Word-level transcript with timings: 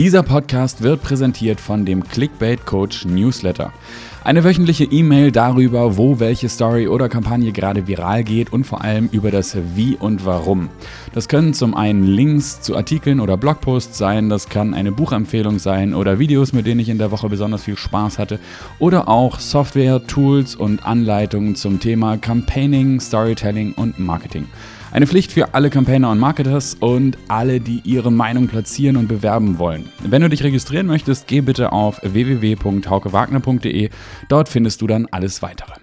Dieser 0.00 0.22
Podcast 0.22 0.80
wird 0.80 1.02
präsentiert 1.02 1.60
von 1.60 1.84
dem 1.84 2.02
Clickbait 2.02 2.64
Coach 2.64 3.04
Newsletter. 3.04 3.70
Eine 4.24 4.44
wöchentliche 4.44 4.84
E-Mail 4.84 5.30
darüber, 5.30 5.98
wo 5.98 6.18
welche 6.18 6.48
Story 6.48 6.88
oder 6.88 7.10
Kampagne 7.10 7.52
gerade 7.52 7.86
viral 7.86 8.24
geht 8.24 8.50
und 8.50 8.64
vor 8.64 8.80
allem 8.80 9.10
über 9.12 9.30
das 9.30 9.58
Wie 9.74 9.96
und 9.96 10.24
Warum. 10.24 10.70
Das 11.12 11.28
können 11.28 11.52
zum 11.52 11.74
einen 11.74 12.02
Links 12.02 12.62
zu 12.62 12.78
Artikeln 12.78 13.20
oder 13.20 13.36
Blogposts 13.36 13.98
sein, 13.98 14.30
das 14.30 14.48
kann 14.48 14.72
eine 14.72 14.90
Buchempfehlung 14.90 15.58
sein 15.58 15.92
oder 15.92 16.18
Videos, 16.18 16.54
mit 16.54 16.66
denen 16.66 16.80
ich 16.80 16.88
in 16.88 16.96
der 16.96 17.10
Woche 17.10 17.28
besonders 17.28 17.64
viel 17.64 17.76
Spaß 17.76 18.18
hatte 18.18 18.40
oder 18.78 19.06
auch 19.06 19.38
Software, 19.38 20.06
Tools 20.06 20.54
und 20.54 20.82
Anleitungen 20.82 21.56
zum 21.56 21.78
Thema 21.78 22.16
Campaigning, 22.16 23.00
Storytelling 23.00 23.74
und 23.74 23.98
Marketing. 23.98 24.46
Eine 24.92 25.06
Pflicht 25.06 25.30
für 25.30 25.54
alle 25.54 25.70
Campaigner 25.70 26.10
und 26.10 26.18
Marketers 26.18 26.74
und 26.74 27.16
alle, 27.28 27.60
die 27.60 27.80
ihre 27.84 28.10
Meinung 28.10 28.48
platzieren 28.48 28.96
und 28.96 29.06
bewerben 29.06 29.58
wollen. 29.58 29.88
Wenn 30.02 30.20
du 30.20 30.28
dich 30.28 30.42
registrieren 30.42 30.88
möchtest, 30.88 31.28
geh 31.28 31.40
bitte 31.42 31.70
auf 31.70 32.00
www.haukewagner.de. 32.02 33.90
Dort 34.28 34.48
findest 34.48 34.82
du 34.82 34.88
dann 34.88 35.06
alles 35.06 35.42
weitere. 35.42 35.74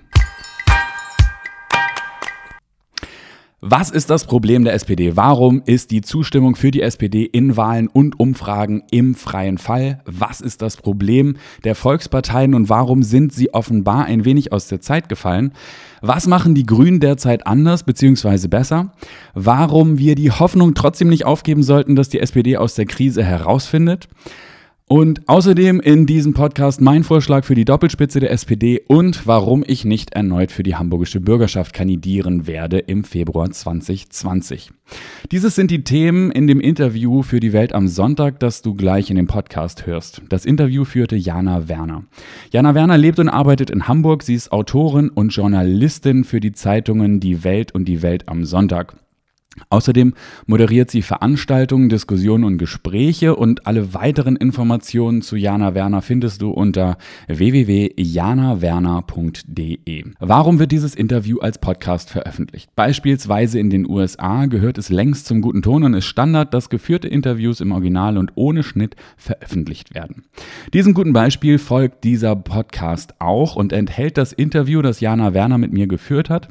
Was 3.61 3.89
ist 3.89 4.09
das 4.09 4.25
Problem 4.25 4.65
der 4.65 4.73
SPD? 4.73 5.15
Warum 5.15 5.63
ist 5.65 5.91
die 5.91 6.01
Zustimmung 6.01 6.55
für 6.55 6.71
die 6.71 6.81
SPD 6.81 7.23
in 7.23 7.57
Wahlen 7.57 7.87
und 7.87 8.19
Umfragen 8.19 8.83
im 8.91 9.15
freien 9.15 9.57
Fall? 9.57 10.01
Was 10.05 10.41
ist 10.41 10.61
das 10.61 10.77
Problem 10.77 11.37
der 11.63 11.75
Volksparteien 11.75 12.53
und 12.53 12.69
warum 12.69 13.03
sind 13.03 13.33
sie 13.33 13.53
offenbar 13.53 14.05
ein 14.05 14.25
wenig 14.25 14.51
aus 14.51 14.67
der 14.67 14.79
Zeit 14.79 15.09
gefallen? 15.09 15.53
Was 16.01 16.27
machen 16.27 16.53
die 16.53 16.65
Grünen 16.65 16.99
derzeit 16.99 17.47
anders 17.47 17.83
bzw. 17.83 18.47
besser? 18.47 18.91
Warum 19.33 19.97
wir 19.97 20.15
die 20.15 20.31
Hoffnung 20.31 20.73
trotzdem 20.73 21.09
nicht 21.09 21.25
aufgeben 21.25 21.63
sollten, 21.63 21.95
dass 21.95 22.09
die 22.09 22.19
SPD 22.19 22.57
aus 22.57 22.75
der 22.75 22.85
Krise 22.85 23.23
herausfindet? 23.23 24.07
Und 24.89 25.27
außerdem 25.27 25.81
in 25.81 26.05
diesem 26.05 26.33
Podcast 26.33 26.79
mein 26.79 27.03
Vorschlag 27.03 27.43
für 27.43 27.55
die 27.55 27.65
Doppelspitze 27.65 28.21
der 28.21 28.31
SPD 28.31 28.81
und 28.87 29.27
warum 29.27 29.65
ich 29.67 29.83
nicht 29.83 30.13
erneut 30.13 30.49
für 30.49 30.63
die 30.63 30.77
hamburgische 30.77 31.19
Bürgerschaft 31.19 31.73
kandidieren 31.73 32.47
werde 32.47 32.79
im 32.79 33.03
Februar 33.03 33.51
2020. 33.51 34.71
Dieses 35.29 35.55
sind 35.55 35.71
die 35.71 35.83
Themen 35.83 36.31
in 36.31 36.47
dem 36.47 36.61
Interview 36.61 37.21
für 37.21 37.41
die 37.41 37.51
Welt 37.51 37.73
am 37.73 37.89
Sonntag, 37.89 38.39
das 38.39 38.61
du 38.61 38.75
gleich 38.75 39.09
in 39.09 39.17
dem 39.17 39.27
Podcast 39.27 39.85
hörst. 39.85 40.21
Das 40.29 40.45
Interview 40.45 40.85
führte 40.85 41.17
Jana 41.17 41.67
Werner. 41.67 42.05
Jana 42.53 42.73
Werner 42.73 42.97
lebt 42.97 43.19
und 43.19 43.27
arbeitet 43.27 43.69
in 43.69 43.89
Hamburg. 43.89 44.23
Sie 44.23 44.35
ist 44.35 44.53
Autorin 44.53 45.09
und 45.09 45.35
Journalistin 45.35 46.23
für 46.23 46.39
die 46.39 46.53
Zeitungen 46.53 47.19
Die 47.19 47.43
Welt 47.43 47.75
und 47.75 47.89
Die 47.89 48.01
Welt 48.01 48.29
am 48.29 48.45
Sonntag. 48.45 48.95
Außerdem 49.69 50.13
moderiert 50.45 50.91
sie 50.91 51.01
Veranstaltungen, 51.01 51.89
Diskussionen 51.89 52.43
und 52.43 52.57
Gespräche 52.57 53.35
und 53.35 53.65
alle 53.67 53.93
weiteren 53.93 54.35
Informationen 54.35 55.21
zu 55.21 55.35
Jana 55.35 55.75
Werner 55.75 56.01
findest 56.01 56.41
du 56.41 56.51
unter 56.51 56.97
www.janawerner.de. 57.27 60.05
Warum 60.19 60.59
wird 60.59 60.71
dieses 60.71 60.95
Interview 60.95 61.39
als 61.39 61.59
Podcast 61.59 62.09
veröffentlicht? 62.09 62.69
Beispielsweise 62.75 63.59
in 63.59 63.69
den 63.69 63.89
USA 63.89 64.45
gehört 64.45 64.77
es 64.77 64.89
längst 64.89 65.25
zum 65.25 65.41
guten 65.41 65.61
Ton 65.61 65.83
und 65.83 65.93
ist 65.93 66.05
Standard, 66.05 66.53
dass 66.53 66.69
geführte 66.69 67.07
Interviews 67.07 67.61
im 67.61 67.71
Original 67.71 68.17
und 68.17 68.31
ohne 68.35 68.63
Schnitt 68.63 68.95
veröffentlicht 69.17 69.93
werden. 69.93 70.23
Diesem 70.73 70.93
guten 70.93 71.13
Beispiel 71.13 71.59
folgt 71.59 72.03
dieser 72.03 72.35
Podcast 72.35 73.15
auch 73.19 73.55
und 73.55 73.73
enthält 73.73 74.17
das 74.17 74.33
Interview, 74.33 74.81
das 74.81 74.99
Jana 74.99 75.33
Werner 75.33 75.57
mit 75.57 75.73
mir 75.73 75.87
geführt 75.87 76.29
hat 76.29 76.49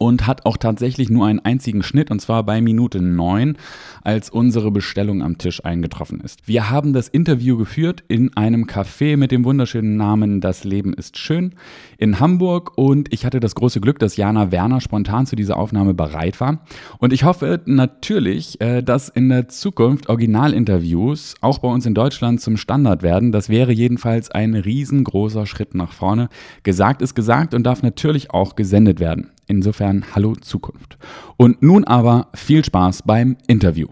und 0.00 0.26
hat 0.26 0.46
auch 0.46 0.56
tatsächlich 0.56 1.10
nur 1.10 1.26
einen 1.26 1.40
einzigen 1.40 1.82
Schnitt 1.82 2.10
und 2.10 2.20
zwar 2.22 2.42
bei 2.42 2.62
Minute 2.62 3.02
9, 3.02 3.58
als 4.02 4.30
unsere 4.30 4.70
Bestellung 4.70 5.22
am 5.22 5.36
Tisch 5.36 5.62
eingetroffen 5.62 6.22
ist. 6.22 6.48
Wir 6.48 6.70
haben 6.70 6.94
das 6.94 7.08
Interview 7.08 7.58
geführt 7.58 8.02
in 8.08 8.34
einem 8.34 8.64
Café 8.64 9.18
mit 9.18 9.30
dem 9.30 9.44
wunderschönen 9.44 9.98
Namen 9.98 10.40
Das 10.40 10.64
Leben 10.64 10.94
ist 10.94 11.18
schön 11.18 11.54
in 11.98 12.18
Hamburg 12.18 12.78
und 12.78 13.12
ich 13.12 13.26
hatte 13.26 13.40
das 13.40 13.54
große 13.54 13.82
Glück, 13.82 13.98
dass 13.98 14.16
Jana 14.16 14.50
Werner 14.50 14.80
spontan 14.80 15.26
zu 15.26 15.36
dieser 15.36 15.58
Aufnahme 15.58 15.92
bereit 15.92 16.40
war 16.40 16.60
und 16.98 17.12
ich 17.12 17.24
hoffe 17.24 17.60
natürlich, 17.66 18.58
äh, 18.62 18.82
dass 18.82 19.10
in 19.10 19.28
der 19.28 19.48
Zukunft 19.48 20.08
Originalinterviews 20.08 21.34
auch 21.42 21.58
bei 21.58 21.68
uns 21.68 21.84
in 21.84 21.92
Deutschland 21.92 22.40
zum 22.40 22.56
Standard 22.56 23.02
werden. 23.02 23.32
Das 23.32 23.50
wäre 23.50 23.72
jedenfalls 23.72 24.30
ein 24.30 24.54
riesengroßer 24.54 25.44
Schritt 25.44 25.74
nach 25.74 25.92
vorne. 25.92 26.30
Gesagt 26.62 27.02
ist 27.02 27.14
gesagt 27.14 27.52
und 27.52 27.64
darf 27.64 27.82
natürlich 27.82 28.30
auch 28.30 28.56
gesendet 28.56 28.98
werden. 28.98 29.28
Insofern 29.50 30.04
hallo 30.14 30.36
Zukunft. 30.36 30.96
Und 31.36 31.60
nun 31.60 31.82
aber 31.82 32.28
viel 32.34 32.64
Spaß 32.64 33.02
beim 33.02 33.36
Interview. 33.48 33.88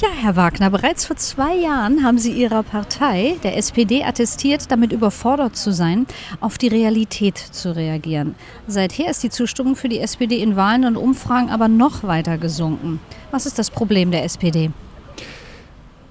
Ja, 0.00 0.08
Herr 0.14 0.36
Wagner, 0.36 0.68
bereits 0.68 1.06
vor 1.06 1.16
zwei 1.16 1.56
Jahren 1.56 2.04
haben 2.04 2.18
Sie 2.18 2.30
Ihrer 2.30 2.62
Partei, 2.62 3.36
der 3.42 3.56
SPD, 3.56 4.04
attestiert, 4.04 4.70
damit 4.70 4.92
überfordert 4.92 5.56
zu 5.56 5.72
sein, 5.72 6.06
auf 6.40 6.58
die 6.58 6.68
Realität 6.68 7.38
zu 7.38 7.74
reagieren. 7.74 8.34
Seither 8.66 9.10
ist 9.10 9.22
die 9.22 9.30
Zustimmung 9.30 9.74
für 9.74 9.88
die 9.88 10.00
SPD 10.00 10.42
in 10.42 10.54
Wahlen 10.54 10.84
und 10.84 10.98
Umfragen 10.98 11.48
aber 11.48 11.68
noch 11.68 12.02
weiter 12.02 12.36
gesunken. 12.36 13.00
Was 13.30 13.46
ist 13.46 13.58
das 13.58 13.70
Problem 13.70 14.10
der 14.10 14.24
SPD? 14.24 14.70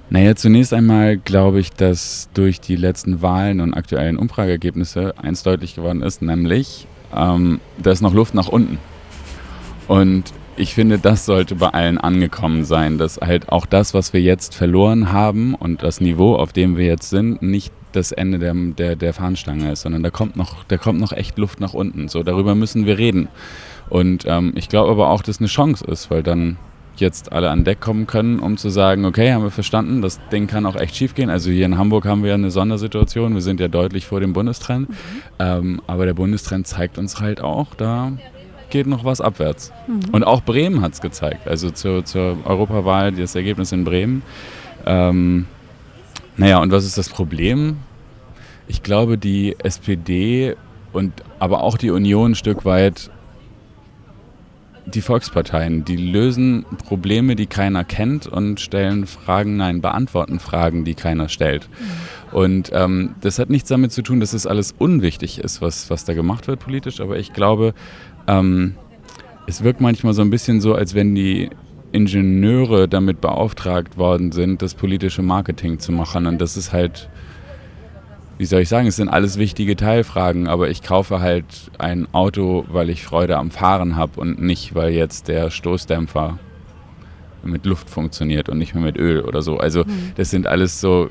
Naja, 0.10 0.36
zunächst 0.36 0.74
einmal 0.74 1.18
glaube 1.18 1.60
ich, 1.60 1.74
dass 1.74 2.30
durch 2.34 2.62
die 2.62 2.78
letzten 2.78 3.22
Wahlen 3.22 3.60
und 3.60 3.74
aktuellen 3.74 4.18
Umfrageergebnisse 4.18 5.14
eins 5.18 5.44
deutlich 5.44 5.76
geworden 5.76 6.02
ist, 6.02 6.22
nämlich, 6.22 6.88
ähm, 7.14 7.60
da 7.78 7.92
ist 7.92 8.02
noch 8.02 8.14
Luft 8.14 8.34
nach 8.34 8.48
unten. 8.48 8.80
Und 9.90 10.32
ich 10.56 10.74
finde, 10.74 10.98
das 10.98 11.26
sollte 11.26 11.56
bei 11.56 11.70
allen 11.70 11.98
angekommen 11.98 12.64
sein, 12.64 12.98
dass 12.98 13.18
halt 13.18 13.50
auch 13.50 13.66
das, 13.66 13.94
was 13.94 14.14
wir 14.14 14.22
jetzt 14.22 14.56
verloren 14.56 15.12
haben 15.12 15.54
und 15.56 15.84
das 15.84 16.00
Niveau, 16.00 16.36
auf 16.36 16.54
dem 16.54 16.78
wir 16.78 16.86
jetzt 16.86 17.10
sind, 17.10 17.42
nicht 17.42 17.74
das 17.92 18.12
Ende 18.14 18.40
der, 18.40 18.54
der, 18.54 18.96
der 18.96 19.14
Fahnenstange 19.14 19.72
ist, 19.72 19.82
sondern 19.82 20.04
da 20.04 20.10
kommt 20.10 20.36
noch, 20.36 20.64
da 20.64 20.78
kommt 20.78 21.00
noch 21.00 21.12
echt 21.12 21.38
Luft 21.38 21.60
nach 21.60 21.74
unten. 21.74 22.08
So, 22.08 22.24
darüber 22.24 22.56
müssen 22.56 22.86
wir 22.86 22.98
reden. 22.98 23.28
Und 23.90 24.24
ähm, 24.26 24.54
ich 24.56 24.70
glaube 24.70 24.92
aber 24.92 25.10
auch, 25.10 25.22
dass 25.22 25.36
es 25.36 25.42
eine 25.42 25.48
Chance 25.48 25.86
ist, 25.86 26.10
weil 26.10 26.24
dann 26.24 26.58
jetzt 27.00 27.32
alle 27.32 27.50
an 27.50 27.64
Deck 27.64 27.80
kommen 27.80 28.08
können, 28.08 28.40
um 28.40 28.58
zu 28.58 28.70
sagen, 28.70 29.06
okay, 29.06 29.32
haben 29.32 29.44
wir 29.44 29.52
verstanden, 29.52 30.02
das 30.02 30.20
Ding 30.32 30.48
kann 30.48 30.66
auch 30.66 30.76
echt 30.76 30.96
schief 30.96 31.16
gehen. 31.16 31.30
Also 31.30 31.50
hier 31.50 31.66
in 31.66 31.78
Hamburg 31.78 32.06
haben 32.06 32.24
wir 32.24 32.30
ja 32.30 32.36
eine 32.36 32.52
Sondersituation, 32.52 33.34
wir 33.34 33.42
sind 33.42 33.60
ja 33.60 33.68
deutlich 33.68 34.06
vor 34.06 34.20
dem 34.20 34.34
Bundestrend, 34.34 34.90
mhm. 34.90 34.96
ähm, 35.40 35.82
aber 35.88 36.06
der 36.06 36.14
Bundestrend 36.14 36.68
zeigt 36.68 36.98
uns 36.98 37.20
halt 37.20 37.42
auch, 37.42 37.76
da 37.76 38.12
geht 38.70 38.88
noch 38.88 39.06
was 39.06 39.22
abwärts. 39.22 39.72
Mhm. 39.88 40.14
Und 40.14 40.24
auch 40.24 40.42
Bremen 40.42 40.82
hat 40.82 40.94
es 40.94 41.02
gezeigt, 41.02 41.48
also 41.48 41.70
zur, 41.72 42.06
zur, 42.06 42.38
Europawahl, 42.46 43.12
das 43.12 43.36
Ergebnis 43.36 43.72
in 43.72 43.84
Bremen. 43.84 44.24
Ähm, 44.86 45.46
naja, 46.36 46.60
und 46.60 46.72
was 46.72 46.86
ist 46.86 46.98
das 46.98 47.10
Problem? 47.10 47.78
Ich 48.68 48.84
glaube, 48.84 49.18
die 49.18 49.56
SPD 49.60 50.56
und 50.94 51.14
aber 51.40 51.64
auch 51.64 51.78
die 51.78 51.92
Union 51.92 52.32
ein 52.32 52.36
Stück 52.36 52.66
weit 52.66 53.10
die 54.88 55.02
Volksparteien, 55.02 55.84
die 55.84 55.98
lösen 55.98 56.66
Probleme, 56.86 57.36
die 57.36 57.46
keiner 57.46 57.84
kennt 57.84 58.26
und 58.26 58.60
stellen 58.60 59.06
Fragen, 59.06 59.58
nein, 59.58 59.82
beantworten 59.82 60.40
Fragen, 60.40 60.86
die 60.86 60.96
keiner 60.96 61.28
stellt. 61.28 61.68
Und 62.32 62.72
ähm, 62.74 63.16
das 63.22 63.38
hat 63.38 63.50
nichts 63.50 63.70
damit 63.70 63.92
zu 63.92 64.02
tun, 64.02 64.20
dass 64.20 64.34
es 64.34 64.48
alles 64.48 64.74
unwichtig 64.78 65.40
ist, 65.40 65.62
was, 65.62 65.90
was 65.90 66.06
da 66.06 66.14
gemacht 66.14 66.48
wird 66.48 66.60
politisch, 66.60 67.02
aber 67.02 67.18
ich 67.18 67.34
glaube, 67.34 67.74
ähm, 68.28 68.76
es 69.46 69.64
wirkt 69.64 69.82
manchmal 69.82 70.14
so 70.14 70.22
ein 70.22 70.30
bisschen 70.30 70.62
so, 70.62 70.74
als 70.74 70.94
wenn 70.94 71.16
die 71.16 71.50
Ingenieure 71.92 72.88
damit 72.88 73.22
beauftragt 73.22 73.98
worden 73.98 74.32
sind, 74.32 74.62
das 74.62 74.76
politische 74.76 75.22
Marketing 75.22 75.80
zu 75.80 75.92
machen. 75.92 76.26
Und 76.26 76.40
das 76.42 76.58
ist 76.58 76.74
halt 76.74 77.10
wie 78.38 78.46
soll 78.46 78.62
ich 78.62 78.70
sagen, 78.70 78.88
es 78.88 78.96
sind 78.96 79.10
alles 79.10 79.38
wichtige 79.38 79.76
Teilfragen, 79.76 80.48
aber 80.48 80.70
ich 80.70 80.84
kaufe 80.84 81.20
halt 81.20 81.46
ein 81.80 82.08
Auto, 82.14 82.66
weil 82.70 82.90
ich 82.90 83.04
Freude 83.04 83.38
am 83.38 83.52
Fahren 83.52 83.96
habe 83.96 84.20
und 84.20 84.42
nicht, 84.42 84.76
weil 84.76 84.94
jetzt 84.94 85.28
der 85.28 85.50
Stoßdämpfer 85.50 86.38
mit 87.44 87.66
Luft 87.66 87.90
funktioniert 87.90 88.50
und 88.50 88.58
nicht 88.58 88.76
mehr 88.76 88.84
mit 88.84 88.98
Öl 88.98 89.22
oder 89.22 89.42
so. 89.42 89.58
Also 89.58 89.84
mhm. 89.84 90.12
das 90.16 90.30
sind 90.30 90.48
alles 90.48 90.80
so. 90.80 91.10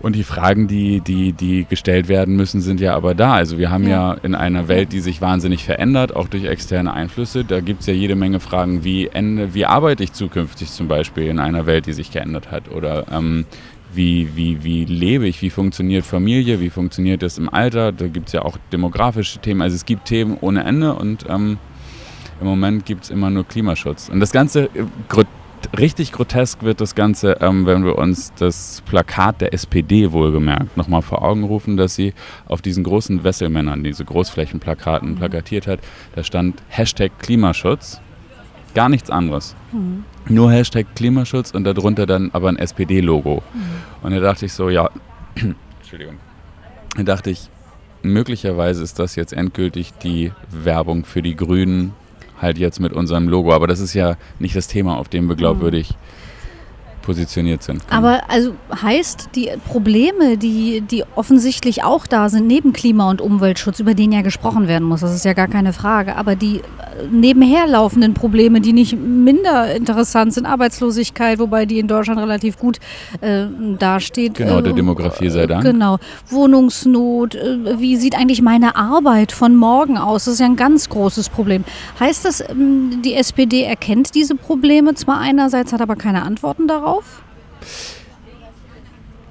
Und 0.00 0.14
die 0.14 0.22
Fragen, 0.22 0.68
die, 0.68 1.00
die, 1.00 1.32
die 1.32 1.64
gestellt 1.64 2.06
werden 2.06 2.36
müssen, 2.36 2.60
sind 2.60 2.80
ja 2.80 2.94
aber 2.94 3.16
da. 3.16 3.34
Also 3.34 3.58
wir 3.58 3.70
haben 3.70 3.84
ja, 3.84 4.12
ja 4.12 4.20
in 4.22 4.36
einer 4.36 4.68
Welt, 4.68 4.92
die 4.92 5.00
sich 5.00 5.20
wahnsinnig 5.20 5.64
verändert, 5.64 6.14
auch 6.14 6.28
durch 6.28 6.44
externe 6.44 6.92
Einflüsse, 6.92 7.44
da 7.44 7.60
gibt 7.60 7.80
es 7.80 7.86
ja 7.86 7.94
jede 7.94 8.14
Menge 8.14 8.38
Fragen, 8.38 8.84
wie, 8.84 9.08
ende, 9.08 9.54
wie 9.54 9.66
arbeite 9.66 10.04
ich 10.04 10.12
zukünftig 10.12 10.70
zum 10.70 10.86
Beispiel 10.86 11.26
in 11.26 11.40
einer 11.40 11.66
Welt, 11.66 11.86
die 11.86 11.94
sich 11.94 12.12
geändert 12.12 12.52
hat? 12.52 12.70
Oder 12.70 13.06
ähm, 13.10 13.44
wie, 13.92 14.36
wie, 14.36 14.62
wie 14.64 14.84
lebe 14.84 15.26
ich, 15.26 15.42
wie 15.42 15.50
funktioniert 15.50 16.04
Familie, 16.04 16.60
wie 16.60 16.70
funktioniert 16.70 17.22
das 17.22 17.38
im 17.38 17.52
Alter. 17.52 17.92
Da 17.92 18.06
gibt 18.08 18.28
es 18.28 18.32
ja 18.32 18.42
auch 18.42 18.56
demografische 18.72 19.38
Themen. 19.38 19.62
Also 19.62 19.76
es 19.76 19.84
gibt 19.84 20.06
Themen 20.06 20.36
ohne 20.40 20.64
Ende 20.64 20.94
und 20.94 21.24
ähm, 21.28 21.58
im 22.40 22.46
Moment 22.46 22.86
gibt 22.86 23.04
es 23.04 23.10
immer 23.10 23.30
nur 23.30 23.44
Klimaschutz. 23.44 24.08
Und 24.08 24.20
das 24.20 24.32
Ganze, 24.32 24.64
äh, 24.64 24.84
gro 25.08 25.22
richtig 25.76 26.12
grotesk 26.12 26.62
wird 26.62 26.80
das 26.80 26.94
Ganze, 26.94 27.38
ähm, 27.40 27.66
wenn 27.66 27.84
wir 27.84 27.98
uns 27.98 28.32
das 28.38 28.82
Plakat 28.86 29.40
der 29.40 29.52
SPD 29.52 30.12
wohlgemerkt 30.12 30.76
nochmal 30.76 31.02
vor 31.02 31.22
Augen 31.22 31.42
rufen, 31.42 31.76
dass 31.76 31.96
sie 31.96 32.14
auf 32.46 32.62
diesen 32.62 32.84
großen 32.84 33.24
Wesselmännern, 33.24 33.82
diese 33.82 34.04
Großflächenplakaten, 34.04 35.16
plakatiert 35.16 35.66
hat. 35.66 35.80
Da 36.14 36.22
stand 36.22 36.62
Hashtag 36.68 37.18
Klimaschutz. 37.18 38.00
Gar 38.74 38.88
nichts 38.88 39.10
anderes. 39.10 39.54
Mhm. 39.72 40.04
Nur 40.28 40.52
Hashtag 40.52 40.86
Klimaschutz 40.94 41.50
und 41.52 41.64
darunter 41.64 42.06
dann 42.06 42.30
aber 42.32 42.48
ein 42.48 42.56
SPD-Logo. 42.56 43.42
Mhm. 43.52 43.60
Und 44.02 44.12
da 44.12 44.20
dachte 44.20 44.46
ich 44.46 44.52
so, 44.52 44.68
ja, 44.68 44.90
Entschuldigung. 45.80 46.16
Da 46.96 47.02
dachte 47.02 47.30
ich, 47.30 47.48
möglicherweise 48.02 48.82
ist 48.82 48.98
das 48.98 49.16
jetzt 49.16 49.32
endgültig 49.32 49.92
die 50.02 50.32
Werbung 50.50 51.04
für 51.04 51.22
die 51.22 51.36
Grünen, 51.36 51.92
halt 52.40 52.58
jetzt 52.58 52.80
mit 52.80 52.92
unserem 52.92 53.28
Logo. 53.28 53.52
Aber 53.52 53.66
das 53.66 53.80
ist 53.80 53.94
ja 53.94 54.16
nicht 54.38 54.54
das 54.54 54.68
Thema, 54.68 54.98
auf 54.98 55.08
dem 55.08 55.28
wir 55.28 55.36
glaubwürdig 55.36 55.90
mhm 55.90 56.17
positioniert 57.02 57.62
sind. 57.62 57.82
Aber 57.90 58.22
also 58.28 58.54
heißt, 58.82 59.30
die 59.34 59.50
Probleme, 59.68 60.36
die, 60.36 60.80
die 60.80 61.04
offensichtlich 61.14 61.84
auch 61.84 62.06
da 62.06 62.28
sind, 62.28 62.46
neben 62.46 62.72
Klima- 62.72 63.10
und 63.10 63.20
Umweltschutz, 63.20 63.80
über 63.80 63.94
den 63.94 64.12
ja 64.12 64.22
gesprochen 64.22 64.68
werden 64.68 64.86
muss, 64.86 65.00
das 65.00 65.14
ist 65.14 65.24
ja 65.24 65.32
gar 65.32 65.48
keine 65.48 65.72
Frage, 65.72 66.16
aber 66.16 66.36
die 66.36 66.56
äh, 66.56 66.62
nebenher 67.10 67.66
laufenden 67.66 68.14
Probleme, 68.14 68.60
die 68.60 68.72
nicht 68.72 68.96
minder 68.98 69.74
interessant 69.74 70.34
sind, 70.34 70.46
Arbeitslosigkeit, 70.46 71.38
wobei 71.38 71.66
die 71.66 71.78
in 71.78 71.88
Deutschland 71.88 72.20
relativ 72.20 72.58
gut 72.58 72.78
äh, 73.20 73.46
dasteht. 73.78 74.34
Genau, 74.34 74.60
der 74.60 74.72
äh, 74.72 74.76
Demografie 74.76 75.30
sei 75.30 75.46
Dank. 75.46 75.64
Genau, 75.64 75.98
Wohnungsnot, 76.28 77.34
äh, 77.34 77.78
wie 77.78 77.96
sieht 77.96 78.16
eigentlich 78.16 78.42
meine 78.42 78.76
Arbeit 78.76 79.32
von 79.32 79.56
morgen 79.56 79.98
aus? 79.98 80.24
Das 80.24 80.34
ist 80.34 80.40
ja 80.40 80.46
ein 80.46 80.56
ganz 80.56 80.88
großes 80.88 81.28
Problem. 81.28 81.64
Heißt 82.00 82.24
das, 82.24 82.40
ähm, 82.40 83.00
die 83.04 83.14
SPD 83.14 83.62
erkennt 83.62 84.14
diese 84.14 84.34
Probleme 84.34 84.94
zwar 84.94 85.20
einerseits, 85.20 85.72
hat 85.72 85.80
aber 85.80 85.96
keine 85.96 86.22
Antworten 86.22 86.66
darauf? 86.66 86.97
Auf? 86.98 87.22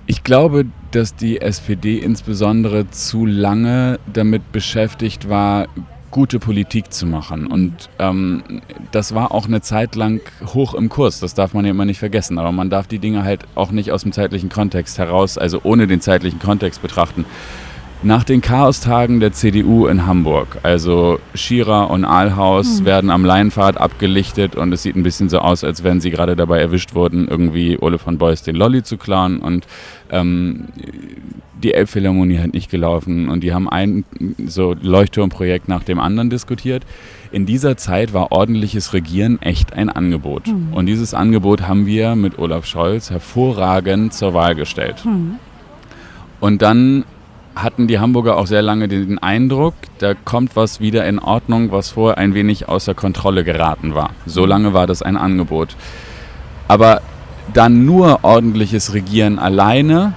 Ich 0.06 0.24
glaube, 0.24 0.66
dass 0.92 1.16
die 1.16 1.42
SPD 1.42 1.98
insbesondere 1.98 2.90
zu 2.90 3.26
lange 3.26 4.00
damit 4.12 4.52
beschäftigt 4.54 5.28
war, 5.28 5.68
gute 6.12 6.40
Politik 6.40 6.94
zu 6.94 7.06
machen. 7.06 7.46
Und 7.48 7.90
ähm, 8.00 8.62
das 8.92 9.14
war 9.14 9.34
auch 9.34 9.48
eine 9.48 9.62
Zeit 9.62 9.96
lang 9.96 10.22
hoch 10.46 10.74
im 10.74 10.88
Kurs. 10.88 11.20
Das 11.20 11.34
darf 11.34 11.54
man 11.54 11.66
ja 11.66 11.72
immer 11.72 11.84
nicht 11.84 12.00
vergessen. 12.00 12.40
Aber 12.40 12.54
man 12.54 12.70
darf 12.70 12.88
die 12.88 13.00
Dinge 13.00 13.24
halt 13.24 13.44
auch 13.56 13.72
nicht 13.72 13.92
aus 13.92 14.04
dem 14.04 14.14
zeitlichen 14.14 14.50
Kontext 14.50 14.98
heraus, 14.98 15.38
also 15.38 15.60
ohne 15.64 15.88
den 15.88 16.00
zeitlichen 16.00 16.40
Kontext 16.40 16.82
betrachten. 16.82 17.26
Nach 18.04 18.24
den 18.24 18.42
Chaostagen 18.42 19.20
der 19.20 19.32
CDU 19.32 19.88
in 19.88 20.06
Hamburg, 20.06 20.60
also 20.62 21.20
Schierer 21.34 21.90
und 21.90 22.06
Ahlhaus, 22.06 22.82
mhm. 22.82 22.86
werden 22.86 23.10
am 23.10 23.26
Leinpfad 23.26 23.78
abgelichtet 23.78 24.56
und 24.56 24.72
es 24.72 24.84
sieht 24.84 24.96
ein 24.96 25.02
bisschen 25.02 25.30
so 25.30 25.40
aus, 25.40 25.64
als 25.64 25.84
wenn 25.84 26.00
sie 26.00 26.12
gerade 26.12 26.36
dabei 26.36 26.60
erwischt 26.60 26.94
wurden, 26.94 27.28
irgendwie 27.28 27.78
Ole 27.80 27.98
von 27.98 28.20
Beuys 28.20 28.44
den 28.44 28.56
Lolly 28.56 28.84
zu 28.84 28.98
klauen 28.98 29.40
und 29.40 29.66
ähm, 30.12 30.66
die 31.64 31.74
Elbphilharmonie 31.74 32.38
hat 32.38 32.54
nicht 32.54 32.70
gelaufen 32.70 33.30
und 33.30 33.42
die 33.42 33.52
haben 33.52 33.68
ein 33.68 34.06
so 34.46 34.76
Leuchtturmprojekt 34.80 35.68
nach 35.68 35.84
dem 35.84 36.00
anderen 36.00 36.30
diskutiert. 36.30 36.86
In 37.32 37.48
dieser 37.48 37.78
Zeit 37.78 38.14
war 38.14 38.32
ordentliches 38.32 38.94
Regieren 38.94 39.42
echt 39.42 39.74
ein 39.74 39.90
Angebot. 39.90 40.48
Mhm. 40.48 40.72
Und 40.72 40.86
dieses 40.86 41.16
Angebot 41.16 41.68
haben 41.68 41.88
wir 41.88 42.16
mit 42.16 42.38
Olaf 42.38 42.66
Scholz 42.66 43.10
hervorragend 43.10 44.14
zur 44.14 44.36
Wahl 44.36 44.54
gestellt. 44.54 45.04
Mhm. 45.04 45.36
Und 46.40 46.62
dann 46.62 47.06
hatten 47.62 47.88
die 47.88 48.00
Hamburger 48.00 48.38
auch 48.38 48.48
sehr 48.48 48.62
lange 48.62 48.88
den 48.88 49.20
Eindruck, 49.20 49.74
da 50.00 50.14
kommt 50.14 50.56
was 50.56 50.80
wieder 50.80 51.06
in 51.06 51.20
Ordnung, 51.20 51.72
was 51.72 51.90
vorher 51.90 52.18
ein 52.18 52.34
wenig 52.34 52.70
außer 52.70 52.94
Kontrolle 52.94 53.44
geraten 53.44 53.96
war. 53.96 54.12
So 54.26 54.46
lange 54.46 54.74
war 54.74 54.88
das 54.88 55.02
ein 55.02 55.18
Angebot. 55.18 55.76
Aber 56.68 57.02
dann 57.54 57.86
nur 57.86 58.24
ordentliches 58.24 58.94
Regieren 58.94 59.40
alleine 59.40 60.14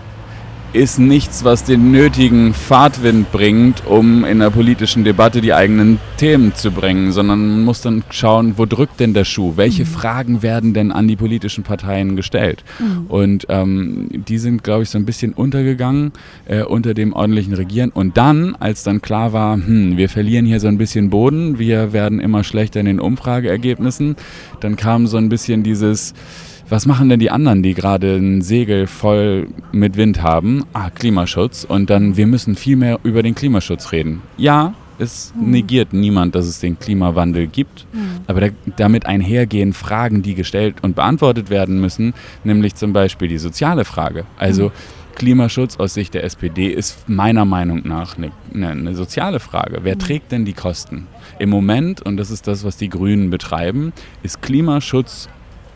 ist 0.72 0.98
nichts, 0.98 1.42
was 1.44 1.64
den 1.64 1.90
nötigen 1.90 2.54
Fahrtwind 2.54 3.32
bringt, 3.32 3.84
um 3.86 4.24
in 4.24 4.38
der 4.38 4.50
politischen 4.50 5.02
Debatte 5.02 5.40
die 5.40 5.52
eigenen 5.52 5.98
Themen 6.16 6.54
zu 6.54 6.70
bringen, 6.70 7.10
sondern 7.10 7.40
man 7.40 7.64
muss 7.64 7.80
dann 7.80 8.04
schauen, 8.10 8.54
wo 8.56 8.66
drückt 8.66 9.00
denn 9.00 9.12
der 9.12 9.24
Schuh? 9.24 9.54
Welche 9.56 9.82
mhm. 9.82 9.88
Fragen 9.88 10.42
werden 10.42 10.72
denn 10.72 10.92
an 10.92 11.08
die 11.08 11.16
politischen 11.16 11.64
Parteien 11.64 12.14
gestellt? 12.14 12.62
Mhm. 12.78 13.06
Und 13.08 13.46
ähm, 13.48 14.08
die 14.10 14.38
sind, 14.38 14.62
glaube 14.62 14.84
ich, 14.84 14.90
so 14.90 14.98
ein 14.98 15.04
bisschen 15.04 15.32
untergegangen 15.32 16.12
äh, 16.46 16.62
unter 16.62 16.94
dem 16.94 17.14
ordentlichen 17.14 17.54
Regieren. 17.54 17.90
Und 17.90 18.16
dann, 18.16 18.54
als 18.54 18.84
dann 18.84 19.02
klar 19.02 19.32
war, 19.32 19.54
hm, 19.54 19.96
wir 19.96 20.08
verlieren 20.08 20.46
hier 20.46 20.60
so 20.60 20.68
ein 20.68 20.78
bisschen 20.78 21.10
Boden, 21.10 21.58
wir 21.58 21.92
werden 21.92 22.20
immer 22.20 22.44
schlechter 22.44 22.78
in 22.78 22.86
den 22.86 23.00
Umfrageergebnissen, 23.00 24.14
dann 24.60 24.76
kam 24.76 25.08
so 25.08 25.16
ein 25.16 25.28
bisschen 25.28 25.64
dieses 25.64 26.14
was 26.70 26.86
machen 26.86 27.08
denn 27.08 27.20
die 27.20 27.30
anderen, 27.30 27.62
die 27.62 27.74
gerade 27.74 28.16
ein 28.16 28.42
Segel 28.42 28.86
voll 28.86 29.48
mit 29.72 29.96
Wind 29.96 30.22
haben? 30.22 30.64
Ah, 30.72 30.90
Klimaschutz. 30.90 31.64
Und 31.64 31.90
dann, 31.90 32.16
wir 32.16 32.26
müssen 32.26 32.54
viel 32.54 32.76
mehr 32.76 33.00
über 33.02 33.22
den 33.22 33.34
Klimaschutz 33.34 33.92
reden. 33.92 34.22
Ja, 34.36 34.74
es 35.00 35.32
mhm. 35.34 35.50
negiert 35.50 35.92
niemand, 35.92 36.34
dass 36.34 36.46
es 36.46 36.60
den 36.60 36.78
Klimawandel 36.78 37.48
gibt. 37.48 37.86
Mhm. 37.92 38.20
Aber 38.26 38.40
da, 38.40 38.48
damit 38.76 39.06
einhergehen 39.06 39.72
Fragen, 39.72 40.22
die 40.22 40.34
gestellt 40.34 40.76
und 40.82 40.94
beantwortet 40.94 41.50
werden 41.50 41.80
müssen, 41.80 42.14
nämlich 42.44 42.76
zum 42.76 42.92
Beispiel 42.92 43.28
die 43.28 43.38
soziale 43.38 43.84
Frage. 43.84 44.24
Also 44.38 44.66
mhm. 44.68 44.72
Klimaschutz 45.16 45.76
aus 45.76 45.94
Sicht 45.94 46.14
der 46.14 46.24
SPD 46.24 46.68
ist 46.68 47.08
meiner 47.08 47.44
Meinung 47.44 47.82
nach 47.84 48.16
eine, 48.16 48.30
eine, 48.54 48.68
eine 48.68 48.94
soziale 48.94 49.40
Frage. 49.40 49.80
Wer 49.82 49.96
mhm. 49.96 50.00
trägt 50.00 50.32
denn 50.32 50.44
die 50.44 50.52
Kosten? 50.52 51.08
Im 51.38 51.50
Moment, 51.50 52.00
und 52.02 52.16
das 52.16 52.30
ist 52.30 52.46
das, 52.46 52.64
was 52.64 52.76
die 52.76 52.88
Grünen 52.88 53.30
betreiben, 53.30 53.92
ist 54.22 54.40
Klimaschutz 54.40 55.28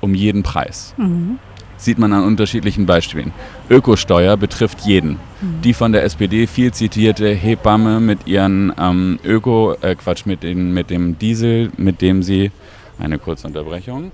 um 0.05 0.15
jeden 0.15 0.43
Preis. 0.43 0.95
Mhm. 0.97 1.39
Sieht 1.77 1.99
man 1.99 2.13
an 2.13 2.25
unterschiedlichen 2.25 2.87
Beispielen. 2.87 3.33
Ökosteuer 3.69 4.37
betrifft 4.37 4.83
jeden. 4.83 5.19
Mhm. 5.41 5.61
Die 5.63 5.75
von 5.75 5.93
der 5.93 6.05
SPD 6.05 6.47
viel 6.47 6.73
zitierte 6.73 7.29
Hebamme 7.35 8.01
mit 8.01 8.27
ihren 8.27 8.73
ähm, 8.79 9.19
Öko, 9.25 9.75
äh, 9.81 9.95
Quatsch, 9.97 10.25
mit, 10.25 10.43
den, 10.43 10.73
mit 10.73 10.91
dem 10.91 11.19
Diesel, 11.19 11.73
mit 11.77 12.01
dem 12.01 12.23
sie, 12.23 12.53
eine 12.99 13.19
kurze 13.19 13.49
Unterbrechung. 13.49 14.13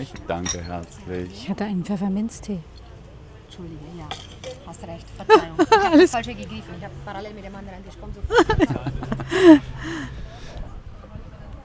Ich 0.00 0.12
danke 0.28 0.62
herzlich. 0.62 1.30
Ich 1.32 1.48
hatte 1.48 1.64
einen 1.64 1.84
Pfefferminztee. 1.84 2.58
Entschuldige, 3.46 3.80
ja. 3.98 4.06
Hast 4.66 4.82
recht. 4.82 5.06
Verzeihung. 5.16 5.56
Ich 5.58 5.84
habe 5.84 5.98
das 5.98 6.10
falsche 6.12 6.34
gegriffen. 6.34 6.74
Ich 6.78 6.84
habe 6.84 6.94
parallel 7.04 7.32
mit 7.34 7.44
dem 7.44 7.54
anderen. 7.54 7.78
Komm 8.00 8.10
sofort. 8.12 9.60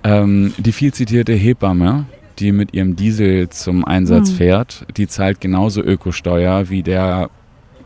Ähm, 0.03 0.53
die 0.57 0.71
viel 0.71 0.93
zitierte 0.93 1.33
Hebamme, 1.33 2.05
die 2.39 2.51
mit 2.51 2.73
ihrem 2.73 2.95
Diesel 2.95 3.49
zum 3.49 3.85
Einsatz 3.85 4.31
mhm. 4.31 4.35
fährt, 4.35 4.85
die 4.97 5.07
zahlt 5.07 5.41
genauso 5.41 5.81
Ökosteuer 5.81 6.69
wie 6.69 6.83
der 6.83 7.29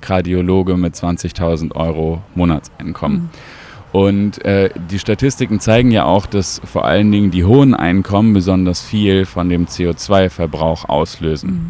Kardiologe 0.01 0.77
mit 0.77 0.95
20.000 0.95 1.75
Euro 1.75 2.21
Monatseinkommen. 2.35 3.17
Mhm. 3.17 3.29
Und 3.91 4.43
äh, 4.43 4.69
die 4.91 4.99
Statistiken 4.99 5.59
zeigen 5.61 5.89
ja 5.89 6.03
auch, 6.03 6.25
dass 6.25 6.61
vor 6.65 6.83
allen 6.83 7.11
Dingen 7.11 7.31
die 7.31 7.45
hohen 7.45 7.73
Einkommen 7.73 8.33
besonders 8.33 8.81
viel 8.81 9.25
von 9.25 9.47
dem 9.47 9.67
CO2-Verbrauch 9.67 10.89
auslösen. 10.89 11.49
Mhm. 11.49 11.69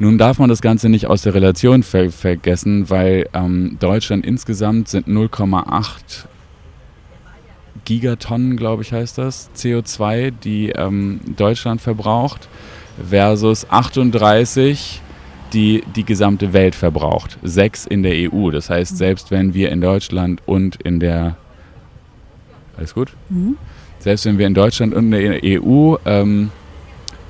Nun 0.00 0.18
darf 0.18 0.38
man 0.38 0.48
das 0.48 0.62
Ganze 0.62 0.88
nicht 0.88 1.08
aus 1.08 1.22
der 1.22 1.34
Relation 1.34 1.82
ver 1.82 2.10
vergessen, 2.10 2.88
weil 2.88 3.28
ähm, 3.34 3.76
Deutschland 3.80 4.24
insgesamt 4.24 4.88
sind 4.88 5.08
0,8 5.08 6.26
Gigatonnen, 7.88 8.58
glaube 8.58 8.82
ich, 8.82 8.92
heißt 8.92 9.16
das, 9.16 9.48
CO2, 9.56 10.30
die 10.30 10.68
ähm, 10.68 11.20
Deutschland 11.38 11.80
verbraucht, 11.80 12.46
versus 13.08 13.70
38, 13.70 15.00
die 15.54 15.82
die 15.96 16.04
gesamte 16.04 16.52
Welt 16.52 16.74
verbraucht. 16.74 17.38
Sechs 17.42 17.86
in 17.86 18.02
der 18.02 18.30
EU. 18.30 18.50
Das 18.50 18.68
heißt, 18.68 18.92
mhm. 18.92 18.96
selbst 18.96 19.30
wenn 19.30 19.54
wir 19.54 19.72
in 19.72 19.80
Deutschland 19.80 20.42
und 20.44 20.76
in 20.82 21.00
der. 21.00 21.38
Alles 22.76 22.92
gut? 22.92 23.14
Mhm. 23.30 23.56
Selbst 24.00 24.26
wenn 24.26 24.36
wir 24.36 24.46
in 24.46 24.54
Deutschland 24.54 24.92
und 24.92 25.10
in 25.10 25.40
der 25.40 25.62
EU 25.62 25.96
ähm, 26.04 26.50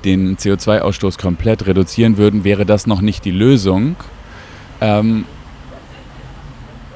den 0.03 0.35
CO2-Ausstoß 0.35 1.17
komplett 1.17 1.67
reduzieren 1.67 2.17
würden, 2.17 2.43
wäre 2.43 2.65
das 2.65 2.85
noch 2.85 2.99
nicht 2.99 3.23
die 3.23 3.31
Lösung. 3.31 3.95
Ähm, 4.81 5.23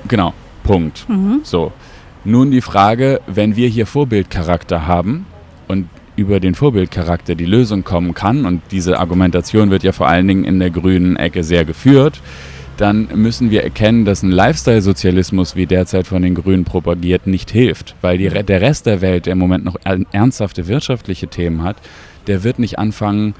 genau, 0.10 0.34
Punkt. 0.64 1.08
Mhm. 1.08 1.40
So. 1.44 1.72
Nun 2.26 2.52
die 2.52 2.62
Frage, 2.62 3.20
wenn 3.28 3.56
wir 3.56 3.68
hier 3.68 3.86
Vorbildcharakter 3.86 4.88
haben 4.88 5.26
und 5.68 5.90
über 6.16 6.40
den 6.40 6.56
Vorbildcharakter 6.56 7.36
die 7.36 7.46
Lösung 7.46 7.84
kommen 7.84 8.14
kann, 8.14 8.46
und 8.46 8.62
diese 8.72 9.00
Argumentation 9.00 9.72
wird 9.72 9.84
ja 9.84 9.92
vor 9.92 10.08
allen 10.08 10.28
Dingen 10.28 10.46
in 10.46 10.60
der 10.60 10.70
grünen 10.70 11.18
Ecke 11.18 11.44
sehr 11.44 11.66
geführt, 11.66 12.22
dann 12.78 13.08
müssen 13.14 13.52
wir 13.52 13.64
erkennen, 13.64 14.06
dass 14.06 14.24
ein 14.24 14.32
Lifestyle-Sozialismus, 14.32 15.56
wie 15.56 15.66
derzeit 15.66 16.08
von 16.08 16.22
den 16.22 16.34
Grünen 16.34 16.64
propagiert, 16.64 17.28
nicht 17.28 17.52
hilft. 17.52 17.96
Weil 18.02 18.18
die, 18.18 18.30
der 18.30 18.62
Rest 18.62 18.86
der 18.86 19.02
Welt, 19.02 19.26
der 19.26 19.34
im 19.34 19.40
Moment 19.40 19.66
noch 19.66 19.76
ernsthafte 20.12 20.68
wirtschaftliche 20.68 21.28
Themen 21.28 21.64
hat, 21.64 21.78
der 22.28 22.44
wird 22.44 22.58
nicht 22.58 22.80
anfangen, 22.80 23.36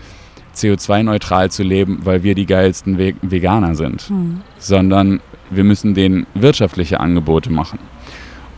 CO2-neutral 0.56 1.50
zu 1.50 1.64
leben, 1.64 2.02
weil 2.04 2.22
wir 2.22 2.36
die 2.36 2.46
geilsten 2.46 2.98
Veganer 2.98 3.74
sind, 3.74 4.04
hm. 4.04 4.42
sondern 4.60 5.20
wir 5.50 5.64
müssen 5.64 5.96
denen 5.96 6.28
wirtschaftliche 6.36 7.00
Angebote 7.00 7.52
machen. 7.52 7.80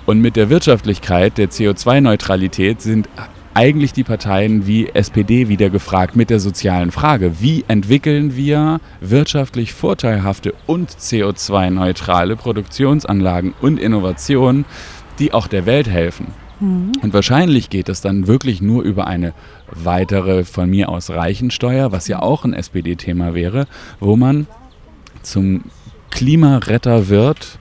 Und 0.06 0.22
mit 0.22 0.36
der 0.36 0.50
Wirtschaftlichkeit, 0.50 1.38
der 1.38 1.50
CO2-Neutralität 1.50 2.82
sind 2.82 3.10
eigentlich 3.56 3.94
die 3.94 4.04
Parteien 4.04 4.68
wie 4.68 4.90
SPD 4.90 5.48
wieder 5.48 5.70
gefragt 5.70 6.16
mit 6.16 6.30
der 6.30 6.40
sozialen 6.40 6.92
Frage. 6.92 7.40
Wie 7.40 7.64
entwickeln 7.68 8.36
wir 8.36 8.82
wirtschaftlich 9.00 9.74
vorteilhafte 9.74 10.54
und 10.68 10.92
CO2-neutrale 10.92 12.36
Produktionsanlagen 12.36 13.54
und 13.62 13.80
Innovationen, 13.80 14.66
die 15.18 15.34
auch 15.34 15.48
der 15.48 15.66
Welt 15.66 15.88
helfen? 15.88 16.28
Mhm. 16.60 16.92
Und 17.02 17.14
wahrscheinlich 17.14 17.70
geht 17.70 17.90
es 17.90 18.02
dann 18.02 18.28
wirklich 18.28 18.62
nur 18.62 18.84
über 18.84 19.08
eine 19.08 19.34
weitere 19.72 20.44
von 20.44 20.70
mir 20.70 20.90
aus 20.90 21.10
Reichensteuer, 21.10 21.92
was 21.92 22.08
ja 22.08 22.22
auch 22.22 22.44
ein 22.44 22.54
SPD-Thema 22.54 23.34
wäre, 23.34 23.68
wo 24.00 24.18
man 24.18 24.48
zum 25.22 25.64
Klimaretter 26.12 27.10
wird, 27.10 27.58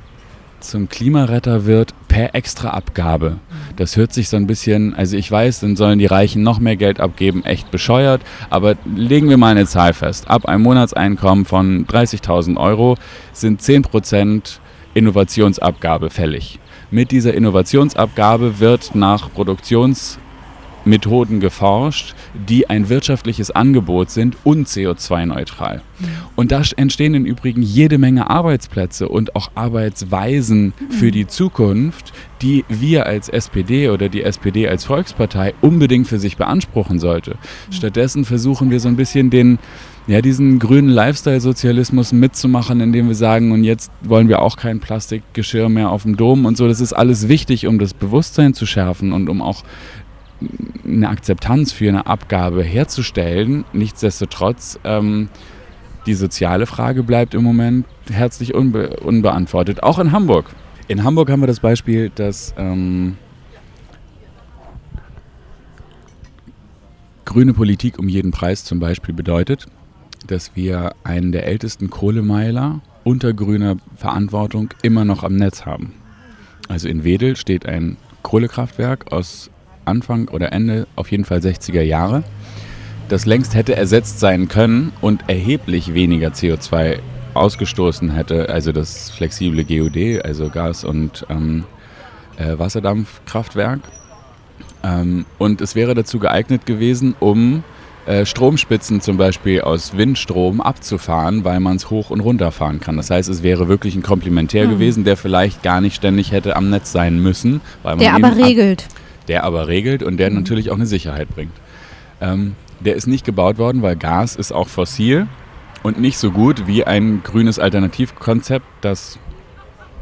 zum 0.69 0.89
Klimaretter 0.89 1.67
wird 1.67 1.95
per 2.09 2.35
Extraabgabe. 2.35 3.37
Das 3.77 3.97
hört 3.97 4.13
sich 4.13 4.29
so 4.29 4.37
ein 4.37 4.47
bisschen, 4.47 4.95
also 4.95 5.17
ich 5.17 5.31
weiß, 5.31 5.61
dann 5.61 5.77
sollen 5.77 5.99
die 5.99 6.07
Reichen 6.07 6.43
noch 6.43 6.61
mehr 6.61 6.77
Geld 6.77 7.01
abgeben, 7.01 7.45
echt 7.45 7.71
bescheuert, 7.71 8.23
aber 8.51 8.77
legen 8.85 9.29
wir 9.29 9.37
mal 9.37 9.53
eine 9.53 9.67
Zahl 9.67 9.93
fest. 9.93 10.29
Ab 10.29 10.47
einem 10.47 10.63
Monatseinkommen 10.63 11.45
von 11.45 11.87
30.000 11.87 12.57
Euro 12.57 12.97
sind 13.33 13.61
10% 13.61 14.59
Innovationsabgabe 14.95 16.11
fällig. 16.11 16.59
Mit 16.91 17.11
dieser 17.11 17.35
Innovationsabgabe 17.35 18.61
wird 18.61 18.95
nach 18.95 19.33
Produktions 19.33 20.19
Methoden 20.85 21.41
geforscht, 21.41 22.15
die 22.49 22.69
ein 22.69 22.89
wirtschaftliches 22.89 23.51
Angebot 23.51 24.11
sind 24.11 24.37
und 24.45 24.69
CO2-neutral. 24.69 25.83
Mhm. 25.99 26.07
Und 26.37 26.53
da 26.53 26.63
entstehen 26.77 27.15
im 27.15 27.25
Übrigen 27.25 27.63
jede 27.63 27.99
Menge 27.99 28.31
Arbeitsplätze 28.31 29.09
und 29.09 29.37
auch 29.37 29.51
Arbeitsweisen 29.55 30.73
für 30.91 31.11
die 31.11 31.27
Zukunft, 31.27 32.13
die 32.43 32.65
wir 32.69 33.07
als 33.07 33.29
SPD 33.29 33.89
oder 33.89 34.09
die 34.09 34.23
SPD 34.23 34.69
als 34.69 34.85
Volkspartei 34.85 35.55
unbedingt 35.61 36.07
für 36.07 36.19
sich 36.19 36.37
beanspruchen 36.37 36.99
sollte. 36.99 37.33
Mhm. 37.33 37.73
Stattdessen 37.73 38.25
versuchen 38.25 38.71
wir 38.71 38.81
so 38.81 38.89
ein 38.89 38.97
bisschen 38.97 39.31
den 39.31 39.59
ja, 40.07 40.21
diesen 40.21 40.59
grünen 40.59 40.91
Lifestyle-Sozialismus 40.91 42.13
mitzumachen, 42.13 42.81
indem 42.81 43.09
wir 43.09 43.15
sagen, 43.15 43.53
und 43.53 43.65
jetzt 43.65 43.91
wollen 44.03 44.29
wir 44.29 44.43
auch 44.43 44.57
kein 44.57 44.79
Plastikgeschirr 44.79 45.71
mehr 45.71 45.91
auf 45.91 46.03
dem 46.03 46.17
Dom 46.17 46.45
und 46.45 46.59
so. 46.59 46.69
Das 46.69 46.81
ist 46.81 46.93
alles 46.93 47.29
wichtig, 47.29 47.67
um 47.67 47.79
das 47.79 47.95
Bewusstsein 47.95 48.53
zu 48.53 48.67
schärfen 48.67 49.13
und 49.13 49.31
um 49.31 49.41
auch 49.41 49.65
eine 50.85 51.09
Akzeptanz 51.09 51.73
für 51.73 51.89
eine 51.89 52.07
Abgabe 52.07 52.63
herzustellen. 52.63 53.65
Nichtsdestotrotz, 53.73 54.79
ähm, 54.85 55.29
die 56.07 56.15
soziale 56.15 56.67
Frage 56.67 57.03
bleibt 57.03 57.35
im 57.35 57.43
Moment 57.43 57.87
herzlich 58.11 58.55
unbe 58.55 58.97
unbeantwortet, 59.01 59.83
auch 59.83 59.99
in 59.99 60.13
Hamburg. 60.13 60.47
In 60.87 61.03
Hamburg 61.03 61.31
haben 61.31 61.41
wir 61.41 61.47
das 61.47 61.61
Beispiel, 61.61 62.11
dass 62.15 62.55
ähm, 62.59 63.17
grüne 67.25 67.55
Politik 67.55 67.99
um 67.99 68.09
jeden 68.09 68.33
Preis 68.33 68.65
zum 68.65 68.81
Beispiel 68.81 69.15
bedeutet, 69.15 69.67
dass 70.27 70.55
wir 70.55 70.95
einen 71.05 71.33
der 71.33 71.47
ältesten 71.47 71.89
Kohlemeiler 71.89 72.81
unter 73.03 73.33
grüner 73.33 73.77
Verantwortung 73.97 74.71
immer 74.83 75.05
noch 75.05 75.25
am 75.25 75.37
Netz 75.37 75.65
haben. 75.65 75.95
Also 76.69 76.89
in 76.89 77.05
Wedel 77.05 77.37
steht 77.37 77.67
ein 77.67 77.97
Kohlekraftwerk 78.23 79.13
aus 79.13 79.51
Anfang 79.85 80.29
oder 80.29 80.53
Ende, 80.53 80.87
auf 80.97 81.11
jeden 81.11 81.25
Fall 81.25 81.39
60er 81.39 81.83
Jahre, 81.83 82.25
das 83.09 83.27
längst 83.27 83.55
hätte 83.55 83.77
ersetzt 83.77 84.21
sein 84.21 84.49
können 84.49 84.93
und 85.01 85.29
erheblich 85.29 85.95
weniger 85.95 86.29
CO2 86.29 86.99
ausgestoßen 87.35 88.11
hätte, 88.11 88.49
also 88.49 88.73
das 88.73 89.11
flexible 89.11 89.65
GOD, 89.65 90.25
also 90.25 90.49
Gas- 90.49 90.85
und 90.85 91.27
ähm, 91.29 91.65
äh, 92.37 92.59
Wasserdampfkraftwerk. 92.59 93.81
Ähm, 94.83 95.27
und 95.39 95.61
es 95.61 95.75
wäre 95.75 95.95
dazu 95.95 96.19
geeignet 96.19 96.67
gewesen, 96.67 97.15
um 97.19 97.65
äh, 98.07 98.27
Stromspitzen 98.27 99.01
zum 99.01 99.17
Beispiel 99.17 99.63
aus 99.63 99.97
Windstrom 99.97 100.61
abzufahren, 100.61 101.45
weil 101.45 101.61
man 101.61 101.77
es 101.77 101.91
hoch 101.91 102.11
und 102.11 102.21
runter 102.21 102.53
fahren 102.53 102.81
kann. 102.81 102.97
Das 102.97 103.11
heißt, 103.11 103.29
es 103.29 103.43
wäre 103.43 103.67
wirklich 103.69 103.97
ein 103.97 104.03
Komplementär 104.03 104.67
mhm. 104.67 104.73
gewesen, 104.73 105.05
der 105.05 105.17
vielleicht 105.17 105.63
gar 105.63 105.81
nicht 105.81 105.97
ständig 105.97 106.31
hätte 106.31 106.57
am 106.57 106.71
Netz 106.71 106.93
sein 106.93 107.19
müssen. 107.19 107.61
der 107.99 108.15
aber 108.15 108.37
regelt 108.37 108.87
der 109.29 109.45
aber 109.45 109.69
regelt 109.69 110.03
und 110.03 110.19
der 110.19 110.31
mhm. 110.31 110.37
natürlich 110.37 110.71
auch 110.71 110.77
eine 110.77 110.87
Sicherheit 110.87 111.29
bringt. 111.29 111.55
Ähm, 112.21 112.57
der 112.81 112.97
ist 112.97 113.07
nicht 113.07 113.25
gebaut 113.25 113.59
worden, 113.59 113.83
weil 113.83 113.97
Gas 113.97 114.37
ist 114.37 114.53
auch 114.53 114.69
fossil 114.69 115.27
und 115.83 116.01
nicht 116.01 116.19
so 116.19 116.31
gut 116.31 116.67
wie 116.67 116.85
ein 116.85 117.23
grünes 117.23 117.59
Alternativkonzept, 117.59 118.67
das 118.81 119.19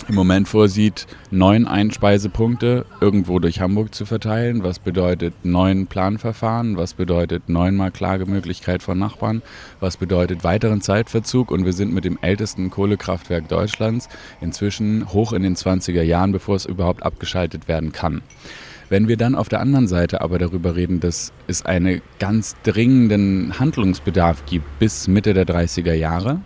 im 0.08 0.14
Moment 0.14 0.48
vorsieht, 0.48 1.06
neun 1.30 1.66
Einspeisepunkte 1.66 2.86
irgendwo 3.00 3.38
durch 3.38 3.60
Hamburg 3.60 3.94
zu 3.94 4.04
verteilen, 4.04 4.64
was 4.64 4.78
bedeutet 4.78 5.32
neun 5.44 5.86
Planverfahren, 5.86 6.76
was 6.76 6.94
bedeutet 6.94 7.48
neunmal 7.48 7.90
Klagemöglichkeit 7.90 8.82
von 8.82 8.98
Nachbarn, 8.98 9.42
was 9.80 9.96
bedeutet 9.96 10.44
weiteren 10.44 10.80
Zeitverzug 10.80 11.50
und 11.50 11.64
wir 11.64 11.72
sind 11.72 11.92
mit 11.92 12.04
dem 12.04 12.18
ältesten 12.20 12.70
Kohlekraftwerk 12.70 13.48
Deutschlands 13.48 14.08
inzwischen 14.40 15.12
hoch 15.12 15.32
in 15.32 15.42
den 15.42 15.56
20er 15.56 16.02
Jahren, 16.02 16.32
bevor 16.32 16.56
es 16.56 16.66
überhaupt 16.66 17.02
abgeschaltet 17.02 17.68
werden 17.68 17.92
kann. 17.92 18.22
Wenn 18.92 19.08
wir 19.08 19.16
dann 19.16 19.34
auf 19.34 19.48
der 19.48 19.60
anderen 19.60 19.88
Seite 19.88 20.20
aber 20.20 20.38
darüber 20.38 20.76
reden, 20.76 21.00
dass 21.00 21.32
es 21.46 21.64
einen 21.64 22.02
ganz 22.18 22.56
dringenden 22.62 23.58
Handlungsbedarf 23.58 24.44
gibt 24.44 24.66
bis 24.80 25.08
Mitte 25.08 25.32
der 25.32 25.46
30er 25.46 25.94
Jahre, 25.94 26.42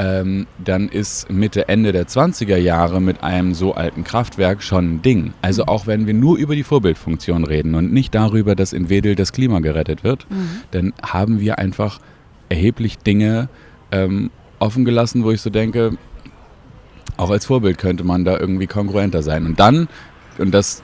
ähm, 0.00 0.48
dann 0.58 0.88
ist 0.88 1.30
Mitte, 1.30 1.68
Ende 1.68 1.92
der 1.92 2.08
20er 2.08 2.56
Jahre 2.56 3.00
mit 3.00 3.22
einem 3.22 3.54
so 3.54 3.74
alten 3.74 4.02
Kraftwerk 4.02 4.64
schon 4.64 4.94
ein 4.94 5.02
Ding. 5.02 5.34
Also 5.40 5.62
mhm. 5.62 5.68
auch 5.68 5.86
wenn 5.86 6.08
wir 6.08 6.14
nur 6.14 6.36
über 6.36 6.56
die 6.56 6.64
Vorbildfunktion 6.64 7.44
reden 7.44 7.76
und 7.76 7.92
nicht 7.92 8.12
darüber, 8.12 8.56
dass 8.56 8.72
in 8.72 8.88
Wedel 8.88 9.14
das 9.14 9.32
Klima 9.32 9.60
gerettet 9.60 10.02
wird, 10.02 10.28
mhm. 10.28 10.48
dann 10.72 10.94
haben 11.00 11.38
wir 11.38 11.60
einfach 11.60 12.00
erheblich 12.48 12.98
Dinge 12.98 13.48
ähm, 13.92 14.32
offen 14.58 14.84
gelassen, 14.84 15.22
wo 15.22 15.30
ich 15.30 15.40
so 15.40 15.48
denke, 15.50 15.96
auch 17.16 17.30
als 17.30 17.46
Vorbild 17.46 17.78
könnte 17.78 18.02
man 18.02 18.24
da 18.24 18.36
irgendwie 18.36 18.66
kongruenter 18.66 19.22
sein. 19.22 19.46
Und 19.46 19.60
dann 19.60 19.86
und 20.38 20.52
das 20.52 20.82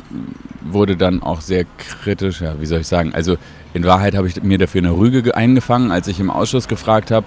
wurde 0.63 0.97
dann 0.97 1.23
auch 1.23 1.41
sehr 1.41 1.65
kritisch, 1.79 2.41
ja, 2.41 2.61
wie 2.61 2.67
soll 2.67 2.81
ich 2.81 2.87
sagen, 2.87 3.15
also 3.15 3.37
in 3.73 3.85
Wahrheit 3.85 4.17
habe 4.17 4.29
ich 4.29 4.43
mir 4.43 4.59
dafür 4.59 4.81
eine 4.81 4.97
Rüge 4.97 5.35
eingefangen, 5.35 5.91
als 5.91 6.09
ich 6.09 6.21
im 6.21 6.31
Ausschuss 6.31 6.69
gefragt 6.69 7.11
habe, 7.11 7.27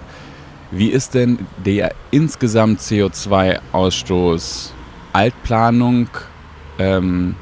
wie 0.70 0.88
ist 0.88 1.14
denn 1.14 1.38
der 1.64 1.94
insgesamt 2.10 2.80
CO2-Ausstoß 2.80 4.70
Altplanung, 5.12 6.08
ähm, 6.78 7.36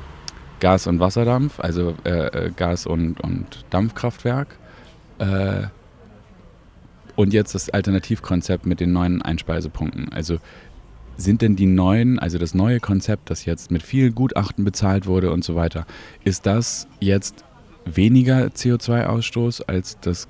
Gas- 0.60 0.86
und 0.86 1.00
Wasserdampf, 1.00 1.58
also 1.58 1.94
äh, 2.04 2.46
äh, 2.46 2.50
Gas- 2.54 2.86
und, 2.86 3.20
und 3.20 3.64
Dampfkraftwerk 3.70 4.48
äh, 5.18 5.62
und 7.16 7.32
jetzt 7.32 7.54
das 7.54 7.70
Alternativkonzept 7.70 8.66
mit 8.66 8.80
den 8.80 8.92
neuen 8.92 9.22
Einspeisepunkten. 9.22 10.12
Also 10.12 10.38
sind 11.22 11.42
denn 11.42 11.56
die 11.56 11.66
neuen, 11.66 12.18
also 12.18 12.38
das 12.38 12.54
neue 12.54 12.80
Konzept, 12.80 13.30
das 13.30 13.44
jetzt 13.44 13.70
mit 13.70 13.82
viel 13.82 14.12
Gutachten 14.12 14.64
bezahlt 14.64 15.06
wurde 15.06 15.32
und 15.32 15.44
so 15.44 15.54
weiter, 15.54 15.86
ist 16.24 16.46
das 16.46 16.86
jetzt 17.00 17.44
weniger 17.84 18.46
CO2-Ausstoß 18.46 19.62
als 19.66 19.98
das 20.00 20.28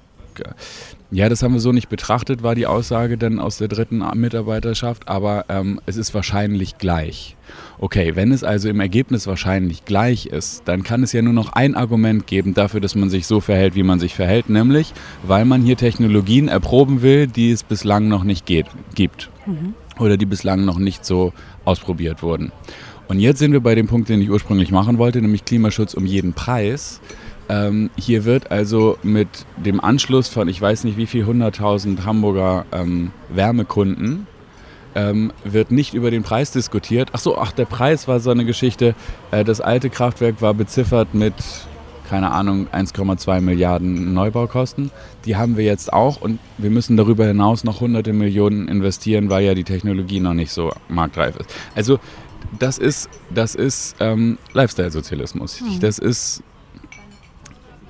ja, 1.10 1.28
das 1.28 1.42
haben 1.42 1.52
wir 1.52 1.60
so 1.60 1.72
nicht 1.72 1.90
betrachtet, 1.90 2.42
war 2.42 2.54
die 2.54 2.66
Aussage 2.66 3.18
dann 3.18 3.38
aus 3.38 3.58
der 3.58 3.68
dritten 3.68 4.02
Mitarbeiterschaft, 4.14 5.08
aber 5.08 5.44
ähm, 5.50 5.78
es 5.84 5.98
ist 5.98 6.14
wahrscheinlich 6.14 6.78
gleich. 6.78 7.36
Okay, 7.78 8.16
wenn 8.16 8.32
es 8.32 8.42
also 8.42 8.70
im 8.70 8.80
Ergebnis 8.80 9.26
wahrscheinlich 9.26 9.84
gleich 9.84 10.24
ist, 10.24 10.62
dann 10.64 10.82
kann 10.82 11.02
es 11.02 11.12
ja 11.12 11.20
nur 11.20 11.34
noch 11.34 11.52
ein 11.52 11.74
Argument 11.74 12.26
geben 12.26 12.54
dafür, 12.54 12.80
dass 12.80 12.94
man 12.94 13.10
sich 13.10 13.26
so 13.26 13.40
verhält, 13.40 13.74
wie 13.74 13.82
man 13.82 14.00
sich 14.00 14.14
verhält, 14.14 14.48
nämlich 14.48 14.94
weil 15.22 15.44
man 15.44 15.60
hier 15.60 15.76
Technologien 15.76 16.48
erproben 16.48 17.02
will, 17.02 17.26
die 17.26 17.50
es 17.50 17.62
bislang 17.62 18.08
noch 18.08 18.24
nicht 18.24 18.46
geht, 18.46 18.66
gibt. 18.94 19.28
Mhm 19.44 19.74
oder 19.98 20.16
die 20.16 20.26
bislang 20.26 20.64
noch 20.64 20.78
nicht 20.78 21.04
so 21.04 21.32
ausprobiert 21.64 22.22
wurden. 22.22 22.52
Und 23.08 23.20
jetzt 23.20 23.38
sind 23.38 23.52
wir 23.52 23.60
bei 23.60 23.74
dem 23.74 23.88
Punkt, 23.88 24.08
den 24.08 24.22
ich 24.22 24.30
ursprünglich 24.30 24.70
machen 24.70 24.98
wollte, 24.98 25.20
nämlich 25.20 25.44
Klimaschutz 25.44 25.94
um 25.94 26.06
jeden 26.06 26.32
Preis. 26.32 27.00
Ähm, 27.48 27.90
hier 27.96 28.24
wird 28.24 28.50
also 28.50 28.96
mit 29.02 29.28
dem 29.56 29.80
Anschluss 29.80 30.28
von, 30.28 30.48
ich 30.48 30.60
weiß 30.60 30.84
nicht 30.84 30.96
wie 30.96 31.06
viel, 31.06 31.24
100.000 31.24 32.04
Hamburger 32.04 32.64
ähm, 32.72 33.10
Wärmekunden, 33.28 34.26
ähm, 34.94 35.32
wird 35.44 35.70
nicht 35.70 35.94
über 35.94 36.10
den 36.10 36.22
Preis 36.22 36.52
diskutiert. 36.52 37.10
Ach 37.12 37.18
so, 37.18 37.36
ach, 37.38 37.52
der 37.52 37.64
Preis 37.64 38.08
war 38.08 38.20
so 38.20 38.30
eine 38.30 38.44
Geschichte. 38.44 38.94
Äh, 39.30 39.44
das 39.44 39.60
alte 39.60 39.90
Kraftwerk 39.90 40.40
war 40.40 40.54
beziffert 40.54 41.14
mit 41.14 41.34
keine 42.08 42.30
Ahnung, 42.30 42.66
1,2 42.72 43.40
Milliarden 43.40 44.14
Neubaukosten. 44.14 44.90
Die 45.24 45.36
haben 45.36 45.56
wir 45.56 45.64
jetzt 45.64 45.92
auch 45.92 46.20
und 46.20 46.38
wir 46.58 46.70
müssen 46.70 46.96
darüber 46.96 47.26
hinaus 47.26 47.64
noch 47.64 47.80
hunderte 47.80 48.12
Millionen 48.12 48.68
investieren, 48.68 49.30
weil 49.30 49.44
ja 49.44 49.54
die 49.54 49.64
Technologie 49.64 50.20
noch 50.20 50.34
nicht 50.34 50.52
so 50.52 50.72
marktreif 50.88 51.36
ist. 51.36 51.50
Also 51.74 51.98
das 52.58 52.78
ist, 52.78 53.08
das 53.34 53.54
ist 53.54 53.96
ähm, 54.00 54.38
Lifestyle-Sozialismus. 54.52 55.60
Hm. 55.60 55.80
Das 55.80 55.98
ist 55.98 56.42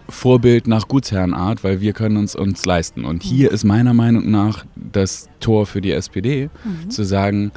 Vorbild 0.08 0.66
nach 0.66 0.88
Gutsherrenart, 0.88 1.64
weil 1.64 1.80
wir 1.80 1.94
können 1.94 2.16
uns 2.16 2.36
uns 2.36 2.64
leisten. 2.66 3.04
Und 3.04 3.22
hier 3.22 3.48
hm. 3.48 3.54
ist 3.54 3.64
meiner 3.64 3.94
Meinung 3.94 4.30
nach 4.30 4.64
das 4.76 5.28
Tor 5.40 5.66
für 5.66 5.80
die 5.80 5.92
SPD, 5.92 6.50
mhm. 6.64 6.90
zu 6.90 7.04
sagen, 7.04 7.50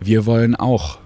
wir 0.00 0.26
wollen 0.26 0.54
auch 0.54 0.98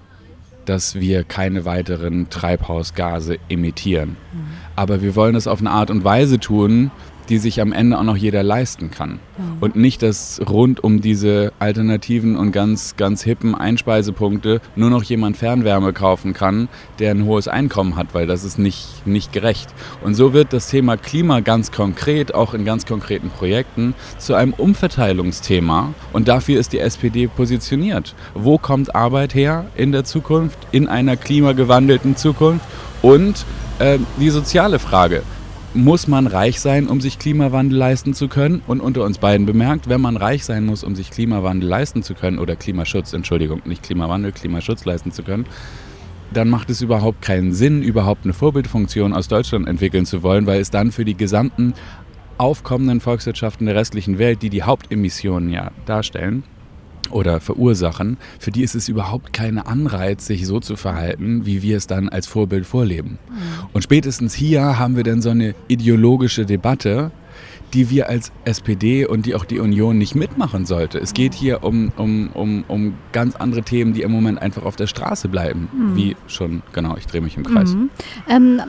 dass 0.68 0.96
wir 0.96 1.24
keine 1.24 1.64
weiteren 1.64 2.28
Treibhausgase 2.28 3.38
emittieren. 3.48 4.10
Mhm. 4.32 4.46
Aber 4.76 5.02
wir 5.02 5.16
wollen 5.16 5.34
das 5.34 5.46
auf 5.46 5.60
eine 5.60 5.70
Art 5.70 5.90
und 5.90 6.04
Weise 6.04 6.38
tun, 6.38 6.90
die 7.28 7.38
sich 7.38 7.60
am 7.60 7.72
Ende 7.72 7.98
auch 7.98 8.02
noch 8.02 8.16
jeder 8.16 8.42
leisten 8.42 8.90
kann. 8.90 9.20
Mhm. 9.38 9.56
Und 9.60 9.76
nicht, 9.76 10.02
dass 10.02 10.40
rund 10.48 10.82
um 10.82 11.00
diese 11.00 11.52
alternativen 11.58 12.36
und 12.36 12.52
ganz, 12.52 12.96
ganz 12.96 13.22
hippen 13.22 13.54
Einspeisepunkte 13.54 14.60
nur 14.74 14.90
noch 14.90 15.02
jemand 15.02 15.36
Fernwärme 15.36 15.92
kaufen 15.92 16.32
kann, 16.32 16.68
der 16.98 17.10
ein 17.10 17.24
hohes 17.24 17.48
Einkommen 17.48 17.96
hat, 17.96 18.14
weil 18.14 18.26
das 18.26 18.44
ist 18.44 18.58
nicht, 18.58 19.06
nicht 19.06 19.32
gerecht. 19.32 19.68
Und 20.02 20.14
so 20.14 20.32
wird 20.32 20.52
das 20.52 20.68
Thema 20.68 20.96
Klima 20.96 21.40
ganz 21.40 21.72
konkret, 21.72 22.34
auch 22.34 22.54
in 22.54 22.64
ganz 22.64 22.86
konkreten 22.86 23.30
Projekten, 23.30 23.94
zu 24.18 24.34
einem 24.34 24.52
Umverteilungsthema. 24.52 25.94
Und 26.12 26.28
dafür 26.28 26.58
ist 26.60 26.72
die 26.72 26.80
SPD 26.80 27.26
positioniert. 27.26 28.14
Wo 28.34 28.58
kommt 28.58 28.94
Arbeit 28.94 29.34
her 29.34 29.66
in 29.76 29.92
der 29.92 30.04
Zukunft, 30.04 30.58
in 30.72 30.88
einer 30.88 31.16
klimagewandelten 31.16 32.16
Zukunft? 32.16 32.66
Und 33.02 33.44
äh, 33.78 33.98
die 34.18 34.30
soziale 34.30 34.78
Frage 34.78 35.22
muss 35.76 36.08
man 36.08 36.26
reich 36.26 36.60
sein, 36.60 36.88
um 36.88 37.00
sich 37.00 37.18
Klimawandel 37.18 37.78
leisten 37.78 38.14
zu 38.14 38.28
können? 38.28 38.62
Und 38.66 38.80
unter 38.80 39.04
uns 39.04 39.18
beiden 39.18 39.46
bemerkt, 39.46 39.88
wenn 39.88 40.00
man 40.00 40.16
reich 40.16 40.44
sein 40.44 40.64
muss, 40.64 40.82
um 40.82 40.96
sich 40.96 41.10
Klimawandel 41.10 41.68
leisten 41.68 42.02
zu 42.02 42.14
können, 42.14 42.38
oder 42.38 42.56
Klimaschutz, 42.56 43.12
Entschuldigung, 43.12 43.62
nicht 43.64 43.82
Klimawandel, 43.82 44.32
Klimaschutz 44.32 44.84
leisten 44.84 45.12
zu 45.12 45.22
können, 45.22 45.46
dann 46.32 46.48
macht 46.48 46.70
es 46.70 46.80
überhaupt 46.80 47.22
keinen 47.22 47.52
Sinn, 47.52 47.82
überhaupt 47.82 48.24
eine 48.24 48.32
Vorbildfunktion 48.32 49.12
aus 49.12 49.28
Deutschland 49.28 49.68
entwickeln 49.68 50.06
zu 50.06 50.22
wollen, 50.22 50.46
weil 50.46 50.60
es 50.60 50.70
dann 50.70 50.90
für 50.90 51.04
die 51.04 51.16
gesamten 51.16 51.74
aufkommenden 52.38 53.00
Volkswirtschaften 53.00 53.66
der 53.66 53.76
restlichen 53.76 54.18
Welt, 54.18 54.42
die 54.42 54.50
die 54.50 54.62
Hauptemissionen 54.62 55.50
ja 55.50 55.70
darstellen, 55.84 56.42
oder 57.10 57.40
verursachen, 57.40 58.16
für 58.38 58.50
die 58.50 58.62
ist 58.62 58.74
es 58.74 58.88
überhaupt 58.88 59.32
kein 59.32 59.58
Anreiz, 59.58 60.26
sich 60.26 60.46
so 60.46 60.60
zu 60.60 60.76
verhalten, 60.76 61.46
wie 61.46 61.62
wir 61.62 61.76
es 61.76 61.86
dann 61.86 62.08
als 62.08 62.26
Vorbild 62.26 62.66
vorleben. 62.66 63.18
Mhm. 63.28 63.36
Und 63.72 63.82
spätestens 63.82 64.34
hier 64.34 64.78
haben 64.78 64.96
wir 64.96 65.04
dann 65.04 65.22
so 65.22 65.30
eine 65.30 65.54
ideologische 65.68 66.46
Debatte, 66.46 67.10
die 67.74 67.90
wir 67.90 68.08
als 68.08 68.32
SPD 68.44 69.06
und 69.06 69.26
die 69.26 69.34
auch 69.34 69.44
die 69.44 69.58
Union 69.58 69.98
nicht 69.98 70.14
mitmachen 70.14 70.66
sollte. 70.66 70.98
Es 70.98 71.14
geht 71.14 71.34
hier 71.34 71.64
um, 71.64 71.92
um, 71.96 72.30
um, 72.32 72.64
um 72.68 72.94
ganz 73.12 73.36
andere 73.36 73.62
Themen, 73.62 73.92
die 73.92 74.02
im 74.02 74.12
Moment 74.12 74.40
einfach 74.40 74.64
auf 74.64 74.76
der 74.76 74.86
Straße 74.86 75.28
bleiben. 75.28 75.68
Mhm. 75.72 75.96
Wie 75.96 76.16
schon, 76.26 76.62
genau, 76.72 76.96
ich 76.96 77.06
drehe 77.06 77.20
mich 77.20 77.36
im 77.36 77.44
Kreis. 77.44 77.74
Mhm. 77.74 77.90
Ähm, 78.28 78.60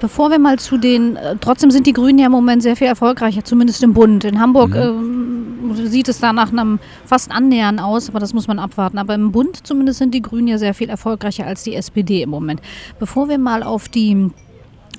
bevor 0.00 0.30
wir 0.30 0.38
mal 0.38 0.58
zu 0.58 0.78
den, 0.78 1.16
äh, 1.16 1.36
trotzdem 1.40 1.70
sind 1.70 1.86
die 1.86 1.92
Grünen 1.92 2.18
ja 2.18 2.26
im 2.26 2.32
Moment 2.32 2.62
sehr 2.62 2.76
viel 2.76 2.88
erfolgreicher, 2.88 3.44
zumindest 3.44 3.82
im 3.82 3.94
Bund. 3.94 4.24
In 4.24 4.40
Hamburg 4.40 4.70
mhm. 4.70 4.76
äh, 4.76 5.29
sieht 5.74 6.08
es 6.08 6.18
da 6.20 6.32
nach 6.32 6.52
einem 6.52 6.78
fast 7.04 7.30
Annähern 7.30 7.78
aus, 7.78 8.08
aber 8.08 8.20
das 8.20 8.34
muss 8.34 8.48
man 8.48 8.58
abwarten. 8.58 8.98
Aber 8.98 9.14
im 9.14 9.32
Bund 9.32 9.66
zumindest 9.66 9.98
sind 9.98 10.14
die 10.14 10.22
Grünen 10.22 10.48
ja 10.48 10.58
sehr 10.58 10.74
viel 10.74 10.88
erfolgreicher 10.88 11.46
als 11.46 11.62
die 11.62 11.74
SPD 11.74 12.22
im 12.22 12.30
Moment. 12.30 12.60
Bevor 12.98 13.28
wir 13.28 13.38
mal 13.38 13.62
auf 13.62 13.88
die 13.88 14.30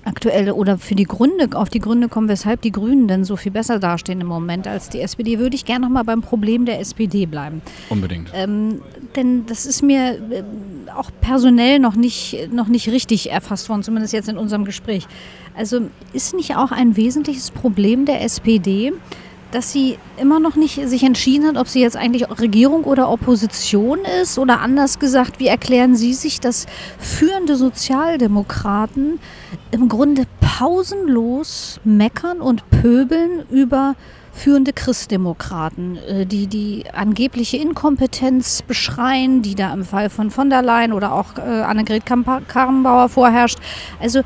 aktuelle 0.03 0.55
oder 0.55 0.77
für 0.77 0.95
die 0.95 1.03
Gründe, 1.03 1.55
auf 1.55 1.69
die 1.69 1.79
Gründe 1.79 2.09
kommen, 2.09 2.27
weshalb 2.27 2.61
die 2.61 2.71
Grünen 2.71 3.07
denn 3.07 3.23
so 3.23 3.35
viel 3.35 3.51
besser 3.51 3.79
dastehen 3.79 4.21
im 4.21 4.27
Moment 4.27 4.67
als 4.67 4.89
die 4.89 4.99
SPD, 4.99 5.39
würde 5.39 5.55
ich 5.55 5.65
gerne 5.65 5.85
nochmal 5.85 6.03
beim 6.03 6.21
Problem 6.21 6.65
der 6.65 6.79
SPD 6.79 7.25
bleiben. 7.25 7.61
Unbedingt. 7.89 8.31
Ähm, 8.33 8.81
denn 9.15 9.45
das 9.45 9.65
ist 9.65 9.83
mir 9.83 10.13
äh, 10.13 10.43
auch 10.95 11.11
personell 11.21 11.79
noch 11.79 11.95
nicht, 11.95 12.49
noch 12.51 12.67
nicht 12.67 12.89
richtig 12.89 13.31
erfasst 13.31 13.69
worden, 13.69 13.83
zumindest 13.83 14.13
jetzt 14.13 14.29
in 14.29 14.37
unserem 14.37 14.65
Gespräch. 14.65 15.07
Also 15.55 15.81
ist 16.13 16.33
nicht 16.33 16.55
auch 16.55 16.71
ein 16.71 16.95
wesentliches 16.95 17.51
Problem 17.51 18.05
der 18.05 18.23
SPD, 18.23 18.93
dass 19.51 19.72
sie 19.72 19.98
immer 20.17 20.39
noch 20.39 20.55
nicht 20.55 20.88
sich 20.88 21.03
entschieden 21.03 21.48
hat, 21.48 21.58
ob 21.58 21.67
sie 21.67 21.81
jetzt 21.81 21.98
eigentlich 21.98 22.29
Regierung 22.39 22.84
oder 22.84 23.10
Opposition 23.10 24.00
ist? 24.22 24.39
Oder 24.39 24.62
anders 24.62 25.00
gesagt, 25.00 25.39
wie 25.39 25.48
erklären 25.48 25.96
Sie 25.96 26.13
sich, 26.13 26.39
dass 26.39 26.65
führende 26.98 27.55
Sozialdemokraten 27.55 29.20
im 29.72 29.89
Grunde 29.89 30.25
pausenlos 30.39 31.79
meckern 31.84 32.41
und 32.41 32.70
pöbeln 32.70 33.43
über 33.50 33.96
führende 34.34 34.74
Christdemokraten, 34.74 35.98
äh, 35.98 36.25
die 36.25 36.48
die 36.48 36.86
angebliche 36.93 37.58
Inkompetenz 37.58 38.62
beschreien, 38.62 39.41
die 39.41 39.55
da 39.55 39.74
im 39.74 39.84
Fall 39.84 40.10
von 40.10 40.31
von 40.31 40.50
der 40.50 40.62
Leyen 40.62 40.93
oder 40.93 41.13
auch 41.13 41.38
äh, 41.38 41.41
Annegret 41.41 42.05
Karrenbauer 42.05 43.10
vorherrscht. 43.10 43.60
Also 44.00 44.22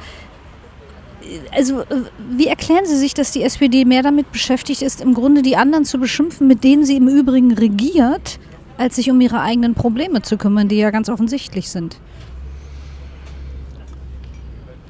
also 1.51 1.82
äh, 1.82 2.03
wie 2.32 2.48
erklären 2.48 2.86
Sie 2.86 2.98
sich, 2.98 3.13
dass 3.13 3.32
die 3.32 3.44
SPD 3.44 3.86
mehr 3.86 4.03
damit 4.03 4.32
beschäftigt 4.32 4.82
ist, 4.82 5.01
im 5.01 5.13
Grunde 5.13 5.41
die 5.41 5.55
anderen 5.55 5.86
zu 5.86 6.00
beschimpfen, 6.00 6.48
mit 6.48 6.63
denen 6.63 6.86
sie 6.86 6.98
im 6.98 7.08
Übrigen 7.08 7.53
regiert, 7.53 8.39
als 8.78 8.95
sich 8.95 9.10
um 9.10 9.19
ihre 9.21 9.41
eigenen 9.41 9.73
Probleme 9.73 10.21
zu 10.21 10.38
kümmern, 10.38 10.67
die 10.67 10.78
ja 10.78 10.91
ganz 10.91 11.10
offensichtlich 11.10 11.69
sind? 11.69 11.97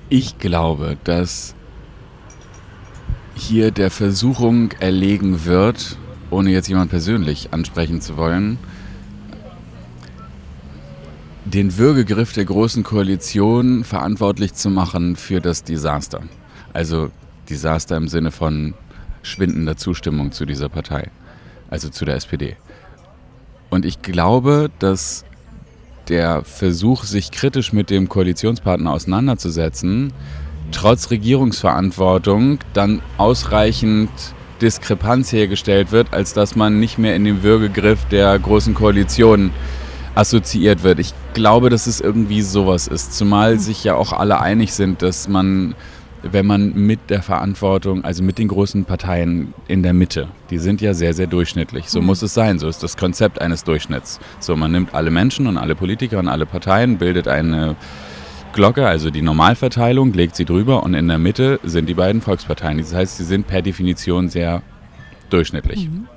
Ich 0.09 0.37
glaube, 0.37 0.97
dass 1.03 1.55
hier 3.35 3.71
der 3.71 3.91
Versuchung 3.91 4.71
erlegen 4.79 5.45
wird, 5.45 5.97
ohne 6.29 6.51
jetzt 6.51 6.67
jemand 6.67 6.89
persönlich 6.89 7.49
ansprechen 7.51 8.01
zu 8.01 8.17
wollen, 8.17 8.57
den 11.45 11.77
Würgegriff 11.77 12.33
der 12.33 12.45
Großen 12.45 12.83
Koalition 12.83 13.83
verantwortlich 13.83 14.55
zu 14.55 14.69
machen 14.69 15.15
für 15.15 15.41
das 15.41 15.63
Desaster. 15.63 16.21
Also 16.73 17.11
Desaster 17.49 17.97
im 17.97 18.07
Sinne 18.07 18.31
von 18.31 18.73
schwindender 19.21 19.77
Zustimmung 19.77 20.31
zu 20.31 20.45
dieser 20.45 20.69
Partei, 20.69 21.11
also 21.69 21.89
zu 21.89 22.03
der 22.03 22.15
SPD. 22.15 22.57
Und 23.69 23.85
ich 23.85 24.01
glaube, 24.01 24.71
dass 24.79 25.23
der 26.09 26.43
Versuch, 26.43 27.03
sich 27.03 27.31
kritisch 27.31 27.73
mit 27.73 27.89
dem 27.89 28.09
Koalitionspartner 28.09 28.91
auseinanderzusetzen, 28.91 30.13
trotz 30.71 31.11
Regierungsverantwortung 31.11 32.59
dann 32.73 33.01
ausreichend 33.17 34.09
Diskrepanz 34.61 35.31
hergestellt 35.31 35.91
wird, 35.91 36.13
als 36.13 36.33
dass 36.33 36.55
man 36.55 36.79
nicht 36.79 36.97
mehr 36.97 37.15
in 37.15 37.23
den 37.23 37.43
Würgegriff 37.43 38.05
der 38.05 38.37
Großen 38.39 38.73
Koalition 38.73 39.51
assoziiert 40.15 40.83
wird. 40.83 40.99
Ich 40.99 41.13
glaube, 41.33 41.69
dass 41.69 41.87
es 41.87 42.01
irgendwie 42.01 42.41
sowas 42.41 42.87
ist. 42.87 43.13
Zumal 43.13 43.59
sich 43.59 43.83
ja 43.83 43.95
auch 43.95 44.13
alle 44.13 44.39
einig 44.39 44.73
sind, 44.73 45.01
dass 45.01 45.27
man, 45.27 45.75
wenn 46.23 46.45
man 46.45 46.73
mit 46.73 47.09
der 47.09 47.21
Verantwortung, 47.21 48.03
also 48.03 48.23
mit 48.23 48.37
den 48.37 48.47
großen 48.47 48.85
Parteien 48.85 49.53
in 49.67 49.83
der 49.83 49.93
Mitte, 49.93 50.29
die 50.49 50.57
sind 50.57 50.81
ja 50.81 50.93
sehr, 50.93 51.13
sehr 51.13 51.27
durchschnittlich. 51.27 51.89
So 51.89 51.99
mhm. 51.99 52.07
muss 52.07 52.21
es 52.21 52.33
sein. 52.33 52.57
So 52.59 52.67
ist 52.67 52.81
das 52.81 52.97
Konzept 52.97 53.41
eines 53.41 53.63
Durchschnitts. 53.63 54.19
So, 54.39 54.55
man 54.55 54.71
nimmt 54.71 54.95
alle 54.95 55.11
Menschen 55.11 55.47
und 55.47 55.57
alle 55.57 55.75
Politiker 55.75 56.19
und 56.19 56.29
alle 56.29 56.45
Parteien, 56.45 56.97
bildet 56.97 57.27
eine 57.27 57.75
Glocke, 58.53 58.87
also 58.87 59.09
die 59.09 59.21
Normalverteilung, 59.21 60.13
legt 60.13 60.37
sie 60.37 60.45
drüber 60.45 60.83
und 60.83 60.93
in 60.93 61.09
der 61.09 61.17
Mitte 61.17 61.59
sind 61.63 61.89
die 61.89 61.93
beiden 61.93 62.21
Volksparteien. 62.21 62.77
Das 62.77 62.93
heißt, 62.93 63.17
sie 63.17 63.25
sind 63.25 63.47
per 63.47 63.61
Definition 63.61 64.29
sehr 64.29 64.61
durchschnittlich. 65.29 65.89
Mhm. 65.89 66.07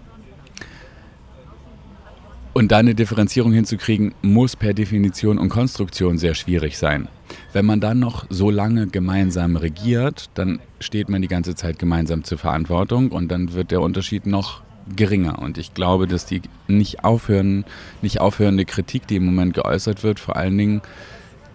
Und 2.54 2.72
da 2.72 2.78
eine 2.78 2.94
Differenzierung 2.94 3.52
hinzukriegen, 3.52 4.14
muss 4.22 4.56
per 4.56 4.74
Definition 4.74 5.38
und 5.38 5.48
Konstruktion 5.48 6.18
sehr 6.18 6.34
schwierig 6.34 6.78
sein. 6.78 7.08
Wenn 7.52 7.66
man 7.66 7.80
dann 7.80 7.98
noch 7.98 8.26
so 8.30 8.50
lange 8.50 8.86
gemeinsam 8.86 9.56
regiert, 9.56 10.30
dann 10.34 10.60
steht 10.80 11.08
man 11.08 11.22
die 11.22 11.28
ganze 11.28 11.54
Zeit 11.54 11.78
gemeinsam 11.78 12.24
zur 12.24 12.38
Verantwortung 12.38 13.10
und 13.10 13.28
dann 13.28 13.52
wird 13.52 13.70
der 13.70 13.80
Unterschied 13.80 14.26
noch 14.26 14.62
geringer. 14.96 15.38
Und 15.38 15.58
ich 15.58 15.74
glaube, 15.74 16.06
dass 16.06 16.26
die 16.26 16.42
nicht 16.66 17.04
aufhören, 17.04 17.64
nicht 18.02 18.20
aufhörende 18.20 18.64
Kritik, 18.64 19.06
die 19.06 19.16
im 19.16 19.26
Moment 19.26 19.54
geäußert 19.54 20.02
wird, 20.02 20.18
vor 20.18 20.36
allen 20.36 20.56
Dingen 20.56 20.80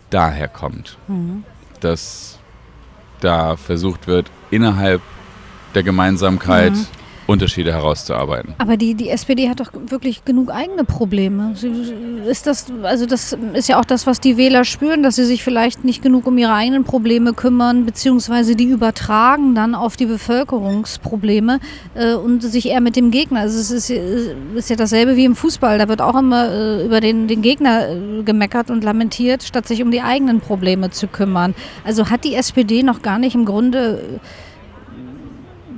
daher 0.09 0.47
kommt. 0.47 0.97
Mhm. 1.07 1.43
Dass 1.79 2.39
da 3.19 3.55
versucht 3.55 4.07
wird, 4.07 4.29
innerhalb 4.51 5.01
der 5.73 5.83
Gemeinsamkeit 5.83 6.73
mhm 6.73 7.02
Unterschiede 7.25 7.71
herauszuarbeiten. 7.71 8.53
Aber 8.57 8.75
die, 8.75 8.95
die 8.95 9.09
SPD 9.09 9.49
hat 9.49 9.59
doch 9.59 9.71
wirklich 9.73 10.25
genug 10.25 10.51
eigene 10.51 10.83
Probleme. 10.83 11.55
Ist 12.27 12.47
das, 12.47 12.65
also 12.83 13.05
das 13.05 13.37
ist 13.53 13.69
ja 13.69 13.79
auch 13.79 13.85
das, 13.85 14.05
was 14.05 14.19
die 14.19 14.35
Wähler 14.37 14.65
spüren, 14.65 15.03
dass 15.03 15.15
sie 15.15 15.25
sich 15.25 15.43
vielleicht 15.43 15.85
nicht 15.85 16.01
genug 16.01 16.27
um 16.27 16.37
ihre 16.37 16.53
eigenen 16.53 16.83
Probleme 16.83 17.33
kümmern, 17.33 17.85
beziehungsweise 17.85 18.55
die 18.55 18.65
übertragen 18.65 19.55
dann 19.55 19.73
auf 19.73 19.95
die 19.95 20.05
Bevölkerungsprobleme 20.05 21.59
äh, 21.95 22.13
und 22.15 22.41
sich 22.43 22.67
eher 22.67 22.81
mit 22.81 22.95
dem 22.95 23.09
Gegner. 23.11 23.41
Also 23.41 23.59
es 23.59 23.71
ist, 23.71 23.89
ist, 23.89 24.69
ja 24.69 24.75
dasselbe 24.75 25.15
wie 25.15 25.25
im 25.25 25.35
Fußball. 25.35 25.77
Da 25.77 25.87
wird 25.87 26.01
auch 26.01 26.17
immer 26.19 26.49
äh, 26.51 26.85
über 26.85 26.99
den, 26.99 27.27
den 27.27 27.41
Gegner 27.41 27.89
äh, 27.89 28.23
gemeckert 28.23 28.69
und 28.69 28.83
lamentiert, 28.83 29.43
statt 29.43 29.67
sich 29.67 29.81
um 29.81 29.91
die 29.91 30.01
eigenen 30.01 30.41
Probleme 30.41 30.91
zu 30.91 31.07
kümmern. 31.07 31.55
Also 31.85 32.09
hat 32.09 32.25
die 32.25 32.35
SPD 32.35 32.83
noch 32.83 33.01
gar 33.01 33.17
nicht 33.17 33.35
im 33.35 33.45
Grunde 33.45 34.19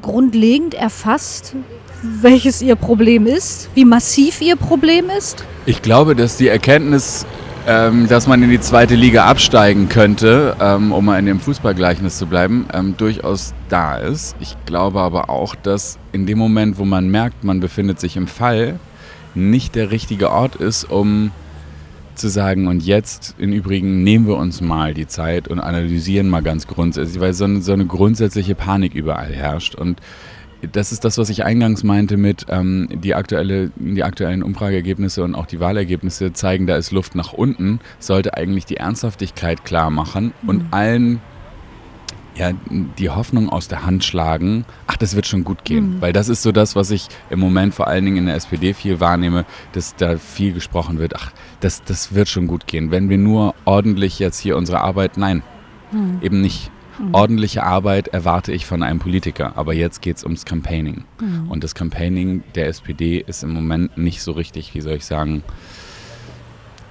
grundlegend 0.06 0.76
erfasst, 0.76 1.56
welches 2.04 2.62
ihr 2.62 2.76
Problem 2.76 3.26
ist, 3.26 3.70
wie 3.74 3.86
massiv 3.86 4.40
ihr 4.40 4.56
Problem 4.56 5.10
ist? 5.10 5.44
Ich 5.66 5.82
glaube, 5.82 6.16
dass 6.16 6.38
die 6.38 6.48
Erkenntnis, 6.48 7.26
ähm, 7.68 8.08
dass 8.08 8.28
man 8.28 8.44
in 8.44 8.52
die 8.52 8.60
zweite 8.60 8.94
Liga 8.94 9.26
absteigen 9.26 9.90
könnte, 9.90 10.56
ähm, 10.62 10.92
um 10.92 11.06
mal 11.06 11.18
in 11.18 11.26
dem 11.26 11.40
Fußballgleichnis 11.40 12.20
zu 12.20 12.28
bleiben, 12.28 12.68
ähm, 12.72 12.94
durchaus 12.96 13.56
da 13.68 13.98
ist. 13.98 14.36
Ich 14.40 14.56
glaube 14.68 15.00
aber 15.00 15.32
auch, 15.32 15.56
dass 15.56 15.98
in 16.12 16.28
dem 16.28 16.38
Moment, 16.38 16.78
wo 16.78 16.86
man 16.86 17.10
merkt, 17.10 17.44
man 17.44 17.60
befindet 17.60 18.00
sich 18.00 18.16
im 18.16 18.28
Fall, 18.28 18.80
nicht 19.34 19.74
der 19.74 19.90
richtige 19.90 20.30
Ort 20.30 20.56
ist, 20.56 20.84
um 20.84 21.32
zu 22.16 22.30
sagen, 22.30 22.68
und 22.68 22.84
jetzt 22.84 23.36
im 23.38 23.52
Übrigen 23.52 24.04
nehmen 24.04 24.28
wir 24.28 24.38
uns 24.38 24.62
mal 24.62 24.94
die 24.94 25.08
Zeit 25.08 25.48
und 25.48 25.60
analysieren 25.60 26.30
mal 26.30 26.42
ganz 26.42 26.68
grundsätzlich, 26.68 27.20
weil 27.20 27.34
so 27.34 27.46
eine, 27.46 27.62
so 27.62 27.74
eine 27.74 27.86
grundsätzliche 27.86 28.56
Panik 28.56 28.94
überall 28.94 29.34
herrscht. 29.34 29.76
Und 29.76 30.02
das 30.72 30.92
ist 30.92 31.06
das, 31.06 31.18
was 31.18 31.30
ich 31.30 31.44
eingangs 31.44 31.84
meinte 31.84 32.18
mit 32.18 32.46
ähm, 32.50 32.90
die, 32.92 33.16
aktuelle, 33.16 33.72
die 33.76 34.04
aktuellen 34.04 34.44
Umfrageergebnisse 34.44 35.24
und 35.24 35.36
auch 35.36 35.46
die 35.46 35.60
Wahlergebnisse 35.60 36.34
zeigen, 36.34 36.68
da 36.68 36.76
ist 36.76 36.92
Luft 36.92 37.16
nach 37.16 37.34
unten, 37.34 37.80
sollte 38.00 38.36
eigentlich 38.36 38.66
die 38.66 38.78
Ernsthaftigkeit 38.78 39.64
klar 39.66 39.90
machen 39.90 40.34
und 40.46 40.64
mhm. 40.64 40.68
allen 40.72 41.22
ja, 42.38 42.52
die 42.98 43.10
Hoffnung 43.10 43.50
aus 43.50 43.68
der 43.68 43.86
Hand 43.86 44.04
schlagen, 44.04 44.66
ach, 44.88 44.98
das 44.98 45.16
wird 45.16 45.26
schon 45.26 45.44
gut 45.44 45.64
gehen. 45.64 45.96
Mhm. 45.96 46.02
Weil 46.02 46.14
das 46.14 46.28
ist 46.28 46.44
so 46.44 46.52
das, 46.52 46.76
was 46.76 46.92
ich 46.92 47.08
im 47.30 47.40
Moment 47.40 47.74
vor 47.74 47.88
allen 47.88 48.04
Dingen 48.06 48.18
in 48.18 48.26
der 48.26 48.36
SPD 48.36 48.74
viel 48.74 49.00
wahrnehme, 49.00 49.46
dass 49.72 49.96
da 49.96 50.18
viel 50.18 50.54
gesprochen 50.54 51.00
wird, 51.00 51.16
ach, 51.16 51.32
das, 51.60 51.84
das 51.84 52.14
wird 52.14 52.28
schon 52.28 52.48
gut 52.48 52.68
gehen. 52.68 52.92
Wenn 52.92 53.10
wir 53.10 53.18
nur 53.18 53.56
ordentlich 53.66 54.20
jetzt 54.20 54.40
hier 54.40 54.58
unsere 54.58 54.82
Arbeit, 54.82 55.18
nein, 55.18 55.44
mhm. 55.92 56.20
eben 56.22 56.42
nicht. 56.42 56.72
Mhm. 57.00 57.14
Ordentliche 57.14 57.64
Arbeit 57.64 58.08
erwarte 58.10 58.52
ich 58.52 58.66
von 58.66 58.84
einem 58.84 59.00
Politiker, 59.00 59.54
aber 59.56 59.74
jetzt 59.74 60.02
geht 60.02 60.18
es 60.18 60.24
ums 60.24 60.46
Campaigning. 60.46 61.04
Mhm. 61.20 61.50
Und 61.50 61.64
das 61.64 61.76
Campaigning 61.76 62.44
der 62.56 62.68
SPD 62.68 63.24
ist 63.26 63.44
im 63.44 63.54
Moment 63.54 63.98
nicht 63.98 64.22
so 64.22 64.32
richtig, 64.32 64.74
wie 64.74 64.82
soll 64.82 64.94
ich 64.94 65.06
sagen, 65.06 65.44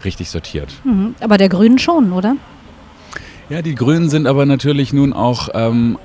richtig 0.05 0.31
sortiert. 0.31 0.73
Mhm. 0.85 1.15
Aber 1.21 1.39
der 1.39 1.49
Grünen 1.49 1.79
schon, 1.79 2.13
oder? 2.13 2.37
Ja, 3.49 3.63
die 3.63 3.75
Grünen 3.75 4.09
sind 4.09 4.27
aber 4.27 4.47
natürlich 4.47 4.93
nun 4.93 5.13
auch, 5.13 5.49
ähm, 5.55 5.99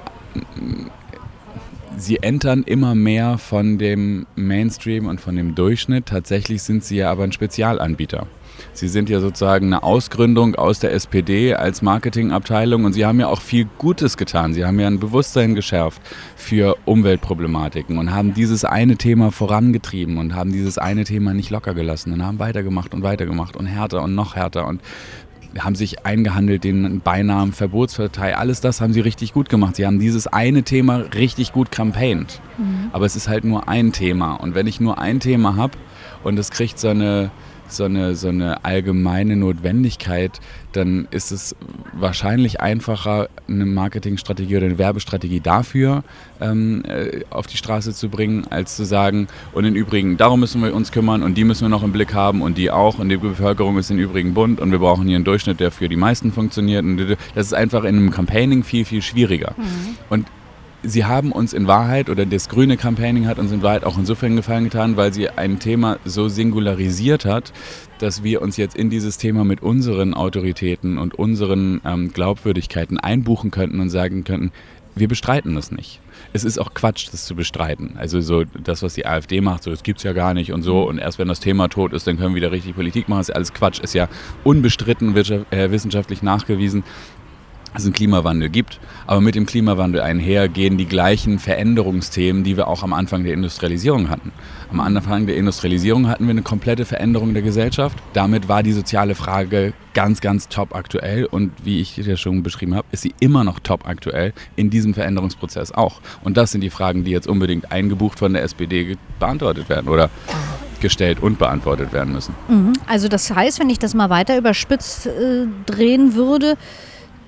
sie 1.98 2.18
entern 2.18 2.64
immer 2.64 2.96
mehr 2.96 3.38
von 3.38 3.78
dem 3.78 4.26
Mainstream 4.36 5.08
und 5.08 5.22
von 5.22 5.36
dem 5.36 5.56
Durchschnitt. 5.56 6.08
Tatsächlich 6.08 6.64
sind 6.64 6.84
sie 6.84 6.98
ja 6.98 7.12
aber 7.12 7.24
ein 7.24 7.32
Spezialanbieter. 7.32 8.28
Sie 8.74 8.88
sind 8.88 9.10
ja 9.10 9.20
sozusagen 9.20 9.68
eine 9.68 9.84
Ausgründung 9.84 10.56
aus 10.56 10.80
der 10.80 10.94
SPD 10.94 11.54
als 11.56 11.82
Marketingabteilung 11.82 12.86
und 12.86 12.94
Sie 12.94 13.06
haben 13.06 13.20
ja 13.20 13.28
auch 13.28 13.42
viel 13.42 13.68
Gutes 13.78 14.18
getan. 14.18 14.54
Sie 14.54 14.66
haben 14.66 14.80
ja 14.80 14.88
ein 14.88 15.00
Bewusstsein 15.00 15.56
geschärft 15.56 16.02
für 16.36 16.78
Umweltproblematiken 16.86 17.98
und 17.98 18.14
haben 18.14 18.34
dieses 18.34 18.66
eine 18.66 18.98
Thema 18.98 19.32
vorangetrieben 19.32 20.18
und 20.18 20.36
haben 20.36 20.52
dieses 20.52 20.78
eine 20.78 21.04
Thema 21.04 21.34
nicht 21.34 21.50
locker 21.50 21.74
gelassen 21.74 22.14
und 22.14 22.26
haben 22.26 22.40
weitergemacht 22.40 22.94
und 22.94 23.04
weitergemacht 23.04 23.56
und 23.56 23.66
härter 23.66 24.04
und 24.04 24.16
noch 24.16 24.36
härter 24.36 24.68
und 24.68 24.82
haben 25.58 25.76
sich 25.76 26.06
eingehandelt, 26.06 26.64
den 26.64 27.02
Beinamen 27.02 27.54
Verbotspartei, 27.54 28.38
alles 28.38 28.62
das 28.62 28.82
haben 28.82 28.94
sie 28.94 29.00
richtig 29.00 29.34
gut 29.34 29.50
gemacht. 29.50 29.78
Sie 29.78 29.86
haben 29.86 30.00
dieses 30.00 30.28
eine 30.28 30.64
Thema 30.64 30.98
richtig 30.98 31.54
gut 31.54 31.72
campaigned. 31.72 32.40
Mhm. 32.58 32.90
Aber 32.92 33.06
es 33.06 33.16
ist 33.16 33.28
halt 33.28 33.46
nur 33.46 33.68
ein 33.68 33.92
Thema. 33.92 34.36
Und 34.36 34.54
wenn 34.54 34.68
ich 34.68 34.80
nur 34.80 35.00
ein 35.00 35.20
Thema 35.20 35.56
habe 35.56 35.78
und 36.24 36.38
es 36.38 36.52
kriegt 36.52 36.78
so 36.78 36.90
eine 36.90 37.32
so 37.72 37.86
eine, 37.86 38.16
so 38.16 38.30
eine 38.30 38.64
allgemeine 38.66 39.36
Notwendigkeit, 39.36 40.40
dann 40.74 41.08
ist 41.12 41.32
es 41.32 41.56
wahrscheinlich 41.94 42.62
einfacher, 42.62 43.30
eine 43.48 43.66
Marketingstrategie 43.66 44.58
oder 44.58 44.68
eine 44.68 44.78
Werbestrategie 44.78 45.40
dafür 45.40 46.04
ähm, 46.40 46.84
äh, 46.86 47.22
auf 47.30 47.48
die 47.48 47.58
Straße 47.58 47.94
zu 47.94 48.10
bringen, 48.10 48.46
als 48.50 48.76
zu 48.76 48.84
sagen, 48.86 49.28
und 49.54 49.66
im 49.66 49.76
Übrigen, 49.76 50.18
darum 50.18 50.40
müssen 50.40 50.62
wir 50.62 50.74
uns 50.74 50.92
kümmern 50.92 51.24
und 51.24 51.36
die 51.38 51.44
müssen 51.44 51.62
wir 51.64 51.70
noch 51.70 51.84
im 51.84 51.92
Blick 51.92 52.14
haben 52.14 52.42
und 52.42 52.58
die 52.58 52.72
auch 52.72 53.00
und 53.00 53.10
die 53.10 53.18
Bevölkerung 53.18 53.78
ist 53.78 53.90
im 53.92 53.98
Übrigen 53.98 54.34
bunt 54.34 54.60
und 54.60 54.72
wir 54.72 54.80
brauchen 54.80 55.08
hier 55.08 55.16
einen 55.16 55.26
Durchschnitt, 55.26 55.60
der 55.60 55.72
für 55.72 55.90
die 55.90 55.96
meisten 55.96 56.32
funktioniert. 56.32 56.84
Und 56.84 57.18
das 57.36 57.48
ist 57.48 57.54
einfach 57.54 57.84
in 57.84 57.98
einem 57.98 58.12
Campaigning 58.12 58.64
viel, 58.64 58.86
viel 58.86 59.02
schwieriger. 59.02 59.56
Mhm. 59.58 59.96
Und 60.10 60.26
sie 60.84 61.06
haben 61.06 61.32
uns 61.32 61.54
in 61.54 61.68
Wahrheit, 61.68 62.10
oder 62.10 62.26
das 62.26 62.50
grüne 62.50 62.78
Campaigning 62.78 63.28
hat 63.28 63.40
uns 63.40 63.52
in 63.52 63.62
Wahrheit 63.62 63.84
auch 63.84 63.98
insofern 63.98 64.36
gefallen 64.36 64.66
getan, 64.66 64.98
weil 64.98 65.14
sie 65.14 65.30
ein 65.30 65.60
Thema 65.60 65.98
so 66.06 66.30
singularisiert 66.30 67.26
hat, 67.26 67.54
dass 68.00 68.24
wir 68.24 68.42
uns 68.42 68.58
jetzt 68.58 68.76
in 68.76 68.90
dieses 68.90 69.18
Thema 69.18 69.44
mit 69.44 69.62
unseren 69.62 70.14
Autoritäten 70.14 70.98
und 70.98 71.16
unseren 71.16 71.82
ähm, 71.86 72.14
Glaubwürdigkeiten 72.14 72.98
einbuchen 72.98 73.52
könnten 73.52 73.80
und 73.80 73.90
sagen 73.90 74.24
könnten, 74.24 74.52
wir 74.96 75.08
bestreiten 75.08 75.56
das 75.56 75.72
nicht. 75.72 76.02
Es 76.34 76.44
ist 76.44 76.60
auch 76.60 76.74
Quatsch, 76.74 77.08
das 77.12 77.26
zu 77.26 77.36
bestreiten. 77.36 77.96
Also 77.98 78.22
so 78.22 78.44
das, 78.44 78.84
was 78.84 78.94
die 78.94 79.06
AfD 79.06 79.42
macht, 79.42 79.64
so 79.64 79.72
es 79.72 79.82
ja 80.04 80.14
gar 80.14 80.34
nicht 80.34 80.52
und 80.52 80.62
so. 80.62 80.84
Und 80.84 80.98
erst 80.98 81.20
wenn 81.20 81.28
das 81.28 81.40
Thema 81.40 81.70
tot 81.70 81.94
ist, 81.94 82.06
dann 82.06 82.18
können 82.18 82.32
wir 82.32 82.42
wieder 82.42 82.52
richtig 82.52 82.76
Politik 82.76 83.08
machen. 83.08 83.20
Das 83.20 83.30
ist 83.30 83.36
alles 83.36 83.54
Quatsch. 83.54 83.80
Ist 83.80 83.94
ja 83.94 84.10
unbestritten 84.44 85.16
äh, 85.16 85.72
wissenschaftlich 85.72 86.22
nachgewiesen, 86.22 86.84
es 87.76 87.84
einen 87.84 87.94
Klimawandel 87.94 88.50
gibt. 88.50 88.80
Aber 89.08 89.22
mit 89.22 89.36
dem 89.36 89.46
Klimawandel 89.46 90.02
einher 90.02 90.48
gehen 90.48 90.78
die 90.78 90.86
gleichen 90.86 91.40
Veränderungsthemen, 91.40 92.44
die 92.44 92.58
wir 92.58 92.68
auch 92.68 92.84
am 92.84 92.94
Anfang 92.94 93.24
der 93.24 93.34
Industrialisierung 93.34 94.10
hatten. 94.10 94.32
Am 94.72 94.80
Anfang 94.80 95.26
der 95.26 95.36
Industrialisierung 95.36 96.08
hatten 96.08 96.26
wir 96.26 96.32
eine 96.32 96.42
komplette 96.42 96.86
Veränderung 96.86 97.34
der 97.34 97.42
Gesellschaft. 97.42 97.98
Damit 98.14 98.48
war 98.48 98.64
die 98.64 98.74
soziale 98.74 99.16
Frage 99.16 99.74
ganz, 99.94 100.22
ganz 100.22 100.48
top 100.48 100.76
aktuell. 100.76 101.26
Und 101.26 101.52
wie 101.64 101.80
ich 101.82 101.98
ja 101.98 102.18
schon 102.18 102.44
beschrieben 102.44 102.76
habe, 102.76 102.88
ist 102.92 103.02
sie 103.02 103.14
immer 103.20 103.44
noch 103.44 103.60
top 103.60 103.88
aktuell 103.88 104.34
in 104.56 104.70
diesem 104.70 104.94
Veränderungsprozess 104.94 105.72
auch. 105.72 106.02
Und 106.24 106.38
das 106.38 106.52
sind 106.52 106.62
die 106.62 106.70
Fragen, 106.70 107.04
die 107.04 107.12
jetzt 107.12 107.28
unbedingt 107.28 107.72
eingebucht 107.72 108.20
von 108.20 108.34
der 108.34 108.44
SPD 108.44 108.98
beantwortet 109.20 109.70
werden 109.70 109.90
oder 109.90 110.10
gestellt 110.80 111.22
und 111.22 111.40
beantwortet 111.40 111.92
werden 111.94 112.14
müssen. 112.14 112.34
Mhm. 112.48 112.74
Also 112.88 113.08
das 113.08 113.34
heißt, 113.34 113.60
wenn 113.60 113.70
ich 113.70 113.80
das 113.80 113.94
mal 113.94 114.10
weiter 114.10 114.38
überspitzt 114.38 115.08
äh, 115.08 115.46
drehen 115.66 116.16
würde, 116.16 116.58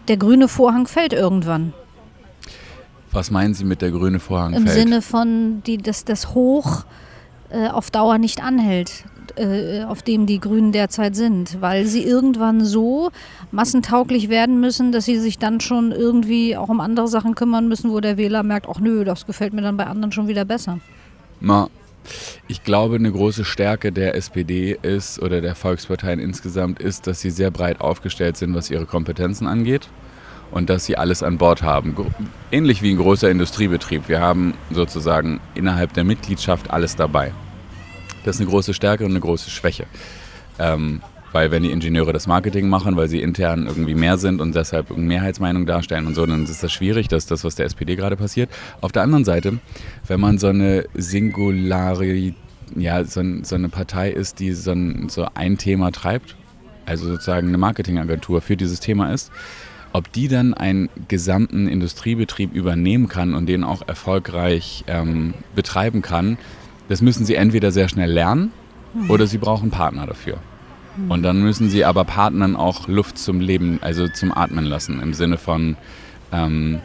der 0.07 0.17
grüne 0.17 0.47
Vorhang 0.47 0.87
fällt 0.87 1.13
irgendwann. 1.13 1.73
Was 3.11 3.29
meinen 3.29 3.53
Sie 3.53 3.65
mit 3.65 3.81
der 3.81 3.91
grüne 3.91 4.19
Vorhang 4.19 4.53
Im 4.53 4.65
fällt? 4.65 4.77
Im 4.77 4.83
Sinne 4.83 5.01
von, 5.01 5.63
die, 5.63 5.77
dass 5.77 6.05
das 6.05 6.33
Hoch 6.33 6.85
äh, 7.49 7.67
auf 7.67 7.91
Dauer 7.91 8.17
nicht 8.17 8.41
anhält, 8.41 9.03
äh, 9.35 9.83
auf 9.83 10.01
dem 10.01 10.25
die 10.25 10.39
Grünen 10.39 10.71
derzeit 10.71 11.15
sind, 11.15 11.61
weil 11.61 11.85
sie 11.85 12.03
irgendwann 12.03 12.63
so 12.63 13.11
massentauglich 13.51 14.29
werden 14.29 14.59
müssen, 14.59 14.91
dass 14.91 15.05
sie 15.05 15.17
sich 15.17 15.37
dann 15.37 15.59
schon 15.59 15.91
irgendwie 15.91 16.55
auch 16.55 16.69
um 16.69 16.79
andere 16.79 17.07
Sachen 17.07 17.35
kümmern 17.35 17.67
müssen, 17.67 17.91
wo 17.91 17.99
der 17.99 18.17
Wähler 18.17 18.43
merkt, 18.43 18.67
ach 18.69 18.79
nö, 18.79 19.03
das 19.03 19.25
gefällt 19.25 19.53
mir 19.53 19.61
dann 19.61 19.77
bei 19.77 19.87
anderen 19.87 20.11
schon 20.11 20.27
wieder 20.27 20.45
besser. 20.45 20.79
Na, 21.41 21.67
ich 22.47 22.63
glaube, 22.63 22.95
eine 22.95 23.11
große 23.11 23.45
Stärke 23.45 23.91
der 23.91 24.15
SPD 24.15 24.77
ist 24.81 25.21
oder 25.21 25.41
der 25.41 25.55
Volksparteien 25.55 26.19
insgesamt 26.19 26.79
ist, 26.79 27.07
dass 27.07 27.21
sie 27.21 27.29
sehr 27.29 27.51
breit 27.51 27.81
aufgestellt 27.81 28.37
sind, 28.37 28.53
was 28.53 28.69
ihre 28.69 28.85
Kompetenzen 28.85 29.47
angeht 29.47 29.89
und 30.51 30.69
dass 30.69 30.85
sie 30.85 30.97
alles 30.97 31.23
an 31.23 31.37
Bord 31.37 31.61
haben. 31.61 31.95
Ähnlich 32.51 32.81
wie 32.81 32.91
ein 32.91 32.97
großer 32.97 33.29
Industriebetrieb. 33.29 34.07
Wir 34.07 34.19
haben 34.19 34.53
sozusagen 34.69 35.39
innerhalb 35.55 35.93
der 35.93 36.03
Mitgliedschaft 36.03 36.69
alles 36.69 36.95
dabei. 36.95 37.31
Das 38.23 38.35
ist 38.35 38.41
eine 38.41 38.49
große 38.49 38.73
Stärke 38.73 39.05
und 39.05 39.11
eine 39.11 39.19
große 39.19 39.49
Schwäche. 39.49 39.85
Ähm, 40.59 41.01
weil 41.31 41.51
wenn 41.51 41.63
die 41.63 41.71
Ingenieure 41.71 42.13
das 42.13 42.27
Marketing 42.27 42.67
machen, 42.69 42.95
weil 42.95 43.07
sie 43.07 43.21
intern 43.21 43.67
irgendwie 43.67 43.95
mehr 43.95 44.17
sind 44.17 44.41
und 44.41 44.55
deshalb 44.55 44.91
eine 44.91 45.01
Mehrheitsmeinung 45.01 45.65
darstellen 45.65 46.07
und 46.07 46.15
so, 46.15 46.25
dann 46.25 46.43
ist 46.43 46.63
das 46.63 46.71
schwierig. 46.71 47.07
Das 47.07 47.23
ist 47.23 47.31
das, 47.31 47.43
was 47.43 47.55
der 47.55 47.65
SPD 47.65 47.95
gerade 47.95 48.17
passiert. 48.17 48.49
Auf 48.81 48.91
der 48.91 49.03
anderen 49.03 49.25
Seite, 49.25 49.59
wenn 50.07 50.19
man 50.19 50.37
so 50.37 50.47
eine 50.47 50.85
Singularität, 50.93 52.35
ja, 52.75 53.03
so, 53.03 53.21
so, 53.43 53.55
eine 53.55 53.69
Partei 53.69 54.11
ist, 54.11 54.39
die 54.39 54.53
so 54.53 54.71
ein, 54.71 55.09
so 55.09 55.27
ein 55.33 55.57
Thema 55.57 55.91
treibt, 55.91 56.37
also 56.85 57.05
sozusagen 57.05 57.49
eine 57.49 57.57
Marketingagentur 57.57 58.41
für 58.41 58.55
dieses 58.55 58.79
Thema 58.79 59.11
ist, 59.11 59.31
ob 59.93 60.11
die 60.13 60.27
dann 60.27 60.53
einen 60.53 60.89
gesamten 61.07 61.67
Industriebetrieb 61.67 62.53
übernehmen 62.53 63.09
kann 63.09 63.33
und 63.33 63.47
den 63.47 63.63
auch 63.63 63.87
erfolgreich 63.87 64.85
ähm, 64.87 65.33
betreiben 65.53 66.01
kann, 66.01 66.37
das 66.87 67.01
müssen 67.01 67.25
sie 67.25 67.35
entweder 67.35 67.71
sehr 67.71 67.89
schnell 67.89 68.11
lernen 68.11 68.51
hm. 68.93 69.09
oder 69.09 69.27
sie 69.27 69.37
brauchen 69.37 69.69
Partner 69.69 70.05
dafür. 70.05 70.37
Und 71.09 71.23
dann 71.23 71.41
müssen 71.41 71.69
sie 71.69 71.85
aber 71.85 72.03
Partnern 72.03 72.55
auch 72.55 72.87
Luft 72.87 73.17
zum 73.17 73.39
Leben, 73.39 73.79
also 73.81 74.07
zum 74.07 74.31
Atmen 74.35 74.65
lassen, 74.65 75.01
im 75.01 75.13
Sinne 75.13 75.37
von, 75.37 75.77
ähm, 76.31 76.79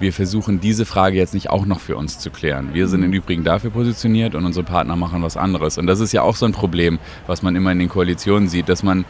wir 0.00 0.12
versuchen 0.12 0.60
diese 0.60 0.84
Frage 0.84 1.16
jetzt 1.16 1.34
nicht 1.34 1.50
auch 1.50 1.66
noch 1.66 1.80
für 1.80 1.96
uns 1.96 2.20
zu 2.20 2.30
klären. 2.30 2.70
Wir 2.72 2.86
sind 2.86 3.02
im 3.02 3.12
Übrigen 3.12 3.42
dafür 3.42 3.70
positioniert 3.70 4.36
und 4.36 4.44
unsere 4.44 4.64
Partner 4.64 4.94
machen 4.94 5.22
was 5.22 5.36
anderes. 5.36 5.76
Und 5.76 5.88
das 5.88 5.98
ist 5.98 6.12
ja 6.12 6.22
auch 6.22 6.36
so 6.36 6.46
ein 6.46 6.52
Problem, 6.52 7.00
was 7.26 7.42
man 7.42 7.56
immer 7.56 7.72
in 7.72 7.80
den 7.80 7.88
Koalitionen 7.88 8.48
sieht, 8.48 8.68
dass 8.68 8.84
man 8.84 9.04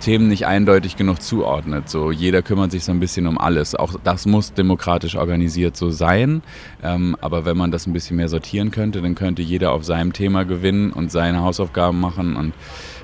Themen 0.00 0.26
nicht 0.26 0.46
eindeutig 0.46 0.96
genug 0.96 1.22
zuordnet. 1.22 1.88
So 1.88 2.10
jeder 2.10 2.42
kümmert 2.42 2.72
sich 2.72 2.82
so 2.84 2.90
ein 2.90 2.98
bisschen 2.98 3.28
um 3.28 3.38
alles. 3.38 3.76
Auch 3.76 3.94
das 4.02 4.26
muss 4.26 4.52
demokratisch 4.52 5.14
organisiert 5.14 5.76
so 5.76 5.90
sein. 5.90 6.42
Ähm, 6.82 7.16
aber 7.20 7.44
wenn 7.44 7.56
man 7.56 7.70
das 7.70 7.86
ein 7.86 7.92
bisschen 7.92 8.16
mehr 8.16 8.28
sortieren 8.28 8.72
könnte, 8.72 9.00
dann 9.00 9.14
könnte 9.14 9.42
jeder 9.42 9.70
auf 9.70 9.84
seinem 9.84 10.12
Thema 10.12 10.44
gewinnen 10.44 10.90
und 10.90 11.12
seine 11.12 11.42
Hausaufgaben 11.42 12.00
machen 12.00 12.34
und 12.34 12.52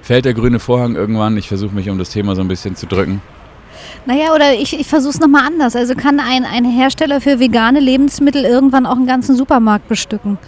fällt 0.09 0.25
der 0.25 0.33
grüne 0.33 0.59
Vorhang 0.59 0.97
irgendwann. 0.97 1.37
Ich 1.37 1.49
versuche 1.49 1.75
mich 1.75 1.91
um 1.91 1.99
das 1.99 2.09
Thema 2.09 2.35
so 2.35 2.41
ein 2.41 2.49
bisschen 2.49 2.75
zu 2.75 2.87
drücken. 2.87 3.21
Naja, 4.07 4.35
oder 4.35 4.55
ich, 4.55 4.73
ich 4.81 4.87
versuche 4.87 5.11
es 5.11 5.21
nochmal 5.21 5.47
anders. 5.47 5.77
Also 5.77 5.95
kann 5.95 6.19
ein, 6.19 6.47
ein 6.47 6.65
Hersteller 6.65 7.21
für 7.21 7.39
vegane 7.41 7.79
Lebensmittel 7.79 8.47
irgendwann 8.47 8.87
auch 8.87 8.97
einen 8.97 9.07
ganzen 9.07 9.37
Supermarkt 9.37 9.87
bestücken? 9.87 10.39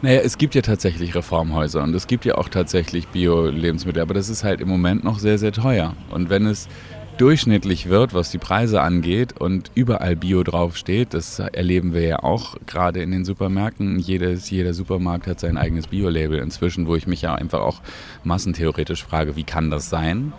Naja, 0.00 0.20
es 0.20 0.38
gibt 0.38 0.54
ja 0.54 0.62
tatsächlich 0.62 1.16
Reformhäuser 1.16 1.82
und 1.82 1.92
es 1.92 2.06
gibt 2.06 2.24
ja 2.24 2.36
auch 2.36 2.48
tatsächlich 2.48 3.08
Bio-Lebensmittel, 3.08 4.00
aber 4.00 4.14
das 4.14 4.28
ist 4.28 4.44
halt 4.44 4.60
im 4.60 4.68
Moment 4.68 5.02
noch 5.02 5.18
sehr, 5.18 5.38
sehr 5.38 5.50
teuer. 5.50 5.96
Und 6.10 6.30
wenn 6.30 6.46
es 6.46 6.68
durchschnittlich 7.18 7.88
wird, 7.88 8.14
was 8.14 8.30
die 8.30 8.38
Preise 8.38 8.80
angeht 8.80 9.38
und 9.38 9.70
überall 9.74 10.16
Bio 10.16 10.42
draufsteht, 10.42 11.14
das 11.14 11.38
erleben 11.38 11.92
wir 11.92 12.02
ja 12.02 12.22
auch 12.22 12.56
gerade 12.66 13.02
in 13.02 13.10
den 13.10 13.24
Supermärkten. 13.24 13.98
Jedes, 13.98 14.50
jeder 14.50 14.74
Supermarkt 14.74 15.26
hat 15.26 15.40
sein 15.40 15.56
eigenes 15.56 15.88
Bio-Label 15.88 16.38
inzwischen, 16.38 16.86
wo 16.86 16.96
ich 16.96 17.06
mich 17.06 17.22
ja 17.22 17.34
einfach 17.34 17.60
auch 17.60 17.80
massentheoretisch 18.24 19.04
frage, 19.04 19.36
wie 19.36 19.44
kann 19.44 19.70
das 19.70 19.90
sein? 19.90 20.32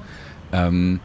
Ähm, 0.51 0.99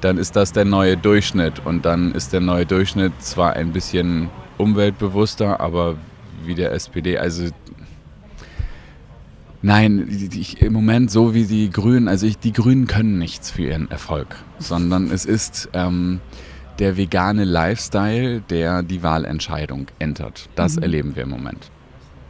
dann 0.00 0.18
ist 0.18 0.36
das 0.36 0.52
der 0.52 0.64
neue 0.64 0.96
Durchschnitt 0.96 1.64
und 1.64 1.84
dann 1.84 2.12
ist 2.12 2.32
der 2.32 2.40
neue 2.40 2.66
Durchschnitt 2.66 3.12
zwar 3.20 3.54
ein 3.54 3.72
bisschen 3.72 4.30
umweltbewusster, 4.56 5.60
aber 5.60 5.96
wie 6.44 6.54
der 6.54 6.72
SPD, 6.72 7.18
also 7.18 7.48
Nein, 9.60 10.08
ich, 10.08 10.62
im 10.62 10.72
Moment 10.72 11.10
so 11.10 11.34
wie 11.34 11.44
die 11.44 11.70
Grünen, 11.70 12.06
also 12.06 12.26
ich, 12.26 12.38
die 12.38 12.52
Grünen 12.52 12.86
können 12.86 13.18
nichts 13.18 13.50
für 13.50 13.62
ihren 13.62 13.90
Erfolg, 13.90 14.36
sondern 14.58 15.10
es 15.10 15.24
ist 15.24 15.68
ähm, 15.72 16.20
der 16.78 16.96
vegane 16.96 17.44
Lifestyle, 17.44 18.40
der 18.40 18.82
die 18.82 19.02
Wahlentscheidung 19.02 19.88
entert. 19.98 20.48
Das 20.54 20.76
mhm. 20.76 20.82
erleben 20.82 21.16
wir 21.16 21.24
im 21.24 21.30
Moment. 21.30 21.70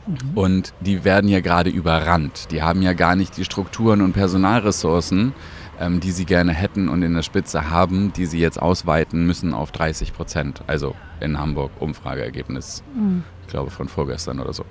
Mhm. 0.07 0.17
Und 0.35 0.75
die 0.81 1.05
werden 1.05 1.29
ja 1.29 1.41
gerade 1.41 1.69
überrannt. 1.69 2.49
Die 2.51 2.63
haben 2.63 2.81
ja 2.81 2.95
gar 2.95 3.15
nicht 3.15 3.37
die 3.37 3.45
Strukturen 3.45 4.01
und 4.01 4.15
Personalressourcen, 4.15 5.35
ähm, 5.79 6.01
die 6.01 6.13
sie 6.13 6.25
gerne 6.25 6.53
hätten 6.53 6.89
und 6.89 7.03
in 7.03 7.13
der 7.13 7.23
Spitze 7.23 7.71
haben, 7.71 8.13
die 8.15 8.25
sie 8.25 8.41
jetzt 8.41 8.61
ausweiten 8.61 9.27
müssen 9.27 9.53
auf 9.53 9.71
30 9.71 10.15
Prozent. 10.15 10.63
Also 10.67 10.95
in 11.21 11.39
Hamburg 11.39 11.73
Umfrageergebnis, 11.79 12.83
mhm. 12.95 13.25
ich 13.43 13.49
glaube 13.49 13.71
von 13.71 13.89
vorgestern 13.89 14.41
oder 14.41 14.55
so. 14.55 14.65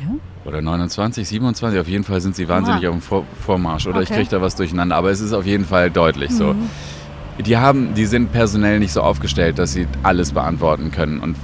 Ja. 0.00 0.14
Oder 0.44 0.62
29, 0.62 1.28
27, 1.28 1.80
auf 1.80 1.88
jeden 1.88 2.04
Fall 2.04 2.20
sind 2.20 2.34
sie 2.34 2.48
wahnsinnig 2.48 2.84
Aha. 2.84 2.90
auf 2.90 2.96
dem 2.96 3.02
Vor 3.02 3.24
Vormarsch. 3.44 3.86
Oder 3.86 4.00
okay. 4.00 4.04
ich 4.04 4.10
kriege 4.10 4.30
da 4.30 4.40
was 4.40 4.56
durcheinander, 4.56 4.96
aber 4.96 5.10
es 5.10 5.20
ist 5.20 5.32
auf 5.32 5.46
jeden 5.46 5.64
Fall 5.64 5.90
deutlich 5.90 6.30
mhm. 6.30 6.34
so. 6.34 6.54
Die, 7.38 7.56
haben, 7.56 7.94
die 7.94 8.06
sind 8.06 8.32
personell 8.32 8.78
nicht 8.78 8.92
so 8.92 9.02
aufgestellt, 9.02 9.58
dass 9.58 9.72
sie 9.72 9.86
alles 10.02 10.32
beantworten 10.32 10.90
können. 10.90 11.20
Und 11.20 11.36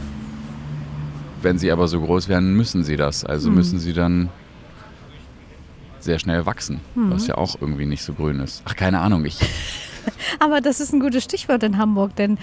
wenn 1.42 1.58
sie 1.58 1.70
aber 1.70 1.88
so 1.88 2.00
groß 2.00 2.28
werden, 2.28 2.54
müssen 2.54 2.84
sie 2.84 2.96
das. 2.96 3.24
Also 3.24 3.50
mhm. 3.50 3.56
müssen 3.56 3.78
sie 3.78 3.92
dann 3.92 4.30
sehr 6.00 6.18
schnell 6.18 6.46
wachsen, 6.46 6.80
mhm. 6.94 7.10
was 7.10 7.26
ja 7.26 7.36
auch 7.36 7.56
irgendwie 7.60 7.86
nicht 7.86 8.02
so 8.02 8.14
grün 8.14 8.40
ist. 8.40 8.62
Ach, 8.64 8.76
keine 8.76 9.00
Ahnung, 9.00 9.24
ich 9.24 9.38
Aber 10.38 10.60
das 10.60 10.80
ist 10.80 10.92
ein 10.92 11.00
gutes 11.00 11.24
Stichwort 11.24 11.62
in 11.62 11.78
Hamburg, 11.78 12.14
denn 12.16 12.38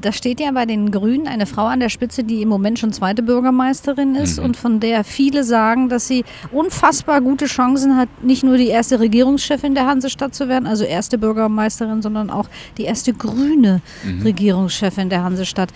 da 0.00 0.12
steht 0.12 0.40
ja 0.40 0.50
bei 0.52 0.66
den 0.66 0.90
Grünen 0.90 1.26
eine 1.26 1.46
Frau 1.46 1.66
an 1.66 1.80
der 1.80 1.88
Spitze, 1.88 2.24
die 2.24 2.42
im 2.42 2.48
Moment 2.48 2.78
schon 2.78 2.92
zweite 2.92 3.22
Bürgermeisterin 3.22 4.14
ist 4.14 4.38
mhm. 4.38 4.44
und 4.44 4.56
von 4.56 4.80
der 4.80 5.04
viele 5.04 5.44
sagen, 5.44 5.88
dass 5.88 6.08
sie 6.08 6.24
unfassbar 6.52 7.20
gute 7.20 7.46
Chancen 7.46 7.96
hat, 7.96 8.08
nicht 8.22 8.44
nur 8.44 8.56
die 8.56 8.68
erste 8.68 9.00
Regierungschefin 9.00 9.74
der 9.74 9.86
Hansestadt 9.86 10.34
zu 10.34 10.48
werden, 10.48 10.66
also 10.66 10.84
erste 10.84 11.18
Bürgermeisterin, 11.18 12.02
sondern 12.02 12.30
auch 12.30 12.48
die 12.78 12.84
erste 12.84 13.12
grüne 13.12 13.80
mhm. 14.04 14.22
Regierungschefin 14.22 15.08
der 15.10 15.22
Hansestadt. 15.22 15.70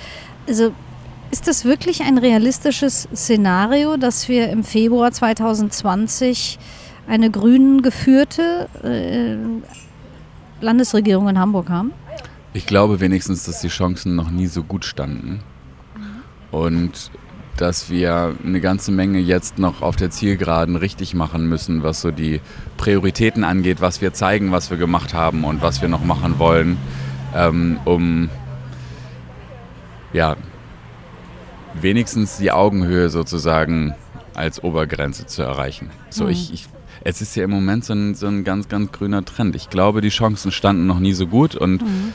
Also 0.49 0.73
ist 1.31 1.47
das 1.47 1.65
wirklich 1.65 2.03
ein 2.03 2.19
realistisches 2.19 3.09
Szenario, 3.15 3.97
dass 3.97 4.29
wir 4.29 4.51
im 4.51 4.65
Februar 4.65 5.13
2020 5.13 6.59
eine 7.07 7.31
grünen 7.31 7.83
geführte 7.83 8.69
äh, 8.83 9.37
Landesregierung 10.61 11.29
in 11.29 11.39
Hamburg 11.39 11.69
haben? 11.69 11.93
Ich 12.53 12.67
glaube 12.67 13.01
wenigstens, 13.01 13.45
dass 13.45 13.61
die 13.61 13.69
Chancen 13.69 14.17
noch 14.17 14.31
nie 14.31 14.47
so 14.47 14.63
gut 14.63 14.85
standen. 14.85 15.41
Und 16.51 17.11
dass 17.57 17.91
wir 17.91 18.35
eine 18.45 18.61
ganze 18.61 18.91
Menge 18.91 19.19
jetzt 19.19 19.59
noch 19.59 19.83
auf 19.83 19.95
der 19.95 20.11
Zielgeraden 20.11 20.77
richtig 20.77 21.15
machen 21.15 21.49
müssen, 21.49 21.83
was 21.83 22.01
so 22.01 22.11
die 22.11 22.41
Prioritäten 22.79 23.45
angeht, 23.45 23.81
was 23.81 24.01
wir 24.01 24.13
zeigen, 24.15 24.51
was 24.51 24.71
wir 24.71 24.79
gemacht 24.79 25.13
haben 25.13 25.45
und 25.45 25.61
was 25.61 25.83
wir 25.83 25.89
noch 25.89 26.03
machen 26.03 26.39
wollen, 26.39 26.79
ähm, 27.35 27.79
um 27.85 28.31
ja 30.13 30.37
wenigstens 31.75 32.39
die 32.39 32.51
Augenhöhe 32.51 33.11
sozusagen 33.11 33.95
als 34.35 34.65
Obergrenze 34.65 35.27
zu 35.27 35.43
erreichen. 35.43 35.91
So, 36.09 36.25
mhm. 36.25 36.31
ich, 36.31 36.53
ich 36.53 36.67
es 37.03 37.21
ist 37.23 37.35
ja 37.37 37.45
im 37.45 37.51
Moment 37.51 37.85
so 37.85 37.93
ein, 37.93 38.15
so 38.15 38.27
ein 38.27 38.45
ganz, 38.45 38.69
ganz 38.69 38.93
grüner 38.93 39.25
Trend. 39.25 39.57
Ich 39.57 39.71
glaube, 39.71 40.01
die 40.01 40.09
Chancen 40.11 40.53
standen 40.53 40.87
noch 40.87 41.01
nie 41.01 41.13
so 41.13 41.27
gut 41.27 41.55
und 41.55 41.83
mhm. 41.83 42.13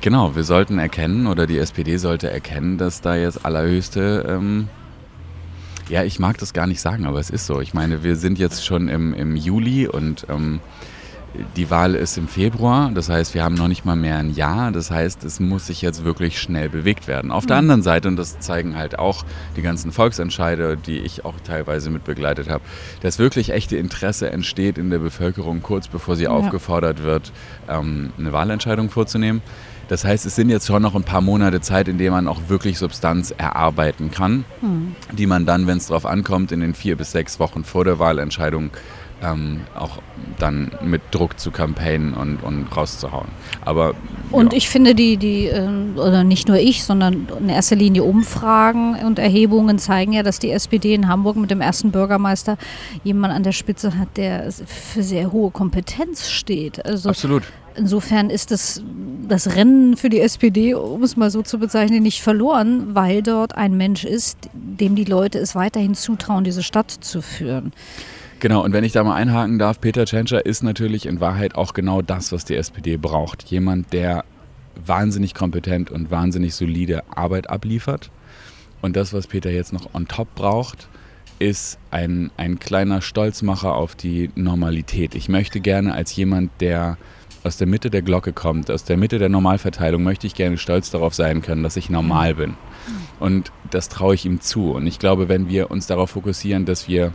genau, 0.00 0.34
wir 0.34 0.44
sollten 0.44 0.78
erkennen 0.78 1.26
oder 1.26 1.46
die 1.46 1.58
SPD 1.58 1.96
sollte 1.96 2.30
erkennen, 2.30 2.78
dass 2.78 3.00
da 3.00 3.16
jetzt 3.16 3.44
allerhöchste 3.44 4.26
ähm, 4.28 4.68
ja, 5.90 6.04
ich 6.04 6.20
mag 6.20 6.38
das 6.38 6.52
gar 6.52 6.68
nicht 6.68 6.80
sagen, 6.80 7.04
aber 7.04 7.18
es 7.18 7.30
ist 7.30 7.46
so. 7.46 7.60
Ich 7.60 7.74
meine, 7.74 8.04
wir 8.04 8.14
sind 8.14 8.38
jetzt 8.38 8.64
schon 8.64 8.88
im, 8.88 9.12
im 9.12 9.34
Juli 9.34 9.88
und 9.88 10.24
ähm, 10.28 10.60
die 11.56 11.70
Wahl 11.70 11.94
ist 11.94 12.18
im 12.18 12.26
Februar, 12.26 12.90
das 12.92 13.08
heißt, 13.08 13.34
wir 13.34 13.44
haben 13.44 13.54
noch 13.54 13.68
nicht 13.68 13.84
mal 13.84 13.96
mehr 13.96 14.18
ein 14.18 14.34
Jahr. 14.34 14.72
Das 14.72 14.90
heißt, 14.90 15.24
es 15.24 15.38
muss 15.38 15.66
sich 15.66 15.80
jetzt 15.80 16.04
wirklich 16.04 16.40
schnell 16.40 16.68
bewegt 16.68 17.06
werden. 17.06 17.30
Auf 17.30 17.46
der 17.46 17.56
mhm. 17.56 17.60
anderen 17.60 17.82
Seite, 17.82 18.08
und 18.08 18.16
das 18.16 18.40
zeigen 18.40 18.76
halt 18.76 18.98
auch 18.98 19.24
die 19.56 19.62
ganzen 19.62 19.92
Volksentscheide, 19.92 20.76
die 20.76 20.98
ich 20.98 21.24
auch 21.24 21.34
teilweise 21.44 21.90
mit 21.90 22.04
begleitet 22.04 22.50
habe, 22.50 22.64
dass 23.02 23.18
wirklich 23.18 23.50
echte 23.50 23.76
Interesse 23.76 24.30
entsteht 24.30 24.76
in 24.78 24.90
der 24.90 24.98
Bevölkerung, 24.98 25.62
kurz 25.62 25.88
bevor 25.88 26.16
sie 26.16 26.24
ja. 26.24 26.30
aufgefordert 26.30 27.02
wird, 27.02 27.32
ähm, 27.68 28.12
eine 28.18 28.32
Wahlentscheidung 28.32 28.90
vorzunehmen. 28.90 29.42
Das 29.90 30.04
heißt, 30.04 30.24
es 30.24 30.36
sind 30.36 30.50
jetzt 30.50 30.68
schon 30.68 30.82
noch 30.82 30.94
ein 30.94 31.02
paar 31.02 31.20
Monate 31.20 31.60
Zeit, 31.60 31.88
in 31.88 31.98
denen 31.98 32.12
man 32.12 32.28
auch 32.28 32.42
wirklich 32.46 32.78
Substanz 32.78 33.34
erarbeiten 33.36 34.12
kann, 34.12 34.44
mhm. 34.62 34.94
die 35.10 35.26
man 35.26 35.46
dann, 35.46 35.66
wenn 35.66 35.78
es 35.78 35.88
darauf 35.88 36.06
ankommt, 36.06 36.52
in 36.52 36.60
den 36.60 36.74
vier 36.74 36.96
bis 36.96 37.10
sechs 37.10 37.40
Wochen 37.40 37.64
vor 37.64 37.84
der 37.84 37.98
Wahlentscheidung 37.98 38.70
ähm, 39.22 39.62
auch 39.74 39.98
dann 40.38 40.72
mit 40.82 41.02
Druck 41.10 41.38
zu 41.38 41.50
campaignen 41.50 42.14
und, 42.14 42.42
und 42.42 42.74
rauszuhauen. 42.74 43.28
Aber 43.64 43.94
und 44.30 44.52
ja. 44.52 44.56
ich 44.56 44.68
finde 44.68 44.94
die, 44.94 45.16
die, 45.16 45.46
äh, 45.46 45.68
oder 45.96 46.24
nicht 46.24 46.48
nur 46.48 46.58
ich, 46.58 46.84
sondern 46.84 47.28
in 47.38 47.48
erster 47.48 47.76
Linie 47.76 48.04
Umfragen 48.04 48.96
und 49.04 49.18
Erhebungen 49.18 49.78
zeigen 49.78 50.12
ja, 50.12 50.22
dass 50.22 50.38
die 50.38 50.50
SPD 50.50 50.94
in 50.94 51.08
Hamburg 51.08 51.36
mit 51.36 51.50
dem 51.50 51.60
ersten 51.60 51.90
Bürgermeister 51.90 52.56
jemanden 53.04 53.36
an 53.36 53.42
der 53.42 53.52
Spitze 53.52 53.98
hat, 53.98 54.16
der 54.16 54.50
für 54.52 55.02
sehr 55.02 55.32
hohe 55.32 55.50
Kompetenz 55.50 56.28
steht. 56.28 56.84
Also 56.84 57.08
Absolut. 57.08 57.42
Insofern 57.76 58.30
ist 58.30 58.50
das, 58.50 58.82
das 59.28 59.54
Rennen 59.54 59.96
für 59.96 60.08
die 60.08 60.20
SPD, 60.20 60.74
um 60.74 61.02
es 61.02 61.16
mal 61.16 61.30
so 61.30 61.42
zu 61.42 61.58
bezeichnen, 61.58 62.02
nicht 62.02 62.20
verloren, 62.20 62.94
weil 62.94 63.22
dort 63.22 63.56
ein 63.56 63.76
Mensch 63.76 64.04
ist, 64.04 64.38
dem 64.52 64.96
die 64.96 65.04
Leute 65.04 65.38
es 65.38 65.54
weiterhin 65.54 65.94
zutrauen, 65.94 66.42
diese 66.42 66.62
Stadt 66.62 66.90
zu 66.90 67.22
führen. 67.22 67.72
Genau, 68.40 68.64
und 68.64 68.72
wenn 68.72 68.84
ich 68.84 68.92
da 68.92 69.04
mal 69.04 69.16
einhaken 69.16 69.58
darf, 69.58 69.82
Peter 69.82 70.06
Tschentscher 70.06 70.46
ist 70.46 70.62
natürlich 70.62 71.04
in 71.04 71.20
Wahrheit 71.20 71.56
auch 71.56 71.74
genau 71.74 72.00
das, 72.00 72.32
was 72.32 72.46
die 72.46 72.56
SPD 72.56 72.96
braucht. 72.96 73.42
Jemand, 73.44 73.92
der 73.92 74.24
wahnsinnig 74.86 75.34
kompetent 75.34 75.90
und 75.90 76.10
wahnsinnig 76.10 76.54
solide 76.54 77.02
Arbeit 77.14 77.50
abliefert. 77.50 78.10
Und 78.80 78.96
das, 78.96 79.12
was 79.12 79.26
Peter 79.26 79.50
jetzt 79.50 79.74
noch 79.74 79.92
on 79.92 80.08
top 80.08 80.34
braucht, 80.34 80.88
ist 81.38 81.78
ein, 81.90 82.30
ein 82.38 82.58
kleiner 82.58 83.02
Stolzmacher 83.02 83.74
auf 83.74 83.94
die 83.94 84.30
Normalität. 84.36 85.14
Ich 85.14 85.28
möchte 85.28 85.60
gerne 85.60 85.92
als 85.92 86.16
jemand, 86.16 86.50
der 86.60 86.96
aus 87.42 87.58
der 87.58 87.66
Mitte 87.66 87.90
der 87.90 88.00
Glocke 88.00 88.32
kommt, 88.32 88.70
aus 88.70 88.84
der 88.84 88.96
Mitte 88.96 89.18
der 89.18 89.28
Normalverteilung, 89.28 90.02
möchte 90.02 90.26
ich 90.26 90.34
gerne 90.34 90.56
stolz 90.56 90.90
darauf 90.90 91.14
sein 91.14 91.42
können, 91.42 91.62
dass 91.62 91.76
ich 91.76 91.90
normal 91.90 92.36
bin. 92.36 92.54
Und 93.18 93.52
das 93.70 93.90
traue 93.90 94.14
ich 94.14 94.24
ihm 94.24 94.40
zu. 94.40 94.72
Und 94.72 94.86
ich 94.86 94.98
glaube, 94.98 95.28
wenn 95.28 95.48
wir 95.50 95.70
uns 95.70 95.86
darauf 95.86 96.10
fokussieren, 96.10 96.64
dass 96.64 96.88
wir 96.88 97.12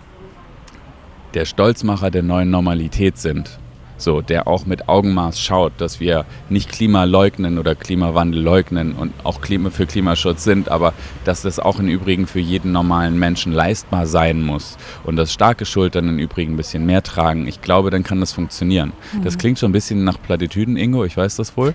der 1.35 1.45
Stolzmacher 1.45 2.09
der 2.09 2.23
neuen 2.23 2.49
Normalität 2.49 3.17
sind. 3.17 3.59
So, 3.97 4.21
der 4.21 4.47
auch 4.47 4.65
mit 4.65 4.89
Augenmaß 4.89 5.39
schaut, 5.39 5.73
dass 5.77 6.01
wir 6.01 6.25
nicht 6.49 6.69
Klima 6.69 7.05
leugnen 7.05 7.57
oder 7.57 7.75
Klimawandel 7.75 8.41
leugnen 8.41 8.91
und 8.91 9.13
auch 9.23 9.39
Klima 9.39 9.69
für 9.69 9.85
Klimaschutz 9.85 10.43
sind, 10.43 10.67
aber 10.67 10.93
dass 11.23 11.43
das 11.43 11.59
auch 11.59 11.79
im 11.79 11.87
Übrigen 11.87 12.27
für 12.27 12.41
jeden 12.41 12.73
normalen 12.73 13.17
Menschen 13.17 13.53
leistbar 13.53 14.05
sein 14.05 14.41
muss 14.41 14.77
und 15.05 15.15
dass 15.15 15.31
starke 15.31 15.65
Schultern 15.65 16.09
im 16.09 16.19
Übrigen 16.19 16.53
ein 16.53 16.57
bisschen 16.57 16.85
mehr 16.85 17.03
tragen. 17.03 17.47
Ich 17.47 17.61
glaube, 17.61 17.89
dann 17.89 18.03
kann 18.03 18.19
das 18.19 18.33
funktionieren. 18.33 18.91
Mhm. 19.13 19.23
Das 19.23 19.37
klingt 19.37 19.59
schon 19.59 19.69
ein 19.69 19.73
bisschen 19.73 20.03
nach 20.03 20.21
Plattitüden, 20.21 20.75
Ingo, 20.75 21.05
ich 21.05 21.15
weiß 21.15 21.37
das 21.37 21.55
wohl. 21.55 21.73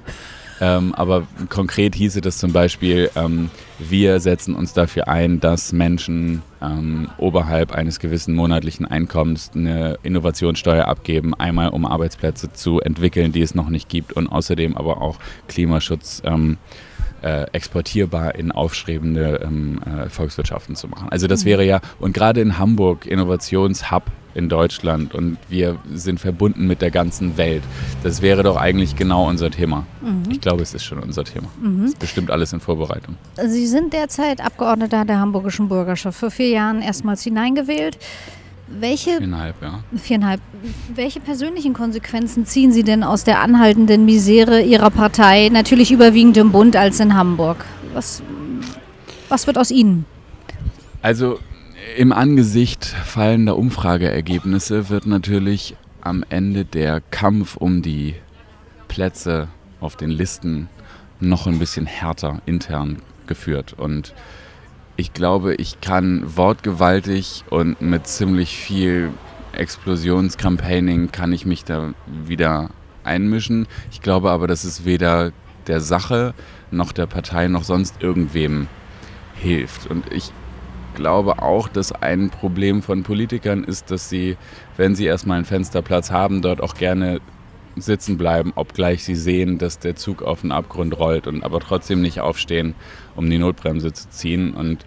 Ähm, 0.60 0.94
aber 0.94 1.26
konkret 1.48 1.94
hieße 1.94 2.20
das 2.20 2.36
zum 2.36 2.52
Beispiel, 2.52 3.10
ähm, 3.16 3.50
wir 3.88 4.20
setzen 4.20 4.54
uns 4.54 4.72
dafür 4.72 5.08
ein, 5.08 5.40
dass 5.40 5.72
Menschen 5.72 6.42
ähm, 6.60 7.08
oberhalb 7.16 7.72
eines 7.72 7.98
gewissen 7.98 8.34
monatlichen 8.34 8.84
Einkommens 8.86 9.50
eine 9.54 9.98
Innovationssteuer 10.02 10.86
abgeben, 10.86 11.34
einmal 11.34 11.70
um 11.70 11.86
Arbeitsplätze 11.86 12.52
zu 12.52 12.80
entwickeln, 12.80 13.32
die 13.32 13.42
es 13.42 13.54
noch 13.54 13.70
nicht 13.70 13.88
gibt 13.88 14.12
und 14.12 14.28
außerdem 14.28 14.76
aber 14.76 15.00
auch 15.00 15.18
Klimaschutz 15.48 16.22
ähm, 16.24 16.58
äh, 17.22 17.46
exportierbar 17.52 18.34
in 18.34 18.52
aufstrebende 18.52 19.40
ähm, 19.42 19.80
äh, 19.82 20.08
Volkswirtschaften 20.08 20.76
zu 20.76 20.88
machen. 20.88 21.08
Also 21.10 21.26
das 21.26 21.44
wäre 21.44 21.64
ja, 21.64 21.80
und 21.98 22.12
gerade 22.12 22.40
in 22.40 22.58
Hamburg, 22.58 23.06
Innovationshub 23.06 24.04
in 24.34 24.48
Deutschland 24.48 25.14
und 25.14 25.38
wir 25.48 25.78
sind 25.92 26.20
verbunden 26.20 26.66
mit 26.66 26.82
der 26.82 26.90
ganzen 26.90 27.36
Welt. 27.36 27.62
Das 28.02 28.22
wäre 28.22 28.42
doch 28.42 28.56
eigentlich 28.56 28.96
genau 28.96 29.28
unser 29.28 29.50
Thema. 29.50 29.86
Mhm. 30.00 30.30
Ich 30.30 30.40
glaube, 30.40 30.62
es 30.62 30.72
ist 30.74 30.84
schon 30.84 30.98
unser 30.98 31.24
Thema. 31.24 31.48
Mhm. 31.60 31.86
ist 31.86 31.98
bestimmt 31.98 32.30
alles 32.30 32.52
in 32.52 32.60
Vorbereitung. 32.60 33.16
Sie 33.44 33.66
sind 33.66 33.92
derzeit 33.92 34.40
Abgeordneter 34.40 35.04
der 35.04 35.18
hamburgischen 35.18 35.68
Bürgerschaft. 35.68 36.18
Vor 36.18 36.30
vier 36.30 36.48
Jahren 36.48 36.82
erstmals 36.82 37.22
hineingewählt. 37.22 37.98
Welche, 38.78 39.10
viereinhalb, 39.10 39.56
ja. 39.62 39.82
Viereinhalb. 39.96 40.40
Welche 40.94 41.20
persönlichen 41.20 41.74
Konsequenzen 41.74 42.46
ziehen 42.46 42.72
Sie 42.72 42.84
denn 42.84 43.02
aus 43.02 43.24
der 43.24 43.40
anhaltenden 43.40 44.04
Misere 44.04 44.62
Ihrer 44.62 44.90
Partei, 44.90 45.48
natürlich 45.48 45.90
überwiegend 45.90 46.36
im 46.36 46.52
Bund 46.52 46.76
als 46.76 47.00
in 47.00 47.14
Hamburg? 47.14 47.64
Was, 47.94 48.22
was 49.28 49.46
wird 49.46 49.58
aus 49.58 49.70
Ihnen? 49.70 50.04
Also 51.02 51.40
im 51.96 52.12
Angesicht 52.12 52.84
fallender 52.84 53.56
Umfrageergebnisse 53.56 54.88
wird 54.88 55.06
natürlich 55.06 55.76
am 56.00 56.24
Ende 56.28 56.64
der 56.64 57.00
Kampf 57.10 57.56
um 57.56 57.82
die 57.82 58.14
Plätze 58.88 59.48
auf 59.80 59.96
den 59.96 60.10
Listen 60.10 60.68
noch 61.18 61.46
ein 61.46 61.58
bisschen 61.58 61.86
härter 61.86 62.40
intern 62.46 63.02
geführt. 63.26 63.74
Und 63.76 64.14
ich 65.00 65.14
glaube, 65.14 65.54
ich 65.54 65.80
kann 65.80 66.36
wortgewaltig 66.36 67.44
und 67.48 67.80
mit 67.80 68.06
ziemlich 68.06 68.58
viel 68.58 69.10
Explosionscampaigning 69.54 71.10
kann 71.10 71.32
ich 71.32 71.46
mich 71.46 71.64
da 71.64 71.94
wieder 72.06 72.68
einmischen. 73.02 73.66
Ich 73.90 74.02
glaube 74.02 74.30
aber, 74.30 74.46
dass 74.46 74.64
es 74.64 74.84
weder 74.84 75.32
der 75.66 75.80
Sache 75.80 76.34
noch 76.70 76.92
der 76.92 77.06
Partei 77.06 77.48
noch 77.48 77.64
sonst 77.64 78.02
irgendwem 78.02 78.68
hilft. 79.36 79.86
Und 79.86 80.12
ich 80.12 80.32
glaube 80.94 81.40
auch, 81.40 81.68
dass 81.68 81.92
ein 81.92 82.28
Problem 82.28 82.82
von 82.82 83.02
Politikern 83.02 83.64
ist, 83.64 83.90
dass 83.90 84.10
sie, 84.10 84.36
wenn 84.76 84.94
sie 84.94 85.06
erstmal 85.06 85.36
einen 85.36 85.46
Fensterplatz 85.46 86.10
haben, 86.10 86.42
dort 86.42 86.60
auch 86.60 86.74
gerne 86.74 87.22
sitzen 87.76 88.18
bleiben, 88.18 88.52
obgleich 88.54 89.04
sie 89.04 89.14
sehen, 89.14 89.56
dass 89.56 89.78
der 89.78 89.96
Zug 89.96 90.22
auf 90.22 90.42
den 90.42 90.52
Abgrund 90.52 90.98
rollt 90.98 91.26
und 91.26 91.42
aber 91.42 91.60
trotzdem 91.60 92.02
nicht 92.02 92.20
aufstehen, 92.20 92.74
um 93.20 93.30
die 93.30 93.38
Notbremse 93.38 93.92
zu 93.92 94.08
ziehen. 94.08 94.52
Und 94.54 94.84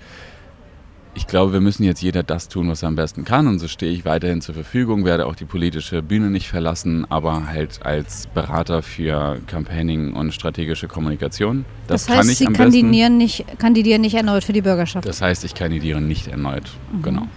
ich 1.16 1.28
glaube, 1.28 1.54
wir 1.54 1.62
müssen 1.62 1.84
jetzt 1.84 2.02
jeder 2.02 2.24
das 2.24 2.50
tun, 2.50 2.68
was 2.70 2.82
er 2.82 2.88
am 2.88 2.96
besten 2.96 3.24
kann. 3.24 3.48
Und 3.48 3.60
so 3.60 3.68
stehe 3.68 3.92
ich 3.92 4.04
weiterhin 4.04 4.42
zur 4.42 4.56
Verfügung, 4.56 5.06
werde 5.06 5.28
auch 5.28 5.36
die 5.36 5.46
politische 5.46 6.02
Bühne 6.02 6.30
nicht 6.32 6.48
verlassen, 6.48 7.06
aber 7.10 7.48
halt 7.48 7.86
als 7.86 8.28
Berater 8.28 8.82
für 8.82 9.40
Campaigning 9.46 10.14
und 10.14 10.34
strategische 10.34 10.88
Kommunikation. 10.88 11.66
Das, 11.88 12.08
das 12.08 12.10
heißt, 12.10 12.20
kann 12.20 12.30
ich 12.30 12.38
Sie 12.40 12.48
am 12.48 12.54
kandidieren, 12.54 13.18
nicht, 13.18 13.46
kandidieren 13.60 14.02
nicht 14.02 14.16
erneut 14.16 14.44
für 14.44 14.54
die 14.54 14.62
Bürgerschaft? 14.62 15.08
Das 15.08 15.22
heißt, 15.22 15.44
ich 15.46 15.54
kandidiere 15.54 16.02
nicht 16.02 16.28
erneut. 16.28 16.64
Mhm. 16.92 17.02
Genau. 17.04 17.28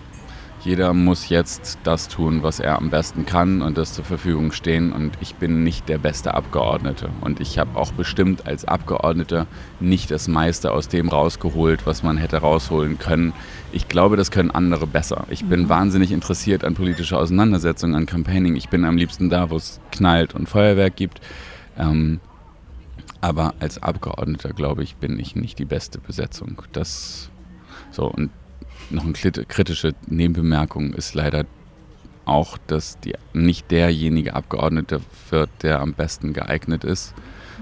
Jeder 0.67 0.95
muss 0.95 1.29
jetzt 1.29 1.79
das 1.85 2.09
tun, 2.09 2.43
was 2.43 2.59
er 2.59 2.77
am 2.77 2.91
besten 2.91 3.25
kann 3.25 3.63
und 3.63 3.79
das 3.79 3.95
zur 3.95 4.05
Verfügung 4.05 4.51
stehen. 4.51 4.93
Und 4.93 5.13
ich 5.21 5.37
bin 5.37 5.63
nicht 5.63 5.89
der 5.89 5.99
beste 5.99 6.35
Abgeordnete. 6.35 7.09
Und 7.21 7.39
ich 7.39 7.61
habe 7.61 7.79
auch 7.79 7.93
bestimmt 7.93 8.49
als 8.49 8.65
Abgeordneter 8.65 9.47
nicht 9.79 10.11
das 10.11 10.27
meiste 10.27 10.73
aus 10.73 10.89
dem 10.89 11.09
rausgeholt, 11.09 11.87
was 11.87 12.03
man 12.03 12.17
hätte 12.17 12.39
rausholen 12.39 12.99
können. 12.99 13.33
Ich 13.71 13.87
glaube, 13.87 14.17
das 14.17 14.33
können 14.33 14.51
andere 14.51 14.89
besser. 14.89 15.29
Ich 15.31 15.45
bin 15.45 15.61
mhm. 15.63 15.69
wahnsinnig 15.69 16.11
interessiert 16.11 16.65
an 16.65 16.75
politischer 16.75 17.21
Auseinandersetzung, 17.21 17.95
an 17.95 18.07
Campaigning. 18.07 18.57
Ich 18.57 18.69
bin 18.69 18.85
am 18.85 18.97
liebsten 18.97 19.31
da, 19.31 19.51
wo 19.51 19.57
es 19.59 19.79
knallt 19.93 20.35
und 20.35 20.49
Feuerwerk 20.49 20.97
gibt. 20.97 21.21
Ähm, 21.79 22.19
aber 23.21 23.55
als 23.61 23.81
Abgeordneter, 23.81 24.49
glaube 24.49 24.83
ich, 24.83 24.97
bin 24.97 25.21
ich 25.21 25.37
nicht 25.37 25.61
die 25.61 25.65
beste 25.65 26.01
Besetzung. 26.01 26.61
Das 26.73 27.31
so 27.93 28.07
und 28.07 28.31
noch 28.90 29.05
eine 29.05 29.12
kritische 29.12 29.94
Nebenbemerkung 30.07 30.92
ist 30.92 31.14
leider 31.14 31.44
auch, 32.25 32.59
dass 32.66 32.99
die, 33.01 33.14
nicht 33.33 33.70
derjenige 33.70 34.35
Abgeordnete 34.35 35.01
wird, 35.31 35.51
der 35.62 35.81
am 35.81 35.94
besten 35.94 36.33
geeignet 36.33 36.85
ist, 36.85 37.14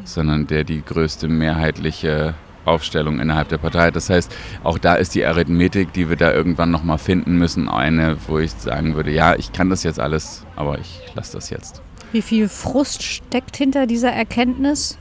sondern 0.05 0.47
der 0.47 0.65
die 0.65 0.83
größte 0.83 1.29
mehrheitliche 1.29 2.35
Aufstellung 2.65 3.21
innerhalb 3.21 3.49
der 3.49 3.59
Partei 3.59 3.87
hat. 3.87 3.97
Das 3.97 4.09
heißt, 4.09 4.35
auch 4.63 4.79
da 4.79 4.95
ist 4.95 5.15
die 5.15 5.25
Arithmetik, 5.25 5.93
die 5.93 6.09
wir 6.09 6.17
da 6.17 6.33
irgendwann 6.33 6.71
nochmal 6.71 6.99
finden 6.99 7.37
müssen, 7.37 7.69
eine, 7.69 8.17
wo 8.27 8.39
ich 8.39 8.53
sagen 8.53 8.95
würde, 8.95 9.11
ja, 9.11 9.35
ich 9.37 9.53
kann 9.53 9.71
das 9.71 9.83
jetzt 9.83 10.01
alles, 10.01 10.45
aber 10.57 10.79
ich 10.79 11.03
lasse 11.15 11.35
das 11.35 11.51
jetzt. 11.51 11.83
Wie 12.13 12.23
viel 12.23 12.49
Frust 12.49 13.03
steckt 13.03 13.57
hinter 13.57 13.87
dieser 13.87 14.13
Erkenntnis? 14.13 14.99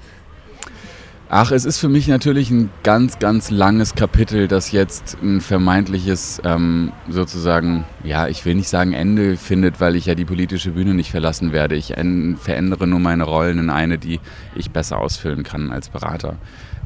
Ach, 1.30 1.52
es 1.52 1.66
ist 1.66 1.80
für 1.80 1.90
mich 1.90 2.08
natürlich 2.08 2.52
ein 2.52 2.70
ganz, 2.84 3.18
ganz 3.18 3.50
langes 3.50 3.96
Kapitel, 3.96 4.48
das 4.48 4.72
jetzt 4.72 5.18
ein 5.24 5.42
vermeintliches, 5.42 6.42
ähm, 6.44 6.92
sozusagen, 7.10 7.86
ja, 8.04 8.28
ich 8.28 8.46
will 8.46 8.56
nicht 8.56 8.70
sagen 8.70 8.94
Ende 8.94 9.38
findet, 9.38 9.80
weil 9.80 9.96
ich 9.96 10.06
ja 10.06 10.16
die 10.16 10.26
politische 10.26 10.72
Bühne 10.72 10.94
nicht 10.94 11.12
verlassen 11.12 11.52
werde. 11.52 11.76
Ich 11.76 11.88
verändere 11.88 12.88
nur 12.88 13.00
meine 13.00 13.24
Rollen 13.24 13.58
in 13.58 13.70
eine, 13.70 13.98
die 13.98 14.20
ich 14.54 14.72
besser 14.72 15.00
ausfüllen 15.00 15.44
kann 15.44 15.72
als 15.72 15.90
Berater. 15.90 16.36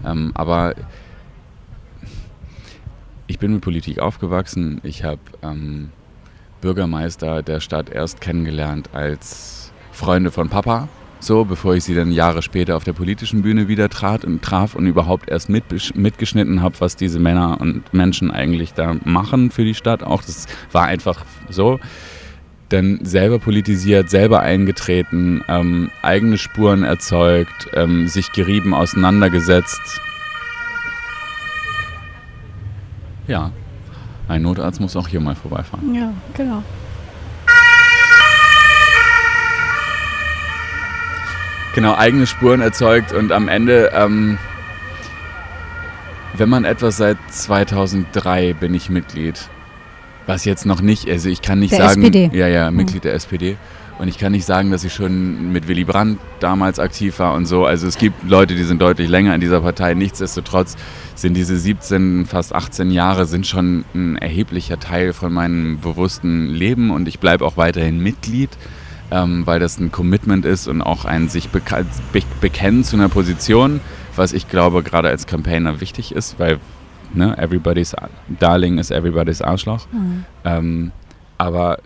Ähm, 0.06 0.32
aber 0.36 0.76
ich 3.26 3.40
bin 3.40 3.52
mit 3.54 3.62
Politik 3.62 4.00
aufgewachsen. 4.00 4.80
Ich 4.84 5.04
habe 5.04 5.20
ähm, 5.42 5.90
Bürgermeister 6.62 7.42
der 7.42 7.60
Stadt 7.60 7.90
erst 7.90 8.22
kennengelernt 8.22 8.92
als 8.94 9.72
Freunde 9.92 10.32
von 10.32 10.48
Papa 10.48 10.88
so, 11.20 11.46
bevor 11.46 11.76
ich 11.76 11.84
sie 11.84 11.96
dann 11.96 12.12
Jahre 12.12 12.42
später 12.42 12.76
auf 12.76 12.84
der 12.84 12.94
politischen 12.94 13.42
Bühne 13.42 13.68
wieder 13.68 13.90
trat 13.90 14.24
und 14.24 14.42
traf 14.42 14.76
und 14.76 14.86
überhaupt 14.86 15.30
erst 15.30 15.50
mit, 15.50 15.96
mitgeschnitten 15.96 16.62
habe, 16.62 16.76
was 16.80 16.96
diese 16.96 17.20
Männer 17.20 17.60
und 17.60 17.94
Menschen 17.94 18.32
eigentlich 18.32 18.74
da 18.74 18.96
machen 19.04 19.52
für 19.52 19.64
die 19.64 19.74
Stadt. 19.74 20.04
Auch 20.04 20.22
das 20.22 20.48
war 20.72 20.86
einfach 20.86 21.26
so. 21.50 21.80
Dann 22.70 23.00
selber 23.04 23.40
politisiert, 23.40 24.10
selber 24.10 24.42
eingetreten, 24.42 25.42
ähm, 25.48 25.90
eigene 26.02 26.38
Spuren 26.38 26.84
erzeugt, 26.84 27.70
ähm, 27.74 28.08
sich 28.08 28.32
gerieben 28.34 28.74
auseinandergesetzt. 28.74 30.02
Ja, 33.28 33.52
ein 34.28 34.42
Notarzt 34.42 34.82
muss 34.82 34.96
auch 34.96 35.08
hier 35.08 35.22
mal 35.22 35.36
vorbeifahren. 35.36 35.94
Ja, 35.96 36.14
genau. 36.34 36.64
Genau 41.78 41.94
eigene 41.94 42.26
Spuren 42.26 42.60
erzeugt 42.60 43.14
und 43.14 43.32
am 43.32 43.48
Ende, 43.48 43.92
ähm, 43.94 44.40
wenn 46.36 46.50
man 46.50 46.66
etwas 46.66 46.98
seit 46.98 47.18
2003 47.30 48.54
bin 48.54 48.74
ich 48.74 48.90
Mitglied, 48.90 49.48
was 50.26 50.44
jetzt 50.44 50.66
noch 50.66 50.82
nicht, 50.82 51.08
also 51.08 51.30
ich 51.30 51.44
kann 51.44 51.60
nicht 51.60 51.74
der 51.74 51.88
sagen, 51.88 52.02
SPD. 52.02 52.32
ja 52.34 52.48
ja 52.48 52.72
Mitglied 52.72 53.04
mhm. 53.04 53.10
der 53.10 53.14
SPD 53.14 53.58
und 54.00 54.08
ich 54.08 54.18
kann 54.18 54.32
nicht 54.32 54.46
sagen, 54.46 54.72
dass 54.72 54.84
ich 54.86 54.94
schon 54.96 55.52
mit 55.52 55.68
Willy 55.68 55.84
Brandt 55.84 56.20
damals 56.40 56.80
aktiv 56.80 57.20
war 57.20 57.36
und 57.36 57.46
so. 57.46 57.66
Also 57.66 57.86
es 57.86 58.00
gibt 58.00 58.28
Leute, 58.28 58.56
die 58.56 58.64
sind 58.64 58.82
deutlich 58.82 59.08
länger 59.08 59.36
in 59.36 59.42
dieser 59.42 59.62
Partei. 59.62 59.94
Nichtsdestotrotz 59.94 60.78
sind 61.14 61.36
diese 61.36 61.58
17, 61.58 62.26
fast 62.26 62.56
18 62.56 62.90
Jahre 62.90 63.28
sind 63.28 63.46
schon 63.46 63.86
ein 63.94 64.18
erheblicher 64.18 64.80
Teil 64.80 65.14
von 65.14 65.32
meinem 65.32 65.80
bewussten 65.80 66.48
Leben 66.48 66.90
und 66.90 67.08
ich 67.08 67.20
bleibe 67.20 67.46
auch 67.46 67.56
weiterhin 67.56 68.00
Mitglied 68.00 68.50
ähm, 69.12 69.46
weil 69.46 69.60
das 69.60 69.80
ein 69.80 69.92
Commitment 69.92 70.46
ist 70.46 70.68
und 70.68 70.82
auch 70.82 71.06
ein 71.06 71.30
sich 71.30 71.50
beka 71.50 71.84
be 72.12 72.22
bekennen 72.42 72.84
zu 72.84 72.96
einer 72.96 73.10
Position, 73.10 73.80
was 74.16 74.34
ich 74.34 74.48
glaube 74.48 74.84
gerade 74.84 75.10
als 75.10 75.28
Campaigner 75.28 75.80
wichtig 75.80 76.14
ist, 76.14 76.40
weil 76.40 76.60
ne, 77.14 77.38
everybody's 77.38 77.96
Darling 78.40 78.78
ist 78.78 78.92
everybody's 78.92 79.42
Arschloch. 79.42 79.88
Mhm. 79.92 80.26
Ähm, 80.44 80.92
aber 81.38 81.80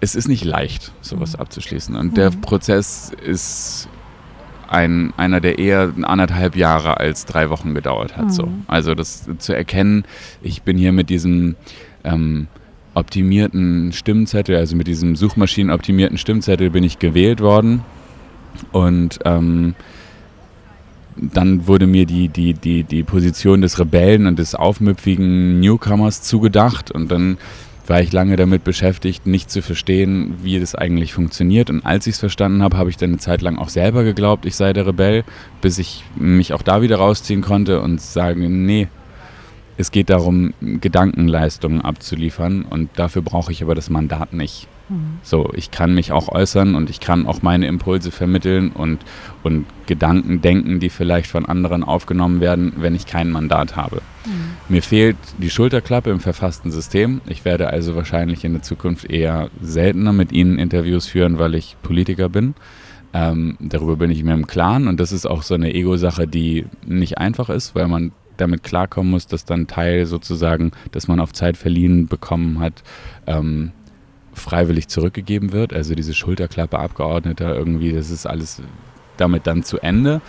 es 0.00 0.14
ist 0.14 0.28
nicht 0.28 0.44
leicht, 0.44 0.92
sowas 1.00 1.34
mhm. 1.34 1.40
abzuschließen. 1.40 1.96
Und 1.96 2.12
mhm. 2.12 2.14
der 2.14 2.30
Prozess 2.30 3.12
ist 3.24 3.88
ein, 4.68 5.12
einer, 5.16 5.40
der 5.40 5.58
eher 5.58 5.92
anderthalb 6.02 6.56
Jahre 6.56 6.98
als 6.98 7.26
drei 7.26 7.50
Wochen 7.50 7.74
gedauert 7.74 8.16
hat. 8.16 8.32
So. 8.32 8.46
Mhm. 8.46 8.64
Also 8.66 8.94
das 8.94 9.28
zu 9.38 9.54
erkennen, 9.54 10.04
ich 10.42 10.62
bin 10.62 10.76
hier 10.76 10.92
mit 10.92 11.10
diesem 11.10 11.56
ähm, 12.02 12.48
optimierten 12.94 13.92
Stimmzettel, 13.92 14.56
also 14.56 14.76
mit 14.76 14.86
diesem 14.86 15.16
suchmaschinenoptimierten 15.16 16.18
Stimmzettel 16.18 16.70
bin 16.70 16.84
ich 16.84 16.98
gewählt 16.98 17.40
worden. 17.40 17.82
Und 18.72 19.18
ähm, 19.24 19.74
dann 21.16 21.66
wurde 21.66 21.86
mir 21.86 22.06
die, 22.06 22.28
die, 22.28 22.54
die, 22.54 22.84
die 22.84 23.02
Position 23.02 23.60
des 23.60 23.78
Rebellen 23.78 24.26
und 24.26 24.38
des 24.38 24.54
aufmüpfigen 24.54 25.60
Newcomers 25.60 26.22
zugedacht. 26.22 26.90
Und 26.90 27.10
dann 27.10 27.38
war 27.86 28.00
ich 28.00 28.12
lange 28.12 28.36
damit 28.36 28.64
beschäftigt, 28.64 29.26
nicht 29.26 29.50
zu 29.50 29.60
verstehen, 29.60 30.38
wie 30.42 30.58
das 30.58 30.74
eigentlich 30.74 31.12
funktioniert. 31.12 31.70
Und 31.70 31.84
als 31.84 32.06
ich 32.06 32.14
es 32.14 32.20
verstanden 32.20 32.62
habe, 32.62 32.76
habe 32.76 32.90
ich 32.90 32.96
dann 32.96 33.10
eine 33.10 33.18
Zeit 33.18 33.42
lang 33.42 33.58
auch 33.58 33.68
selber 33.68 34.04
geglaubt, 34.04 34.46
ich 34.46 34.56
sei 34.56 34.72
der 34.72 34.86
Rebell, 34.86 35.24
bis 35.60 35.78
ich 35.78 36.04
mich 36.16 36.52
auch 36.52 36.62
da 36.62 36.82
wieder 36.82 36.96
rausziehen 36.96 37.42
konnte 37.42 37.80
und 37.80 38.00
sagen, 38.00 38.64
nee, 38.64 38.88
es 39.76 39.90
geht 39.90 40.10
darum, 40.10 40.54
Gedankenleistungen 40.60 41.80
abzuliefern 41.80 42.64
und 42.68 42.90
dafür 42.96 43.22
brauche 43.22 43.52
ich 43.52 43.62
aber 43.62 43.74
das 43.74 43.90
Mandat 43.90 44.32
nicht. 44.32 44.68
Mhm. 44.88 45.18
So, 45.22 45.50
ich 45.54 45.70
kann 45.70 45.94
mich 45.94 46.12
auch 46.12 46.28
äußern 46.28 46.74
und 46.74 46.90
ich 46.90 47.00
kann 47.00 47.26
auch 47.26 47.42
meine 47.42 47.66
Impulse 47.66 48.10
vermitteln 48.10 48.70
und, 48.70 48.98
und 49.42 49.66
Gedanken 49.86 50.42
denken, 50.42 50.80
die 50.80 50.90
vielleicht 50.90 51.30
von 51.30 51.46
anderen 51.46 51.82
aufgenommen 51.82 52.40
werden, 52.40 52.74
wenn 52.76 52.94
ich 52.94 53.06
kein 53.06 53.30
Mandat 53.30 53.76
habe. 53.76 54.02
Mhm. 54.26 54.32
Mir 54.68 54.82
fehlt 54.82 55.16
die 55.38 55.50
Schulterklappe 55.50 56.10
im 56.10 56.20
verfassten 56.20 56.70
System. 56.70 57.20
Ich 57.26 57.44
werde 57.44 57.68
also 57.68 57.96
wahrscheinlich 57.96 58.44
in 58.44 58.52
der 58.52 58.62
Zukunft 58.62 59.10
eher 59.10 59.50
seltener 59.60 60.12
mit 60.12 60.32
Ihnen 60.32 60.58
Interviews 60.58 61.06
führen, 61.06 61.38
weil 61.38 61.54
ich 61.54 61.76
Politiker 61.82 62.28
bin. 62.28 62.54
Ähm, 63.14 63.56
darüber 63.60 63.96
bin 63.96 64.10
ich 64.10 64.24
mir 64.24 64.34
im 64.34 64.46
Klaren 64.46 64.88
und 64.88 64.98
das 64.98 65.12
ist 65.12 65.24
auch 65.24 65.42
so 65.42 65.54
eine 65.54 65.72
Ego-Sache, 65.72 66.26
die 66.26 66.66
nicht 66.84 67.18
einfach 67.18 67.48
ist, 67.48 67.74
weil 67.74 67.86
man 67.86 68.12
damit 68.36 68.62
klarkommen 68.62 69.10
muss, 69.10 69.26
dass 69.26 69.44
dann 69.44 69.66
Teil 69.66 70.06
sozusagen, 70.06 70.72
dass 70.92 71.08
man 71.08 71.20
auf 71.20 71.32
Zeit 71.32 71.56
verliehen 71.56 72.06
bekommen 72.06 72.60
hat, 72.60 72.82
ähm, 73.26 73.72
freiwillig 74.32 74.88
zurückgegeben 74.88 75.52
wird. 75.52 75.72
Also 75.72 75.94
diese 75.94 76.14
Schulterklappe 76.14 76.78
Abgeordneter 76.78 77.54
irgendwie, 77.54 77.92
das 77.92 78.10
ist 78.10 78.26
alles 78.26 78.62
damit 79.16 79.46
dann 79.46 79.62
zu 79.62 79.78
Ende. 79.78 80.20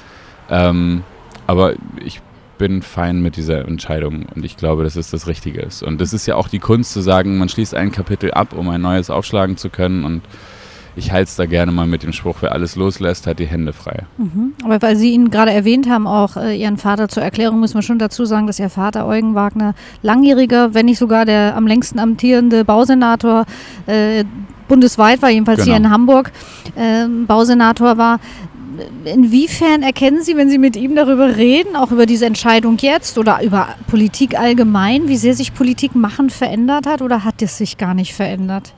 Ähm, 0.50 1.04
aber 1.48 1.74
ich 2.04 2.22
bin 2.58 2.82
fein 2.82 3.22
mit 3.22 3.36
dieser 3.36 3.68
Entscheidung 3.68 4.26
und 4.34 4.46
ich 4.46 4.58
glaube, 4.58 4.84
dass 4.84 4.96
es 4.96 5.12
das 5.12 5.28
Richtige 5.28 5.62
ist. 5.62 5.84
Und 5.84 6.00
das 6.00 6.14
ist 6.14 6.26
ja 6.26 6.36
auch 6.36 6.48
die 6.48 6.60
Kunst 6.60 6.94
zu 6.94 7.02
sagen, 7.02 7.38
man 7.38 7.50
schließt 7.50 7.76
ein 7.76 7.92
Kapitel 7.92 8.32
ab, 8.32 8.54
um 8.54 8.70
ein 8.70 8.82
neues 8.82 9.10
aufschlagen 9.10 9.58
zu 9.58 9.70
können. 9.70 10.06
Und 10.06 10.22
ich 10.96 11.12
halte 11.12 11.30
es 11.30 11.36
da 11.36 11.46
gerne 11.46 11.72
mal 11.72 11.88
mit 11.88 12.04
dem 12.04 12.14
Spruch, 12.14 12.38
wer 12.42 12.54
alles 12.54 12.76
loslässt, 12.76 13.28
hat 13.28 13.40
die 13.40 13.46
Hände 13.46 13.74
frei. 13.74 14.04
Mhm. 14.18 14.54
Aber 14.64 14.82
weil 14.82 14.96
Sie 14.96 15.12
ihn 15.12 15.30
gerade 15.30 15.52
erwähnt 15.52 15.90
haben, 15.90 16.08
auch 16.08 16.38
äh, 16.38 16.56
Ihren 16.56 16.78
Vater 16.78 17.10
zur 17.10 17.24
Erklärung, 17.24 17.60
müssen 17.60 17.76
wir 17.76 17.82
schon 17.82 18.00
dazu 18.00 18.26
sagen, 18.26 18.48
dass 18.48 18.60
Ihr 18.60 18.70
Vater 18.70 19.06
Eugen 19.06 19.36
Wagner 19.36 19.76
langjähriger, 20.02 20.74
wenn 20.74 20.86
nicht 20.86 21.00
sogar 21.00 21.26
der 21.26 21.56
am 21.58 21.68
längsten 21.68 22.00
amtierende 22.00 22.64
Bausenator 22.64 23.46
äh, 23.88 24.24
bundesweit 24.68 25.22
war, 25.22 25.30
jedenfalls 25.30 25.60
genau. 25.60 25.76
hier 25.76 25.86
in 25.86 25.90
Hamburg, 25.92 26.32
äh, 26.76 27.08
Bausenator 27.08 27.98
war. 27.98 28.20
Inwiefern 29.06 29.84
erkennen 29.84 30.22
Sie, 30.22 30.36
wenn 30.36 30.50
Sie 30.50 30.58
mit 30.58 30.76
ihm 30.76 30.96
darüber 30.96 31.38
reden, 31.38 31.78
auch 31.78 31.92
über 31.92 32.06
diese 32.06 32.26
Entscheidung 32.26 32.78
jetzt 32.80 33.18
oder 33.18 33.42
über 33.42 33.70
Politik 33.88 34.38
allgemein, 34.38 35.08
wie 35.08 35.16
sehr 35.16 35.34
sich 35.34 35.54
Politik 35.54 35.96
machen 35.96 36.30
verändert 36.30 36.86
hat 36.86 37.02
oder 37.02 37.24
hat 37.24 37.42
es 37.42 37.58
sich 37.58 37.78
gar 37.78 37.94
nicht 37.94 38.14
verändert? 38.14 38.74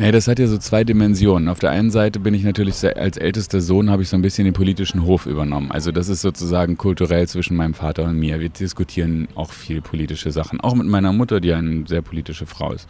Nee, 0.00 0.12
das 0.12 0.28
hat 0.28 0.38
ja 0.38 0.46
so 0.46 0.56
zwei 0.56 0.82
Dimensionen. 0.82 1.46
Auf 1.46 1.58
der 1.58 1.72
einen 1.72 1.90
Seite 1.90 2.20
bin 2.20 2.32
ich 2.32 2.42
natürlich 2.42 2.82
als 2.96 3.18
ältester 3.18 3.60
Sohn 3.60 3.90
habe 3.90 4.00
ich 4.00 4.08
so 4.08 4.16
ein 4.16 4.22
bisschen 4.22 4.46
den 4.46 4.54
politischen 4.54 5.04
Hof 5.04 5.26
übernommen. 5.26 5.70
Also 5.70 5.92
das 5.92 6.08
ist 6.08 6.22
sozusagen 6.22 6.78
kulturell 6.78 7.28
zwischen 7.28 7.54
meinem 7.54 7.74
Vater 7.74 8.04
und 8.04 8.18
mir. 8.18 8.40
Wir 8.40 8.48
diskutieren 8.48 9.28
auch 9.34 9.52
viel 9.52 9.82
politische 9.82 10.30
Sachen. 10.30 10.58
Auch 10.62 10.74
mit 10.74 10.86
meiner 10.86 11.12
Mutter, 11.12 11.38
die 11.38 11.52
eine 11.52 11.86
sehr 11.86 12.00
politische 12.00 12.46
Frau 12.46 12.72
ist. 12.72 12.88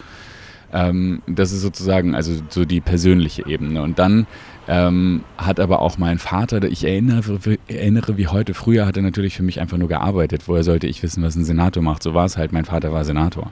Ähm, 0.73 1.21
das 1.27 1.51
ist 1.51 1.63
sozusagen 1.63 2.15
also 2.15 2.33
so 2.49 2.65
die 2.65 2.81
persönliche 2.81 3.45
Ebene. 3.45 3.83
Und 3.83 3.99
dann 3.99 4.29
ähm, 4.69 5.25
hat 5.37 5.59
aber 5.59 5.83
auch 5.83 5.99
mein 5.99 6.21
Vater, 6.21 6.63
ich 6.63 6.85
erinnere, 6.85 7.41
erinnere 7.67 8.19
wie 8.19 8.29
heute, 8.29 8.55
früher 8.55 8.87
hat 8.87 8.97
er 8.97 9.03
natürlich 9.03 9.35
für 9.35 9.43
mich 9.43 9.61
einfach 9.61 9.79
nur 9.79 9.89
gearbeitet. 9.89 10.43
Woher 10.47 10.63
sollte 10.63 10.87
ich 10.87 11.03
wissen, 11.03 11.25
was 11.25 11.35
ein 11.35 11.45
Senator 11.45 11.83
macht? 11.83 12.05
So 12.05 12.15
war 12.15 12.27
es 12.27 12.37
halt. 12.37 12.53
Mein 12.53 12.67
Vater 12.67 12.93
war 12.93 13.05
Senator. 13.05 13.51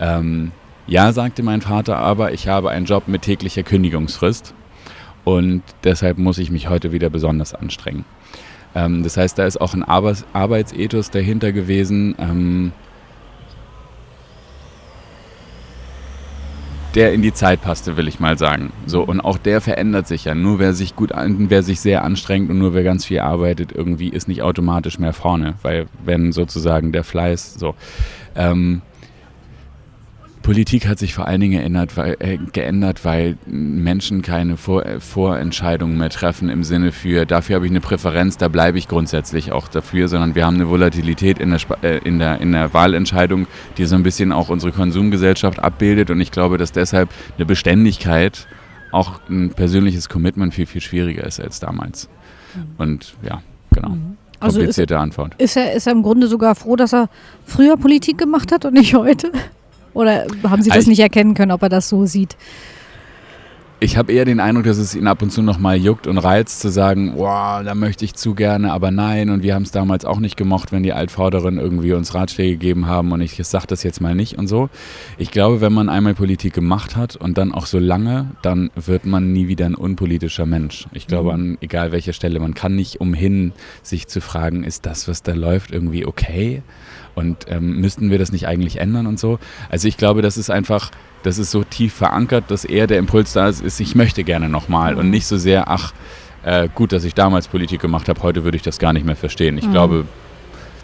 Ähm, 0.00 0.52
ja, 0.86 1.12
sagte 1.12 1.42
mein 1.42 1.62
Vater, 1.62 1.96
aber 1.96 2.32
ich 2.32 2.48
habe 2.48 2.70
einen 2.70 2.86
Job 2.86 3.08
mit 3.08 3.22
täglicher 3.22 3.62
Kündigungsfrist 3.62 4.54
und 5.24 5.62
deshalb 5.82 6.18
muss 6.18 6.38
ich 6.38 6.50
mich 6.50 6.68
heute 6.68 6.92
wieder 6.92 7.10
besonders 7.10 7.54
anstrengen. 7.54 8.04
Ähm, 8.74 9.02
das 9.02 9.16
heißt, 9.16 9.38
da 9.38 9.46
ist 9.46 9.60
auch 9.60 9.74
ein 9.74 9.82
Arbeits 9.82 10.24
Arbeitsethos 10.32 11.10
dahinter 11.10 11.52
gewesen, 11.52 12.14
ähm, 12.18 12.72
der 16.94 17.12
in 17.12 17.22
die 17.22 17.32
Zeit 17.32 17.60
passte, 17.60 17.96
will 17.96 18.06
ich 18.06 18.20
mal 18.20 18.38
sagen. 18.38 18.72
So, 18.86 19.02
und 19.02 19.20
auch 19.20 19.38
der 19.38 19.60
verändert 19.60 20.06
sich 20.06 20.26
ja. 20.26 20.34
Nur 20.34 20.60
wer 20.60 20.74
sich 20.74 20.94
gut 20.94 21.10
wer 21.12 21.62
sich 21.62 21.80
sehr 21.80 22.04
anstrengt 22.04 22.50
und 22.50 22.58
nur 22.58 22.72
wer 22.72 22.84
ganz 22.84 23.04
viel 23.04 23.18
arbeitet, 23.18 23.72
irgendwie 23.72 24.10
ist 24.10 24.28
nicht 24.28 24.42
automatisch 24.42 24.98
mehr 24.98 25.12
vorne. 25.12 25.54
Weil 25.62 25.86
wenn 26.04 26.30
sozusagen 26.30 26.92
der 26.92 27.04
Fleiß 27.04 27.54
so. 27.54 27.74
Ähm, 28.36 28.82
Politik 30.44 30.86
hat 30.86 30.98
sich 30.98 31.14
vor 31.14 31.26
allen 31.26 31.40
Dingen 31.40 31.58
geändert, 31.58 31.96
weil, 31.96 32.16
äh, 32.18 32.36
geändert, 32.36 33.02
weil 33.02 33.38
Menschen 33.46 34.20
keine 34.20 34.58
vor, 34.58 34.84
äh, 34.84 35.00
Vorentscheidungen 35.00 35.96
mehr 35.96 36.10
treffen 36.10 36.50
im 36.50 36.64
Sinne 36.64 36.92
für, 36.92 37.24
dafür 37.24 37.56
habe 37.56 37.64
ich 37.64 37.72
eine 37.72 37.80
Präferenz, 37.80 38.36
da 38.36 38.48
bleibe 38.48 38.76
ich 38.76 38.86
grundsätzlich 38.86 39.52
auch 39.52 39.68
dafür, 39.68 40.06
sondern 40.06 40.34
wir 40.34 40.44
haben 40.44 40.56
eine 40.56 40.68
Volatilität 40.68 41.38
in 41.38 41.48
der, 41.48 41.60
äh, 41.80 41.98
in, 42.04 42.18
der, 42.18 42.42
in 42.42 42.52
der 42.52 42.74
Wahlentscheidung, 42.74 43.46
die 43.78 43.86
so 43.86 43.96
ein 43.96 44.02
bisschen 44.02 44.32
auch 44.32 44.50
unsere 44.50 44.70
Konsumgesellschaft 44.70 45.60
abbildet 45.60 46.10
und 46.10 46.20
ich 46.20 46.30
glaube, 46.30 46.58
dass 46.58 46.72
deshalb 46.72 47.08
eine 47.38 47.46
Beständigkeit 47.46 48.46
auch 48.92 49.20
ein 49.30 49.48
persönliches 49.48 50.10
Commitment 50.10 50.52
viel, 50.52 50.66
viel 50.66 50.82
schwieriger 50.82 51.24
ist 51.24 51.40
als 51.40 51.58
damals. 51.58 52.10
Mhm. 52.54 52.62
Und 52.76 53.14
ja, 53.22 53.42
genau. 53.72 53.88
Mhm. 53.88 54.18
Also 54.40 54.58
Komplizierte 54.58 54.92
ist, 54.92 55.00
Antwort. 55.00 55.34
Ist 55.38 55.56
er, 55.56 55.72
ist 55.72 55.86
er 55.86 55.94
im 55.94 56.02
Grunde 56.02 56.26
sogar 56.26 56.54
froh, 56.54 56.76
dass 56.76 56.92
er 56.92 57.08
früher 57.46 57.78
Politik 57.78 58.18
gemacht 58.18 58.52
hat 58.52 58.66
und 58.66 58.74
nicht 58.74 58.94
heute? 58.94 59.32
Oder 59.94 60.26
haben 60.42 60.62
Sie 60.62 60.68
das 60.68 60.78
also 60.78 60.90
nicht 60.90 61.00
erkennen 61.00 61.34
können, 61.34 61.52
ob 61.52 61.62
er 61.62 61.68
das 61.68 61.88
so 61.88 62.04
sieht? 62.04 62.36
Ich 63.80 63.98
habe 63.98 64.12
eher 64.12 64.24
den 64.24 64.40
Eindruck, 64.40 64.64
dass 64.64 64.78
es 64.78 64.94
ihn 64.94 65.06
ab 65.06 65.20
und 65.20 65.30
zu 65.30 65.42
nochmal 65.42 65.76
juckt 65.76 66.06
und 66.06 66.16
reizt, 66.16 66.60
zu 66.60 66.70
sagen, 66.70 67.12
wow, 67.16 67.62
da 67.62 67.74
möchte 67.74 68.04
ich 68.06 68.14
zu 68.14 68.34
gerne, 68.34 68.72
aber 68.72 68.90
nein. 68.90 69.28
Und 69.28 69.42
wir 69.42 69.54
haben 69.54 69.64
es 69.64 69.72
damals 69.72 70.06
auch 70.06 70.20
nicht 70.20 70.38
gemocht, 70.38 70.72
wenn 70.72 70.82
die 70.82 70.94
Altvorderen 70.94 71.58
irgendwie 71.58 71.92
uns 71.92 72.14
Ratschläge 72.14 72.52
gegeben 72.52 72.86
haben 72.86 73.12
und 73.12 73.20
ich 73.20 73.36
sage 73.44 73.66
das 73.66 73.82
jetzt 73.82 74.00
mal 74.00 74.14
nicht 74.14 74.38
und 74.38 74.46
so. 74.46 74.70
Ich 75.18 75.30
glaube, 75.30 75.60
wenn 75.60 75.74
man 75.74 75.90
einmal 75.90 76.14
Politik 76.14 76.54
gemacht 76.54 76.96
hat 76.96 77.16
und 77.16 77.36
dann 77.36 77.52
auch 77.52 77.66
so 77.66 77.78
lange, 77.78 78.30
dann 78.40 78.70
wird 78.74 79.04
man 79.04 79.34
nie 79.34 79.48
wieder 79.48 79.66
ein 79.66 79.74
unpolitischer 79.74 80.46
Mensch. 80.46 80.86
Ich 80.92 81.06
glaube, 81.06 81.30
mhm. 81.30 81.34
an 81.34 81.58
egal 81.60 81.92
welcher 81.92 82.14
Stelle, 82.14 82.40
man 82.40 82.54
kann 82.54 82.74
nicht 82.76 83.02
umhin, 83.02 83.52
sich 83.82 84.06
zu 84.06 84.22
fragen, 84.22 84.64
ist 84.64 84.86
das, 84.86 85.08
was 85.08 85.22
da 85.22 85.34
läuft, 85.34 85.72
irgendwie 85.72 86.06
okay? 86.06 86.62
Und 87.14 87.46
ähm, 87.48 87.80
müssten 87.80 88.10
wir 88.10 88.18
das 88.18 88.32
nicht 88.32 88.46
eigentlich 88.46 88.80
ändern 88.80 89.06
und 89.06 89.18
so? 89.18 89.38
Also 89.70 89.88
ich 89.88 89.96
glaube, 89.96 90.22
das 90.22 90.36
ist 90.36 90.50
einfach, 90.50 90.90
das 91.22 91.38
ist 91.38 91.50
so 91.50 91.64
tief 91.64 91.94
verankert, 91.94 92.44
dass 92.48 92.64
eher 92.64 92.86
der 92.86 92.98
Impuls 92.98 93.32
da 93.32 93.48
ist, 93.48 93.62
ist 93.62 93.80
ich 93.80 93.94
möchte 93.94 94.24
gerne 94.24 94.48
nochmal 94.48 94.96
und 94.96 95.10
nicht 95.10 95.26
so 95.26 95.36
sehr, 95.36 95.68
ach, 95.68 95.92
äh, 96.44 96.68
gut, 96.74 96.92
dass 96.92 97.04
ich 97.04 97.14
damals 97.14 97.48
Politik 97.48 97.80
gemacht 97.80 98.08
habe, 98.08 98.22
heute 98.22 98.44
würde 98.44 98.56
ich 98.56 98.62
das 98.62 98.78
gar 98.78 98.92
nicht 98.92 99.06
mehr 99.06 99.16
verstehen. 99.16 99.56
Ich 99.58 99.66
mhm. 99.66 99.72
glaube, 99.72 100.04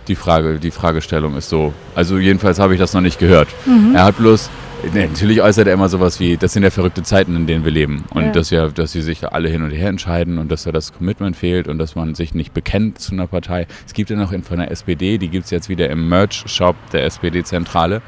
die 0.09 0.14
Frage, 0.14 0.59
die 0.59 0.70
Fragestellung 0.70 1.37
ist 1.37 1.49
so. 1.49 1.72
Also 1.95 2.18
jedenfalls 2.18 2.59
habe 2.59 2.74
ich 2.74 2.81
das 2.81 2.95
noch 2.95 3.01
nicht 3.01 3.18
gehört. 3.18 3.49
Mhm. 3.66 3.95
Er 3.95 4.05
hat 4.05 4.16
bloß 4.16 4.51
Nee, 4.93 5.07
natürlich 5.07 5.43
äußert 5.43 5.66
er 5.68 5.74
immer 5.74 5.89
sowas 5.89 6.20
wie, 6.20 6.37
das 6.37 6.53
sind 6.53 6.62
ja 6.62 6.70
verrückte 6.70 7.03
Zeiten, 7.03 7.37
in 7.37 7.47
denen 7.47 7.64
wir 7.64 7.70
leben. 7.70 8.05
Und 8.14 8.24
ja. 8.24 8.33
dass, 8.33 8.51
ja, 8.51 8.68
dass 8.68 8.93
sie 8.93 9.03
sich 9.03 9.26
alle 9.31 9.49
hin 9.49 9.62
und 9.62 9.70
her 9.70 9.89
entscheiden 9.89 10.39
und 10.39 10.51
dass 10.51 10.64
da 10.64 10.72
das 10.72 10.93
Commitment 10.93 11.37
fehlt 11.37 11.68
und 11.68 11.78
dass 11.78 11.95
man 11.95 12.14
sich 12.14 12.35
nicht 12.35 12.55
bekennt 12.55 12.99
zu 12.99 13.12
einer 13.12 13.26
Partei. 13.26 13.66
Es 13.87 13.93
gibt 13.93 14.11
ja 14.11 14.16
noch 14.16 14.33
von 14.43 14.59
der 14.59 14.70
SPD, 14.70 15.18
die 15.18 15.28
gibt 15.28 15.45
es 15.45 15.51
jetzt 15.51 15.68
wieder 15.68 15.91
im 15.91 16.09
Merch-Shop 16.09 16.76
der 16.93 17.05
SPD-Zentrale. 17.05 18.03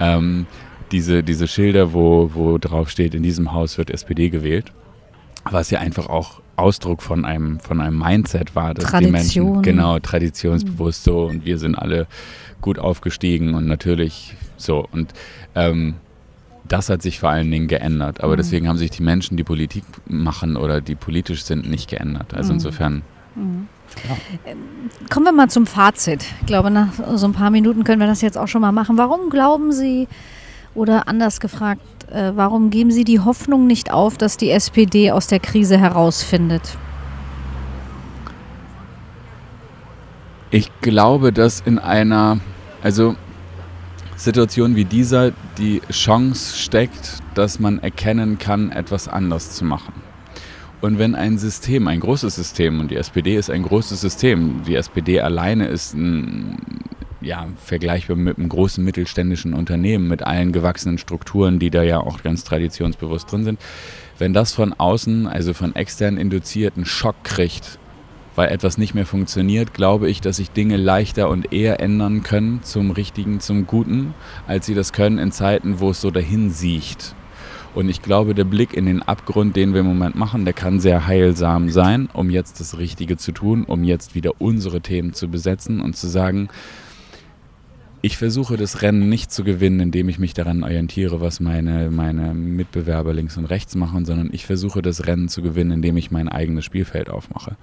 Ähm, 0.00 0.46
diese, 0.92 1.22
diese 1.22 1.46
Schilder, 1.46 1.92
wo, 1.92 2.30
wo 2.34 2.58
drauf 2.58 2.90
steht, 2.90 3.14
in 3.14 3.22
diesem 3.22 3.52
Haus 3.52 3.78
wird 3.78 3.90
SPD 3.90 4.30
gewählt. 4.30 4.72
Was 5.50 5.70
ja 5.70 5.78
einfach 5.78 6.08
auch 6.08 6.40
Ausdruck 6.56 7.02
von 7.02 7.24
einem, 7.24 7.60
von 7.60 7.80
einem 7.80 7.98
Mindset 7.98 8.56
war, 8.56 8.74
dass 8.74 8.86
Tradition. 8.86 9.12
die 9.12 9.12
Menschen, 9.12 9.62
genau, 9.62 9.98
traditionsbewusst 10.00 11.04
so 11.04 11.24
und 11.24 11.44
wir 11.44 11.58
sind 11.58 11.76
alle 11.76 12.06
gut 12.60 12.78
aufgestiegen 12.78 13.54
und 13.54 13.66
natürlich 13.66 14.34
so. 14.56 14.86
Und 14.90 15.12
ähm, 15.54 15.94
das 16.68 16.88
hat 16.88 17.02
sich 17.02 17.20
vor 17.20 17.30
allen 17.30 17.50
Dingen 17.50 17.68
geändert. 17.68 18.22
Aber 18.22 18.34
mhm. 18.34 18.38
deswegen 18.38 18.68
haben 18.68 18.78
sich 18.78 18.90
die 18.90 19.02
Menschen, 19.02 19.36
die 19.36 19.44
Politik 19.44 19.84
machen 20.06 20.56
oder 20.56 20.80
die 20.80 20.94
politisch 20.94 21.44
sind, 21.44 21.68
nicht 21.68 21.90
geändert. 21.90 22.34
Also 22.34 22.52
mhm. 22.52 22.56
insofern. 22.56 23.02
Mhm. 23.34 23.68
Ja. 24.08 24.16
Ähm, 24.52 24.58
kommen 25.10 25.26
wir 25.26 25.32
mal 25.32 25.48
zum 25.48 25.66
Fazit. 25.66 26.24
Ich 26.40 26.46
glaube, 26.46 26.70
nach 26.70 26.92
so 27.14 27.26
ein 27.26 27.32
paar 27.32 27.50
Minuten 27.50 27.84
können 27.84 28.00
wir 28.00 28.06
das 28.06 28.20
jetzt 28.20 28.36
auch 28.36 28.48
schon 28.48 28.60
mal 28.60 28.72
machen. 28.72 28.98
Warum 28.98 29.30
glauben 29.30 29.72
Sie, 29.72 30.06
oder 30.78 31.08
anders 31.08 31.40
gefragt, 31.40 31.82
äh, 32.10 32.32
warum 32.34 32.70
geben 32.70 32.90
Sie 32.90 33.04
die 33.04 33.20
Hoffnung 33.20 33.66
nicht 33.66 33.90
auf, 33.90 34.16
dass 34.16 34.36
die 34.36 34.50
SPD 34.50 35.10
aus 35.10 35.26
der 35.26 35.40
Krise 35.40 35.78
herausfindet? 35.78 36.76
Ich 40.50 40.70
glaube, 40.80 41.32
dass 41.32 41.60
in 41.60 41.78
einer, 41.78 42.38
also 42.82 43.16
Situation 44.18 44.74
wie 44.74 44.84
dieser 44.84 45.30
die 45.58 45.80
Chance 45.90 46.58
steckt, 46.58 47.18
dass 47.34 47.60
man 47.60 47.78
erkennen 47.78 48.38
kann, 48.38 48.72
etwas 48.72 49.06
anders 49.06 49.52
zu 49.52 49.64
machen. 49.64 49.94
Und 50.80 50.98
wenn 50.98 51.14
ein 51.14 51.38
System, 51.38 51.86
ein 51.86 52.00
großes 52.00 52.34
System, 52.34 52.80
und 52.80 52.90
die 52.90 52.96
SPD 52.96 53.36
ist 53.36 53.48
ein 53.48 53.62
großes 53.62 54.00
System, 54.00 54.62
die 54.66 54.74
SPD 54.74 55.20
alleine 55.20 55.68
ist 55.68 55.94
ein, 55.94 56.58
ja, 57.20 57.46
vergleichbar 57.64 58.16
mit 58.16 58.38
einem 58.38 58.48
großen 58.48 58.84
mittelständischen 58.84 59.54
Unternehmen, 59.54 60.08
mit 60.08 60.22
allen 60.22 60.52
gewachsenen 60.52 60.98
Strukturen, 60.98 61.60
die 61.60 61.70
da 61.70 61.82
ja 61.82 61.98
auch 61.98 62.22
ganz 62.22 62.42
traditionsbewusst 62.42 63.30
drin 63.30 63.44
sind, 63.44 63.60
wenn 64.18 64.32
das 64.32 64.52
von 64.52 64.72
außen, 64.72 65.28
also 65.28 65.54
von 65.54 65.76
extern 65.76 66.16
induzierten 66.16 66.84
Schock 66.84 67.22
kriegt, 67.22 67.78
weil 68.38 68.52
etwas 68.52 68.78
nicht 68.78 68.94
mehr 68.94 69.04
funktioniert, 69.04 69.74
glaube 69.74 70.08
ich, 70.08 70.20
dass 70.20 70.36
sich 70.36 70.52
Dinge 70.52 70.76
leichter 70.76 71.28
und 71.28 71.52
eher 71.52 71.80
ändern 71.80 72.22
können 72.22 72.62
zum 72.62 72.92
Richtigen, 72.92 73.40
zum 73.40 73.66
Guten, 73.66 74.14
als 74.46 74.64
sie 74.64 74.76
das 74.76 74.92
können 74.92 75.18
in 75.18 75.32
Zeiten, 75.32 75.80
wo 75.80 75.90
es 75.90 76.00
so 76.00 76.12
dahin 76.12 76.50
siecht. 76.50 77.16
Und 77.74 77.88
ich 77.88 78.00
glaube, 78.00 78.36
der 78.36 78.44
Blick 78.44 78.74
in 78.74 78.86
den 78.86 79.02
Abgrund, 79.02 79.56
den 79.56 79.72
wir 79.72 79.80
im 79.80 79.88
Moment 79.88 80.14
machen, 80.14 80.44
der 80.44 80.54
kann 80.54 80.78
sehr 80.78 81.08
heilsam 81.08 81.68
sein, 81.70 82.08
um 82.12 82.30
jetzt 82.30 82.60
das 82.60 82.78
Richtige 82.78 83.16
zu 83.16 83.32
tun, 83.32 83.64
um 83.64 83.82
jetzt 83.82 84.14
wieder 84.14 84.40
unsere 84.40 84.80
Themen 84.82 85.14
zu 85.14 85.26
besetzen 85.26 85.80
und 85.80 85.96
zu 85.96 86.06
sagen, 86.06 86.48
ich 88.00 88.16
versuche 88.16 88.56
das 88.56 88.82
Rennen 88.82 89.08
nicht 89.08 89.32
zu 89.32 89.42
gewinnen, 89.42 89.80
indem 89.80 90.08
ich 90.08 90.20
mich 90.20 90.32
daran 90.32 90.62
orientiere, 90.62 91.20
was 91.20 91.40
meine, 91.40 91.90
meine 91.90 92.32
Mitbewerber 92.32 93.12
links 93.12 93.36
und 93.36 93.46
rechts 93.46 93.74
machen, 93.74 94.04
sondern 94.04 94.30
ich 94.32 94.46
versuche 94.46 94.82
das 94.82 95.08
Rennen 95.08 95.28
zu 95.28 95.42
gewinnen, 95.42 95.72
indem 95.72 95.96
ich 95.96 96.12
mein 96.12 96.28
eigenes 96.28 96.64
Spielfeld 96.64 97.10
aufmache 97.10 97.56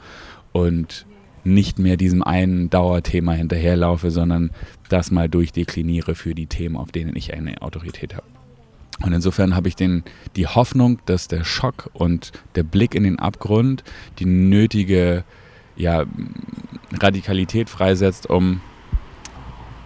und 0.56 1.06
nicht 1.44 1.80
mehr 1.80 1.98
diesem 1.98 2.24
einen 2.24 2.70
Dauerthema 2.70 3.34
hinterherlaufe, 3.34 4.10
sondern 4.10 4.52
das 4.88 5.12
mal 5.12 5.28
durchdekliniere 5.28 6.16
für 6.16 6.34
die 6.34 6.48
Themen, 6.48 6.78
auf 6.78 6.94
denen 6.94 7.14
ich 7.18 7.34
eine 7.34 7.62
Autorität 7.62 8.16
habe. 8.16 8.26
Und 9.04 9.12
insofern 9.12 9.54
habe 9.54 9.68
ich 9.68 9.76
den, 9.76 10.04
die 10.38 10.48
Hoffnung, 10.48 11.00
dass 11.08 11.28
der 11.28 11.44
Schock 11.44 11.90
und 11.92 12.32
der 12.56 12.64
Blick 12.64 12.96
in 12.96 13.04
den 13.04 13.20
Abgrund 13.20 13.84
die 14.18 14.26
nötige 14.26 15.26
ja, 15.76 16.06
Radikalität 17.02 17.70
freisetzt, 17.70 18.30
um 18.30 18.62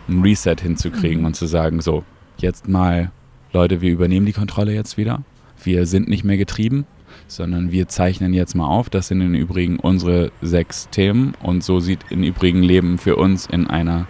ein 0.07 0.22
Reset 0.22 0.57
hinzukriegen 0.61 1.22
mhm. 1.22 1.26
und 1.26 1.36
zu 1.36 1.47
sagen, 1.47 1.82
so, 1.82 2.03
jetzt 2.38 2.67
mal, 2.67 3.11
Leute, 3.53 3.82
wir 3.82 3.91
übernehmen 3.91 4.28
die 4.28 4.34
Kontrolle 4.34 4.76
jetzt 4.76 4.97
wieder. 4.97 5.24
Wir 5.63 5.88
sind 5.88 6.09
nicht 6.09 6.24
mehr 6.24 6.38
getrieben. 6.38 6.86
Sondern 7.30 7.71
wir 7.71 7.88
zeichnen 7.88 8.34
jetzt 8.34 8.55
mal 8.55 8.67
auf. 8.67 8.89
Das 8.89 9.07
sind 9.07 9.21
im 9.21 9.34
Übrigen 9.34 9.80
unsere 9.80 10.32
sechs 10.41 10.89
Themen 10.89 11.34
und 11.41 11.63
so 11.63 11.80
sieht 11.80 11.99
im 12.09 12.23
Übrigen 12.23 12.61
Leben 12.61 12.97
für 12.97 13.15
uns 13.15 13.45
in 13.45 13.67
einer 13.67 14.07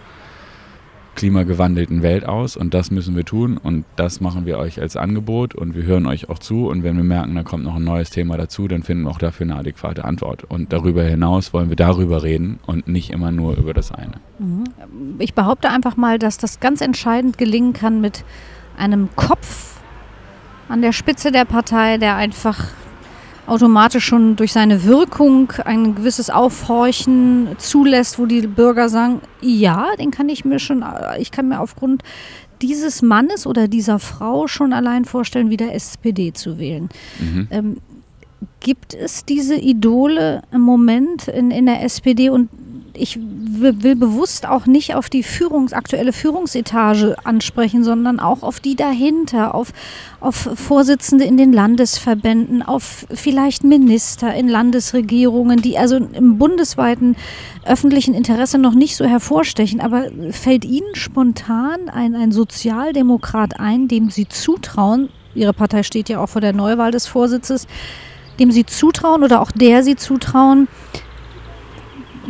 klimagewandelten 1.20 2.02
Welt 2.02 2.26
aus 2.26 2.56
und 2.56 2.74
das 2.74 2.92
müssen 2.92 3.14
wir 3.14 3.26
tun 3.26 3.58
und 3.58 3.84
das 3.98 4.22
machen 4.22 4.46
wir 4.46 4.58
euch 4.58 4.82
als 4.82 4.96
Angebot 4.96 5.54
und 5.54 5.76
wir 5.76 5.84
hören 5.84 6.06
euch 6.06 6.30
auch 6.30 6.40
zu 6.40 6.68
und 6.68 6.82
wenn 6.84 6.96
wir 6.96 7.04
merken, 7.04 7.36
da 7.36 7.44
kommt 7.44 7.66
noch 7.66 7.76
ein 7.76 7.84
neues 7.84 8.10
Thema 8.10 8.38
dazu, 8.38 8.70
dann 8.70 8.84
finden 8.84 9.04
wir 9.04 9.10
auch 9.10 9.18
dafür 9.18 9.46
eine 9.46 9.58
adäquate 9.58 10.06
Antwort 10.06 10.46
und 10.46 10.72
darüber 10.72 11.04
hinaus 11.04 11.52
wollen 11.52 11.68
wir 11.68 11.76
darüber 11.76 12.24
reden 12.24 12.60
und 12.66 12.88
nicht 12.88 13.10
immer 13.10 13.32
nur 13.32 13.58
über 13.58 13.74
das 13.74 13.92
eine. 13.92 14.14
Mhm. 14.38 14.64
Ich 15.20 15.34
behaupte 15.34 15.70
einfach 15.70 15.98
mal, 15.98 16.20
dass 16.20 16.38
das 16.38 16.62
ganz 16.62 16.80
entscheidend 16.80 17.38
gelingen 17.38 17.74
kann 17.74 18.00
mit 18.00 18.24
einem 18.78 19.10
Kopf 19.18 19.82
an 20.70 20.82
der 20.82 20.94
Spitze 20.94 21.34
der 21.34 21.44
Partei, 21.44 21.98
der 21.98 22.16
einfach 22.16 22.68
automatisch 23.50 24.06
schon 24.06 24.36
durch 24.36 24.54
seine 24.54 24.84
Wirkung 24.84 25.52
ein 25.66 25.96
gewisses 25.96 26.30
Aufhorchen 26.30 27.50
zulässt, 27.58 28.20
wo 28.20 28.26
die 28.26 28.48
Bürger 28.48 28.90
sagen, 28.90 29.22
ja, 29.42 29.88
den 30.00 30.12
kann 30.12 30.30
ich 30.30 30.46
mir 30.46 30.60
schon, 30.60 30.84
ich 31.20 31.32
kann 31.32 31.50
mir 31.50 31.60
aufgrund 31.60 32.04
dieses 32.62 33.02
Mannes 33.02 33.48
oder 33.48 33.68
dieser 33.68 34.00
Frau 34.00 34.48
schon 34.48 34.74
allein 34.74 35.06
vorstellen, 35.06 35.50
wieder 35.50 35.74
SPD 35.74 36.34
zu 36.34 36.60
wählen. 36.60 36.90
Mhm. 37.20 37.48
Ähm, 37.52 37.78
gibt 38.60 38.94
es 38.94 39.26
diese 39.26 39.56
Idole 39.56 40.42
im 40.52 40.62
Moment 40.62 41.28
in, 41.28 41.52
in 41.52 41.66
der 41.66 41.84
SPD 41.84 42.30
und 42.30 42.50
ich 42.94 43.20
will 43.20 43.96
bewusst 43.96 44.48
auch 44.48 44.66
nicht 44.66 44.96
auf 44.96 45.10
die 45.10 45.24
Führungs-, 45.24 45.74
aktuelle 45.74 46.14
Führungsetage 46.14 47.16
ansprechen, 47.24 47.84
sondern 47.84 48.20
auch 48.20 48.44
auf 48.44 48.60
die 48.60 48.76
dahinter, 48.76 49.56
auf, 49.56 49.72
auf 50.20 50.50
Vorsitzende 50.56 51.26
in 51.26 51.38
den 51.38 51.54
Landesverbänden, 51.54 52.62
auf 52.62 53.06
vielleicht 53.14 53.64
Minister 53.64 54.34
in 54.34 54.48
Landesregierungen, 54.48 55.62
die 55.62 55.78
also 55.78 55.98
im 55.98 56.38
bundesweiten 56.38 57.16
öffentlichen 57.66 58.14
Interesse 58.14 58.58
noch 58.58 58.74
nicht 58.74 58.96
so 58.96 59.06
hervorstechen. 59.06 59.82
Aber 59.82 60.08
fällt 60.32 60.66
Ihnen 60.66 60.94
spontan 60.94 61.90
ein, 61.90 62.16
ein 62.16 62.32
Sozialdemokrat 62.32 63.60
ein, 63.60 63.88
dem 63.88 64.10
Sie 64.10 64.28
zutrauen, 64.28 65.10
Ihre 65.36 65.54
Partei 65.54 65.84
steht 65.84 66.10
ja 66.10 66.20
auch 66.20 66.30
vor 66.30 66.42
der 66.42 66.54
Neuwahl 66.54 66.92
des 66.92 67.08
Vorsitzes, 67.08 67.68
dem 68.40 68.52
Sie 68.52 68.66
zutrauen 68.66 69.24
oder 69.24 69.42
auch 69.42 69.52
der 69.52 69.84
Sie 69.84 69.96
zutrauen, 69.96 70.68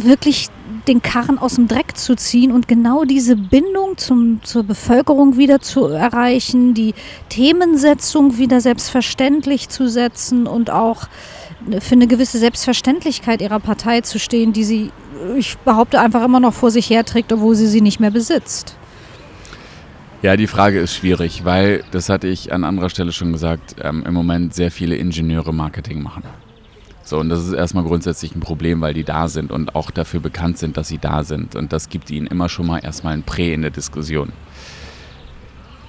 wirklich 0.03 0.49
den 0.87 1.01
Karren 1.01 1.37
aus 1.37 1.55
dem 1.55 1.67
Dreck 1.67 1.97
zu 1.97 2.15
ziehen 2.15 2.51
und 2.51 2.67
genau 2.67 3.03
diese 3.03 3.35
Bindung 3.35 3.97
zum, 3.97 4.39
zur 4.43 4.63
Bevölkerung 4.63 5.37
wieder 5.37 5.59
zu 5.59 5.85
erreichen, 5.85 6.73
die 6.73 6.93
Themensetzung 7.29 8.37
wieder 8.37 8.61
selbstverständlich 8.61 9.69
zu 9.69 9.87
setzen 9.87 10.47
und 10.47 10.69
auch 10.69 11.07
für 11.79 11.95
eine 11.95 12.07
gewisse 12.07 12.37
Selbstverständlichkeit 12.37 13.41
ihrer 13.41 13.59
Partei 13.59 14.01
zu 14.01 14.17
stehen, 14.19 14.53
die 14.53 14.63
sie, 14.63 14.91
ich 15.37 15.57
behaupte, 15.59 15.99
einfach 15.99 16.23
immer 16.23 16.39
noch 16.39 16.53
vor 16.53 16.71
sich 16.71 16.89
herträgt, 16.89 17.31
obwohl 17.33 17.55
sie 17.55 17.67
sie 17.67 17.81
nicht 17.81 17.99
mehr 17.99 18.11
besitzt. 18.11 18.75
Ja, 20.21 20.35
die 20.35 20.47
Frage 20.47 20.79
ist 20.79 20.95
schwierig, 20.95 21.45
weil, 21.45 21.83
das 21.91 22.09
hatte 22.09 22.27
ich 22.27 22.51
an 22.51 22.63
anderer 22.63 22.89
Stelle 22.89 23.11
schon 23.11 23.31
gesagt, 23.31 23.75
ähm, 23.81 24.03
im 24.05 24.13
Moment 24.13 24.53
sehr 24.53 24.71
viele 24.71 24.95
Ingenieure 24.95 25.53
Marketing 25.53 26.01
machen. 26.01 26.23
So, 27.09 27.19
und 27.19 27.29
das 27.29 27.43
ist 27.43 27.53
erstmal 27.53 27.83
grundsätzlich 27.85 28.35
ein 28.35 28.39
Problem, 28.39 28.81
weil 28.81 28.93
die 28.93 29.03
da 29.03 29.27
sind 29.27 29.51
und 29.51 29.73
auch 29.73 29.89
dafür 29.89 30.19
bekannt 30.19 30.59
sind, 30.59 30.77
dass 30.77 30.89
sie 30.89 30.99
da 30.99 31.23
sind. 31.23 31.55
Und 31.55 31.73
das 31.73 31.89
gibt 31.89 32.11
ihnen 32.11 32.27
immer 32.27 32.49
schon 32.49 32.67
mal 32.67 32.77
erstmal 32.77 33.13
ein 33.13 33.23
Prä 33.23 33.51
in 33.51 33.63
der 33.63 33.71
Diskussion. 33.71 34.31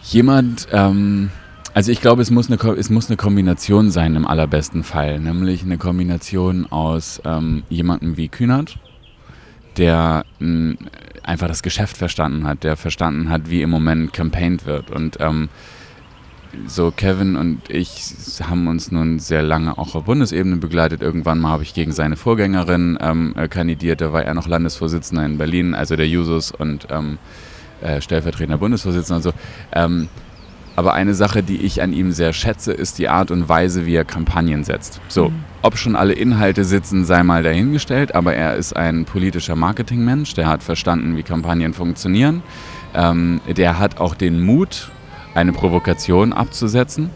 Jemand, 0.03 0.67
ähm, 0.73 1.31
also 1.75 1.93
ich 1.93 2.01
glaube, 2.01 2.23
es 2.23 2.31
muss, 2.31 2.51
eine, 2.51 2.59
es 2.79 2.89
muss 2.89 3.09
eine 3.09 3.19
Kombination 3.19 3.91
sein 3.91 4.17
im 4.17 4.27
allerbesten 4.27 4.83
Fall, 4.83 5.21
nämlich 5.21 5.63
eine 5.63 5.77
Kombination 5.77 6.65
aus 6.73 7.21
ähm, 7.27 7.65
jemandem 7.69 8.17
wie 8.17 8.29
Kühnert, 8.29 8.79
der 9.77 10.25
mh, 10.39 10.77
einfach 11.23 11.49
das 11.49 11.63
Geschäft 11.63 11.99
verstanden 11.99 12.47
hat, 12.47 12.65
der 12.65 12.79
verstanden 12.79 13.29
hat, 13.29 13.51
wie 13.51 13.61
im 13.61 13.69
Moment 13.69 14.15
campaigned 14.15 14.65
wird 14.65 14.91
und 14.91 15.19
ähm, 15.21 15.51
so 16.67 16.91
Kevin 16.91 17.37
und 17.37 17.71
ich 17.71 18.15
haben 18.43 18.67
uns 18.69 18.91
nun 18.91 19.19
sehr 19.19 19.43
lange 19.43 19.79
auch 19.79 19.95
auf 19.95 20.05
Bundesebene 20.05 20.57
begleitet. 20.57 21.03
Irgendwann 21.03 21.39
mal 21.39 21.51
habe 21.51 21.63
ich 21.63 21.75
gegen 21.75 21.93
seine 21.93 22.17
Vorgängerin 22.17 22.99
ähm, 23.01 23.35
äh, 23.37 23.49
kandidiert. 23.49 24.01
Da 24.01 24.13
war 24.13 24.25
er 24.25 24.35
noch 24.35 24.49
Landesvorsitzender 24.49 25.25
in 25.25 25.39
Berlin, 25.39 25.75
also 25.75 25.97
der 25.97 26.09
Jusus 26.09 26.51
und 26.51 26.89
ähm, 26.91 27.19
äh, 27.83 28.01
stellvertretender 28.01 28.59
Bundesvorsitzender 28.59 29.17
und 29.17 29.23
so. 29.23 29.33
Ähm, 29.73 30.09
aber 30.77 30.95
eine 30.95 31.15
Sache, 31.15 31.43
die 31.43 31.59
ich 31.59 31.83
an 31.83 31.93
ihm 31.93 32.13
sehr 32.13 32.33
schätze, 32.33 32.73
ist 32.73 32.99
die 32.99 33.09
Art 33.09 33.31
und 33.31 33.49
Weise, 33.49 33.87
wie 33.87 33.95
er 33.95 34.05
Kampagnen 34.05 34.65
setzt. 34.65 35.01
So, 35.09 35.29
mhm. 35.29 35.45
ob 35.63 35.77
schon 35.77 35.97
alle 35.97 36.15
Inhalte 36.15 36.65
sitzen, 36.65 37.05
sei 37.05 37.23
mal 37.23 37.43
dahingestellt, 37.43 38.15
aber 38.15 38.35
er 38.35 38.57
ist 38.57 38.75
ein 38.75 39.05
politischer 39.05 39.57
Marketingmensch, 39.57 40.35
der 40.35 40.47
hat 40.47 40.63
verstanden, 40.63 41.17
wie 41.17 41.23
Kampagnen 41.23 41.75
funktionieren. 41.75 42.43
Ähm, 42.95 43.41
der 43.47 43.79
hat 43.79 43.99
auch 44.01 44.15
den 44.15 44.41
Mut, 44.43 44.91
eine 45.35 45.53
Provokation 45.53 46.33
abzusetzen. 46.33 47.11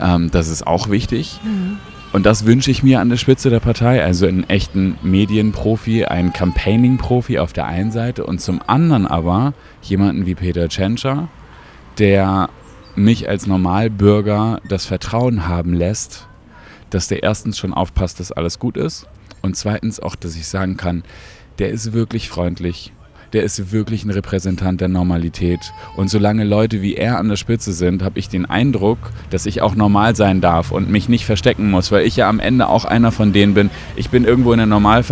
Ähm, 0.00 0.30
das 0.30 0.48
ist 0.48 0.66
auch 0.66 0.90
wichtig. 0.90 1.40
Mhm. 1.44 1.78
Und 2.12 2.26
das 2.26 2.44
wünsche 2.44 2.72
ich 2.72 2.82
mir 2.82 3.00
an 3.00 3.08
der 3.08 3.18
Spitze 3.18 3.50
der 3.50 3.60
Partei, 3.60 4.02
also 4.02 4.26
einen 4.26 4.48
echten 4.48 4.98
Medienprofi, 5.02 6.06
einen 6.06 6.32
Campaigning-Profi 6.32 7.38
auf 7.38 7.52
der 7.52 7.66
einen 7.66 7.92
Seite 7.92 8.26
und 8.26 8.40
zum 8.40 8.60
anderen 8.66 9.06
aber 9.06 9.54
jemanden 9.82 10.26
wie 10.26 10.34
Peter 10.34 10.68
Tschentscher, 10.68 11.28
der 11.98 12.50
mich 12.96 13.28
als 13.28 13.46
Normalbürger 13.46 14.60
das 14.68 14.86
Vertrauen 14.86 15.46
haben 15.46 15.72
lässt, 15.72 16.26
dass 16.90 17.06
der 17.06 17.22
erstens 17.22 17.58
schon 17.58 17.72
aufpasst, 17.72 18.18
dass 18.18 18.32
alles 18.32 18.58
gut 18.58 18.76
ist 18.76 19.06
und 19.40 19.56
zweitens 19.56 20.00
auch, 20.00 20.16
dass 20.16 20.34
ich 20.34 20.48
sagen 20.48 20.76
kann, 20.76 21.04
der 21.60 21.70
ist 21.70 21.92
wirklich 21.92 22.28
freundlich, 22.28 22.92
der 23.32 23.44
ist 23.44 23.72
wirklich 23.72 24.04
ein 24.04 24.10
Repräsentant 24.10 24.80
der 24.80 24.88
Normalität. 24.88 25.72
Und 25.96 26.10
solange 26.10 26.44
Leute 26.44 26.82
wie 26.82 26.94
er 26.94 27.18
an 27.18 27.28
der 27.28 27.36
Spitze 27.36 27.72
sind, 27.72 28.02
habe 28.02 28.18
ich 28.18 28.28
den 28.28 28.46
Eindruck, 28.46 28.98
dass 29.30 29.46
ich 29.46 29.62
auch 29.62 29.74
normal 29.74 30.16
sein 30.16 30.40
darf 30.40 30.72
und 30.72 30.90
mich 30.90 31.08
nicht 31.08 31.24
verstecken 31.24 31.70
muss, 31.70 31.92
weil 31.92 32.06
ich 32.06 32.16
ja 32.16 32.28
am 32.28 32.40
Ende 32.40 32.68
auch 32.68 32.84
einer 32.84 33.12
von 33.12 33.32
denen 33.32 33.54
bin. 33.54 33.70
Ich 33.96 34.10
bin 34.10 34.24
irgendwo 34.24 34.52
in 34.52 34.58
der 34.58 34.66
normal, 34.66 35.04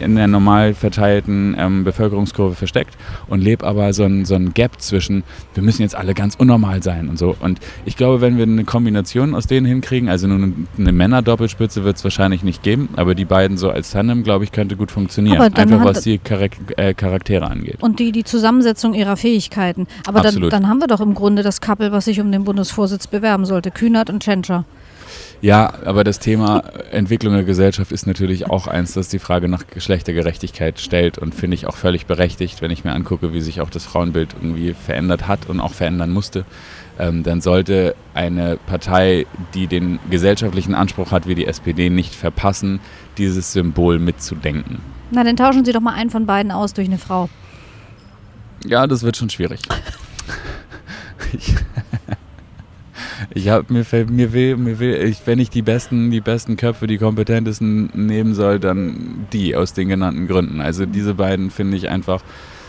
in 0.00 0.16
der 0.16 0.28
normal 0.28 0.74
verteilten 0.74 1.56
ähm, 1.58 1.84
Bevölkerungskurve 1.84 2.54
versteckt 2.54 2.96
und 3.28 3.40
lebe 3.40 3.66
aber 3.66 3.92
so 3.92 4.04
ein, 4.04 4.24
so 4.24 4.34
ein 4.34 4.54
Gap 4.54 4.80
zwischen, 4.80 5.24
wir 5.54 5.62
müssen 5.62 5.82
jetzt 5.82 5.96
alle 5.96 6.14
ganz 6.14 6.34
unnormal 6.34 6.82
sein 6.82 7.08
und 7.08 7.18
so. 7.18 7.36
Und 7.40 7.60
ich 7.84 7.96
glaube, 7.96 8.20
wenn 8.20 8.36
wir 8.36 8.44
eine 8.44 8.64
Kombination 8.64 9.34
aus 9.34 9.46
denen 9.46 9.66
hinkriegen, 9.66 10.08
also 10.08 10.26
nur 10.26 10.52
eine 10.78 10.92
Männer-Doppelspitze 10.92 11.84
wird 11.84 11.96
es 11.96 12.04
wahrscheinlich 12.04 12.42
nicht 12.42 12.62
geben, 12.62 12.90
aber 12.96 13.14
die 13.14 13.24
beiden 13.24 13.56
so 13.56 13.70
als 13.70 13.90
Tandem, 13.90 14.22
glaube 14.22 14.44
ich, 14.44 14.52
könnte 14.52 14.76
gut 14.76 14.90
funktionieren. 14.90 15.40
Einfach 15.40 15.84
was 15.84 16.02
die 16.02 16.20
äh, 16.76 16.94
Charaktere 16.94 17.31
Charaktere 17.32 17.50
angeht. 17.50 17.82
Und 17.82 17.98
die, 17.98 18.12
die 18.12 18.24
Zusammensetzung 18.24 18.94
ihrer 18.94 19.16
Fähigkeiten. 19.16 19.86
Aber 20.06 20.20
dann, 20.20 20.48
dann, 20.50 20.68
haben 20.68 20.80
wir 20.80 20.86
doch 20.86 21.00
im 21.00 21.14
Grunde 21.14 21.42
das 21.42 21.60
Couple, 21.60 21.92
was 21.92 22.04
sich 22.06 22.20
um 22.20 22.30
den 22.32 22.44
Bundesvorsitz 22.44 23.06
bewerben 23.06 23.44
sollte. 23.44 23.70
Kühnert 23.70 24.10
und 24.10 24.22
Tschentscher. 24.22 24.64
Ja, 25.40 25.74
aber 25.84 26.04
das 26.04 26.20
Thema 26.20 26.62
Entwicklung 26.92 27.34
der 27.34 27.42
Gesellschaft 27.42 27.90
ist 27.90 28.06
natürlich 28.06 28.48
auch 28.48 28.68
eins, 28.68 28.92
das 28.92 29.08
die 29.08 29.18
Frage 29.18 29.48
nach 29.48 29.66
Geschlechtergerechtigkeit 29.66 30.78
stellt 30.78 31.18
und 31.18 31.34
finde 31.34 31.56
ich 31.56 31.66
auch 31.66 31.76
völlig 31.76 32.06
berechtigt, 32.06 32.62
wenn 32.62 32.70
ich 32.70 32.84
mir 32.84 32.92
angucke, 32.92 33.32
wie 33.32 33.40
sich 33.40 33.60
auch 33.60 33.68
das 33.68 33.84
Frauenbild 33.84 34.36
irgendwie 34.40 34.72
verändert 34.72 35.26
hat 35.26 35.48
und 35.48 35.60
auch 35.60 35.74
verändern 35.74 36.10
musste. 36.10 36.44
Ähm, 36.98 37.22
dann 37.22 37.40
sollte 37.40 37.94
eine 38.14 38.58
Partei, 38.66 39.26
die 39.54 39.66
den 39.66 39.98
gesellschaftlichen 40.10 40.74
Anspruch 40.74 41.10
hat 41.10 41.26
wie 41.26 41.34
die 41.34 41.46
SPD, 41.46 41.90
nicht 41.90 42.14
verpassen, 42.14 42.80
dieses 43.18 43.52
Symbol 43.52 43.98
mitzudenken. 43.98 44.80
Na, 45.10 45.24
dann 45.24 45.36
tauschen 45.36 45.64
Sie 45.64 45.72
doch 45.72 45.80
mal 45.80 45.94
einen 45.94 46.10
von 46.10 46.26
beiden 46.26 46.52
aus 46.52 46.74
durch 46.74 46.88
eine 46.88 46.98
Frau. 46.98 47.28
Ja, 48.64 48.86
das 48.86 49.02
wird 49.02 49.16
schon 49.16 49.30
schwierig. 49.30 49.60
ich 51.32 51.54
ich 53.34 53.48
habe 53.48 53.72
mir, 53.72 53.84
mir 54.06 54.32
will, 54.32 54.56
mir 54.56 54.78
will 54.78 54.94
ich, 54.94 55.26
wenn 55.26 55.38
ich 55.38 55.50
die 55.50 55.62
besten, 55.62 56.10
die 56.10 56.20
besten 56.20 56.56
Köpfe, 56.56 56.86
die 56.86 56.98
kompetentesten 56.98 57.90
nehmen 57.94 58.34
soll, 58.34 58.58
dann 58.58 59.26
die 59.32 59.56
aus 59.56 59.72
den 59.72 59.88
genannten 59.88 60.26
Gründen. 60.26 60.60
Also 60.60 60.86
diese 60.86 61.14
beiden 61.14 61.50
finde 61.50 61.76
ich 61.76 61.88
einfach 61.88 62.22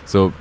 so. 0.06 0.32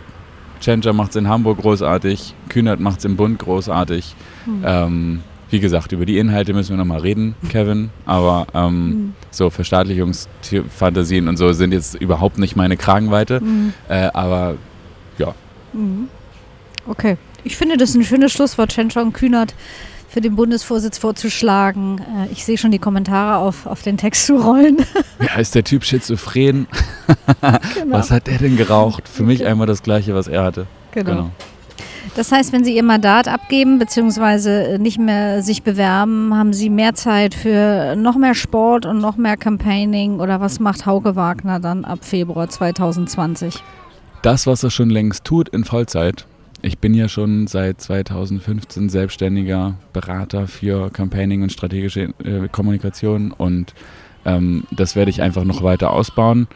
Chencha 0.63 0.93
macht 0.93 1.11
es 1.11 1.17
in 1.17 1.29
Hamburg 1.29 1.59
großartig, 1.61 2.35
Kühnert 2.49 2.81
macht 2.81 3.01
es 3.01 3.05
im 3.05 3.17
Bund 3.17 3.39
großartig. 3.39 4.15
Hm. 4.45 4.63
Ähm, 4.65 5.21
wie 5.51 5.61
gesagt, 5.61 5.93
über 5.93 6.07
die 6.07 6.17
Inhalte 6.17 6.55
müssen 6.55 6.71
wir 6.71 6.79
nochmal 6.79 7.01
reden, 7.01 7.35
Kevin. 7.51 7.91
Aber 8.07 8.47
ähm, 8.55 8.87
mhm. 8.87 9.15
so 9.31 9.51
Verstaatlichungsfantasien 9.51 11.29
und 11.29 11.37
so 11.37 11.53
sind 11.53 11.73
jetzt 11.73 11.95
überhaupt 11.95 12.39
nicht 12.39 12.57
meine 12.57 12.79
Kragenweite. 12.79 13.41
Mhm. 13.41 13.75
Äh, 13.87 14.09
aber 14.15 14.55
ja. 15.19 15.35
Mhm. 15.75 16.09
Okay. 16.87 17.19
Ich 17.45 17.57
finde 17.57 17.77
das 17.77 17.95
ein 17.95 18.03
schönes 18.03 18.33
Schlusswort, 18.33 18.73
Chenchong 18.73 19.13
Kühnert 19.13 19.55
für 20.13 20.21
den 20.21 20.37
Bundesvorsitz 20.37 20.99
vorzuschlagen. 20.99 21.99
Äh, 22.01 22.33
ich 22.33 22.45
sehe 22.45 22.59
schon 22.59 22.71
die 22.71 22.79
Kommentare 22.79 23.39
auf, 23.39 23.67
auf 23.67 23.83
den 23.83 23.97
Text 23.97 24.27
zu 24.27 24.37
rollen. 24.37 24.77
Wie 25.19 25.29
heißt 25.29 25.55
der 25.55 25.65
Typ 25.65 25.85
schizophren? 25.85 26.67
genau. 27.75 27.97
Was 27.97 28.11
hat 28.11 28.27
der 28.27 28.37
denn 28.37 28.57
geraucht? 28.59 29.09
Für 29.09 29.23
mich 29.23 29.47
einmal 29.47 29.67
das 29.67 29.83
gleiche, 29.83 30.15
was 30.15 30.29
er 30.29 30.45
hatte. 30.45 30.67
Genau. 30.93 31.11
genau. 31.11 31.31
Das 32.15 32.31
heißt, 32.31 32.53
wenn 32.53 32.63
Sie 32.63 32.77
Ihr 32.77 32.83
Mandat 32.83 33.27
abgeben 33.27 33.79
bzw. 33.79 34.77
nicht 34.77 34.99
mehr 34.99 35.43
sich 35.43 35.63
bewerben, 35.63 36.37
haben 36.37 36.53
Sie 36.53 36.69
mehr 36.69 36.95
Zeit 36.95 37.35
für 37.35 37.97
noch 37.97 38.17
mehr 38.17 38.35
Sport 38.35 38.85
und 38.85 38.99
noch 38.99 39.17
mehr 39.17 39.39
Campaigning 39.39 40.21
oder 40.21 40.41
was 40.41 40.61
macht 40.61 40.85
Hauke 40.85 41.17
Wagner 41.17 41.59
dann 41.59 41.87
ab 41.87 42.01
Februar 42.03 42.51
2020? 42.51 43.63
Das, 44.21 44.47
was 44.47 44.63
er 44.63 44.71
schon 44.71 44.91
längst 44.91 45.25
tut 45.25 45.49
in 45.49 45.65
Vollzeit. 45.65 46.27
Ich 46.65 46.79
bin 46.79 46.95
ja 46.95 47.09
schon 47.09 47.49
seit 47.49 47.81
2015 47.81 48.89
selbstständiger 48.89 49.75
Berater 49.93 50.47
für 50.47 50.91
Campaigning 50.91 51.43
und 51.43 51.51
strategische 51.51 52.15
äh, 52.23 52.47
Kommunikation 52.51 53.33
und 53.33 53.75
ähm, 54.25 54.63
das 54.71 54.95
werde 54.95 55.11
ich 55.11 55.23
einfach 55.23 55.43
noch 55.43 55.65
weiter 55.65 55.91
ausbauen. 55.91 56.47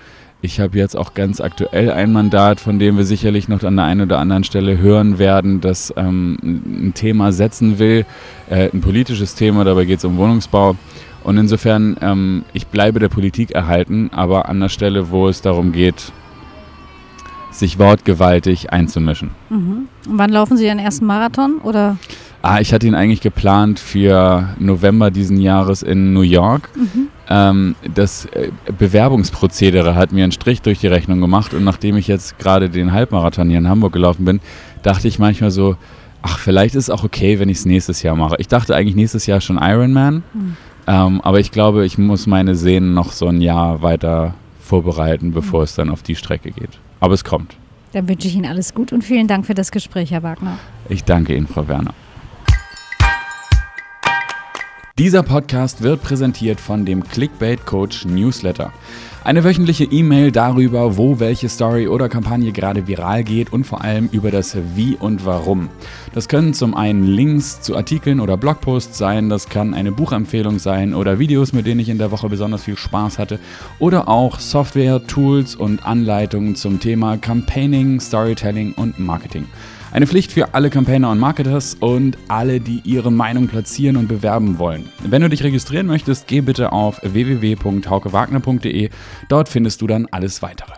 Ich 0.43 0.61
habe 0.61 0.79
jetzt 0.79 0.97
auch 0.97 1.15
ganz 1.15 1.41
aktuell 1.41 1.91
ein 1.91 2.13
Mandat, 2.13 2.61
von 2.61 2.79
dem 2.79 2.97
wir 2.97 3.05
sicherlich 3.05 3.49
noch 3.49 3.65
an 3.65 3.75
der 3.75 3.87
einen 3.87 4.03
oder 4.03 4.19
anderen 4.19 4.45
Stelle 4.45 4.79
hören 4.79 5.19
werden, 5.19 5.61
das 5.61 5.93
ähm, 5.97 6.39
ein 6.41 6.93
Thema 6.95 7.33
setzen 7.33 7.81
will, 7.81 8.07
äh, 8.49 8.71
ein 8.73 8.83
politisches 8.83 9.35
Thema, 9.35 9.65
dabei 9.65 9.87
geht 9.87 9.99
es 9.99 10.05
um 10.05 10.19
Wohnungsbau. 10.19 10.77
Und 11.25 11.37
insofern, 11.37 11.97
ähm, 12.01 12.45
ich 12.53 12.69
bleibe 12.69 13.01
der 13.01 13.09
Politik 13.09 13.51
erhalten, 13.51 14.11
aber 14.13 14.49
an 14.49 14.61
der 14.61 14.69
Stelle, 14.69 15.11
wo 15.11 15.27
es 15.27 15.43
darum 15.43 15.73
geht, 15.73 16.13
sich 17.59 17.79
wortgewaltig 17.79 18.73
einzumischen. 18.73 19.31
Mhm. 19.51 19.89
Und 20.09 20.19
wann 20.19 20.31
laufen 20.31 20.57
Sie 20.57 20.67
Ihren 20.67 20.79
ersten 20.79 21.07
Marathon? 21.07 21.59
Oder? 21.59 21.97
Ah, 22.43 22.61
ich 22.61 22.73
hatte 22.73 22.87
ihn 22.87 22.95
eigentlich 22.95 23.23
geplant 23.23 23.81
für 23.81 24.51
November 24.59 25.11
diesen 25.11 25.41
Jahres 25.41 25.83
in 25.83 26.13
New 26.13 26.21
York. 26.21 26.71
Mhm. 26.77 27.09
Ähm, 27.29 27.75
das 27.93 28.27
äh, 28.27 28.51
Bewerbungsprozedere 28.79 29.97
hat 29.97 30.13
mir 30.13 30.23
einen 30.23 30.33
Strich 30.33 30.63
durch 30.63 30.79
die 30.79 30.87
Rechnung 30.87 31.21
gemacht 31.21 31.55
und 31.55 31.65
nachdem 31.65 31.97
ich 31.97 32.07
jetzt 32.07 32.39
gerade 32.39 32.71
den 32.71 32.93
Halbmarathon 32.93 33.49
hier 33.49 33.59
in 33.59 33.69
Hamburg 33.69 33.93
gelaufen 33.93 34.25
bin, 34.25 34.41
dachte 34.83 35.09
ich 35.09 35.19
manchmal 35.19 35.51
so, 35.51 35.77
ach, 36.23 36.39
vielleicht 36.39 36.77
ist 36.77 36.85
es 36.85 36.91
auch 36.91 37.03
okay, 37.03 37.41
wenn 37.41 37.49
ich 37.49 37.59
es 37.59 37.67
nächstes 37.67 38.03
Jahr 38.03 38.15
mache. 38.15 38.37
Ich 38.39 38.49
dachte 38.49 38.77
eigentlich 38.77 38.95
nächstes 38.95 39.27
Jahr 39.27 39.41
schon 39.41 39.59
Ironman, 39.61 40.23
mhm. 40.33 40.57
ähm, 40.87 41.21
aber 41.23 41.41
ich 41.41 41.51
glaube, 41.51 41.85
ich 41.85 41.99
muss 41.99 42.29
meine 42.29 42.55
Sehnen 42.55 42.95
noch 42.95 43.11
so 43.11 43.27
ein 43.27 43.41
Jahr 43.41 43.83
weiter 43.83 44.35
vorbereiten, 44.61 45.33
bevor 45.33 45.61
mhm. 45.61 45.65
es 45.65 45.75
dann 45.75 45.91
auf 45.91 46.03
die 46.05 46.15
Strecke 46.15 46.53
geht. 46.53 46.79
Aber 47.01 47.15
es 47.15 47.25
kommt. 47.25 47.57
Dann 47.93 48.09
wünsche 48.09 48.29
ich 48.29 48.35
Ihnen 48.35 48.47
alles 48.47 48.75
gut 48.75 48.93
und 48.93 49.03
vielen 49.03 49.27
Dank 49.27 49.47
für 49.47 49.55
das 49.55 49.71
Gespräch, 49.71 50.11
Herr 50.11 50.23
Wagner. 50.23 50.59
Ich 50.89 51.05
danke 51.05 51.35
Ihnen, 51.35 51.47
Frau 51.47 51.67
Werner. 51.69 51.95
Dieser 54.99 55.23
Podcast 55.23 55.83
wird 55.83 56.03
präsentiert 56.03 56.59
von 56.59 56.87
dem 56.87 57.05
Clickbait 57.05 57.67
Coach 57.67 58.07
Newsletter. 58.07 58.73
Eine 59.25 59.45
wöchentliche 59.45 59.85
E-Mail 59.85 60.33
darüber, 60.33 60.97
wo 60.97 61.21
welche 61.21 61.51
Story 61.51 61.87
oder 61.87 62.09
Kampagne 62.09 62.51
gerade 62.51 62.89
viral 62.89 63.23
geht 63.23 63.53
und 63.53 63.65
vor 63.65 63.85
allem 63.85 64.09
über 64.11 64.31
das 64.31 64.57
Wie 64.75 64.97
und 64.97 65.27
Warum. 65.27 65.69
Das 66.15 66.29
können 66.29 66.55
zum 66.55 66.75
einen 66.75 67.05
Links 67.05 67.61
zu 67.61 67.77
Artikeln 67.77 68.21
oder 68.21 68.39
Blogposts 68.39 68.97
sein, 68.97 69.29
das 69.29 69.51
kann 69.51 69.75
eine 69.75 69.93
Buchempfehlung 69.93 70.59
sein 70.59 70.95
oder 70.95 71.19
Videos, 71.19 71.53
mit 71.53 71.67
denen 71.67 71.81
ich 71.81 71.91
in 71.91 71.99
der 71.99 72.11
Woche 72.11 72.31
besonders 72.31 72.63
viel 72.63 72.79
Spaß 72.79 73.19
hatte 73.19 73.39
oder 73.79 74.09
auch 74.09 74.41
Software, 74.41 75.07
Tools 75.07 75.57
und 75.57 75.85
Anleitungen 75.85 76.57
zum 76.57 76.81
Thema 76.81 77.19
Campaigning, 77.19 78.01
Storytelling 78.01 78.73
und 78.73 78.99
Marketing. 78.99 79.45
Eine 79.97 80.07
Pflicht 80.07 80.31
für 80.31 80.53
alle 80.53 80.69
Campaigner 80.69 81.11
und 81.11 81.19
Marketers 81.19 81.75
und 81.81 82.19
alle, 82.29 82.61
die 82.61 82.83
ihre 82.85 83.11
Meinung 83.11 83.49
platzieren 83.49 83.97
und 83.97 84.09
bewerben 84.09 84.59
wollen. 84.59 84.91
Wenn 85.03 85.23
du 85.23 85.31
dich 85.31 85.43
registrieren 85.43 85.87
möchtest, 85.87 86.27
geh 86.27 86.43
bitte 86.43 86.71
auf 86.71 87.01
www.haukewagner.de. 87.03 88.91
Dort 89.31 89.49
findest 89.49 89.81
du 89.81 89.87
dann 89.87 90.05
alles 90.11 90.43
weitere. 90.43 90.75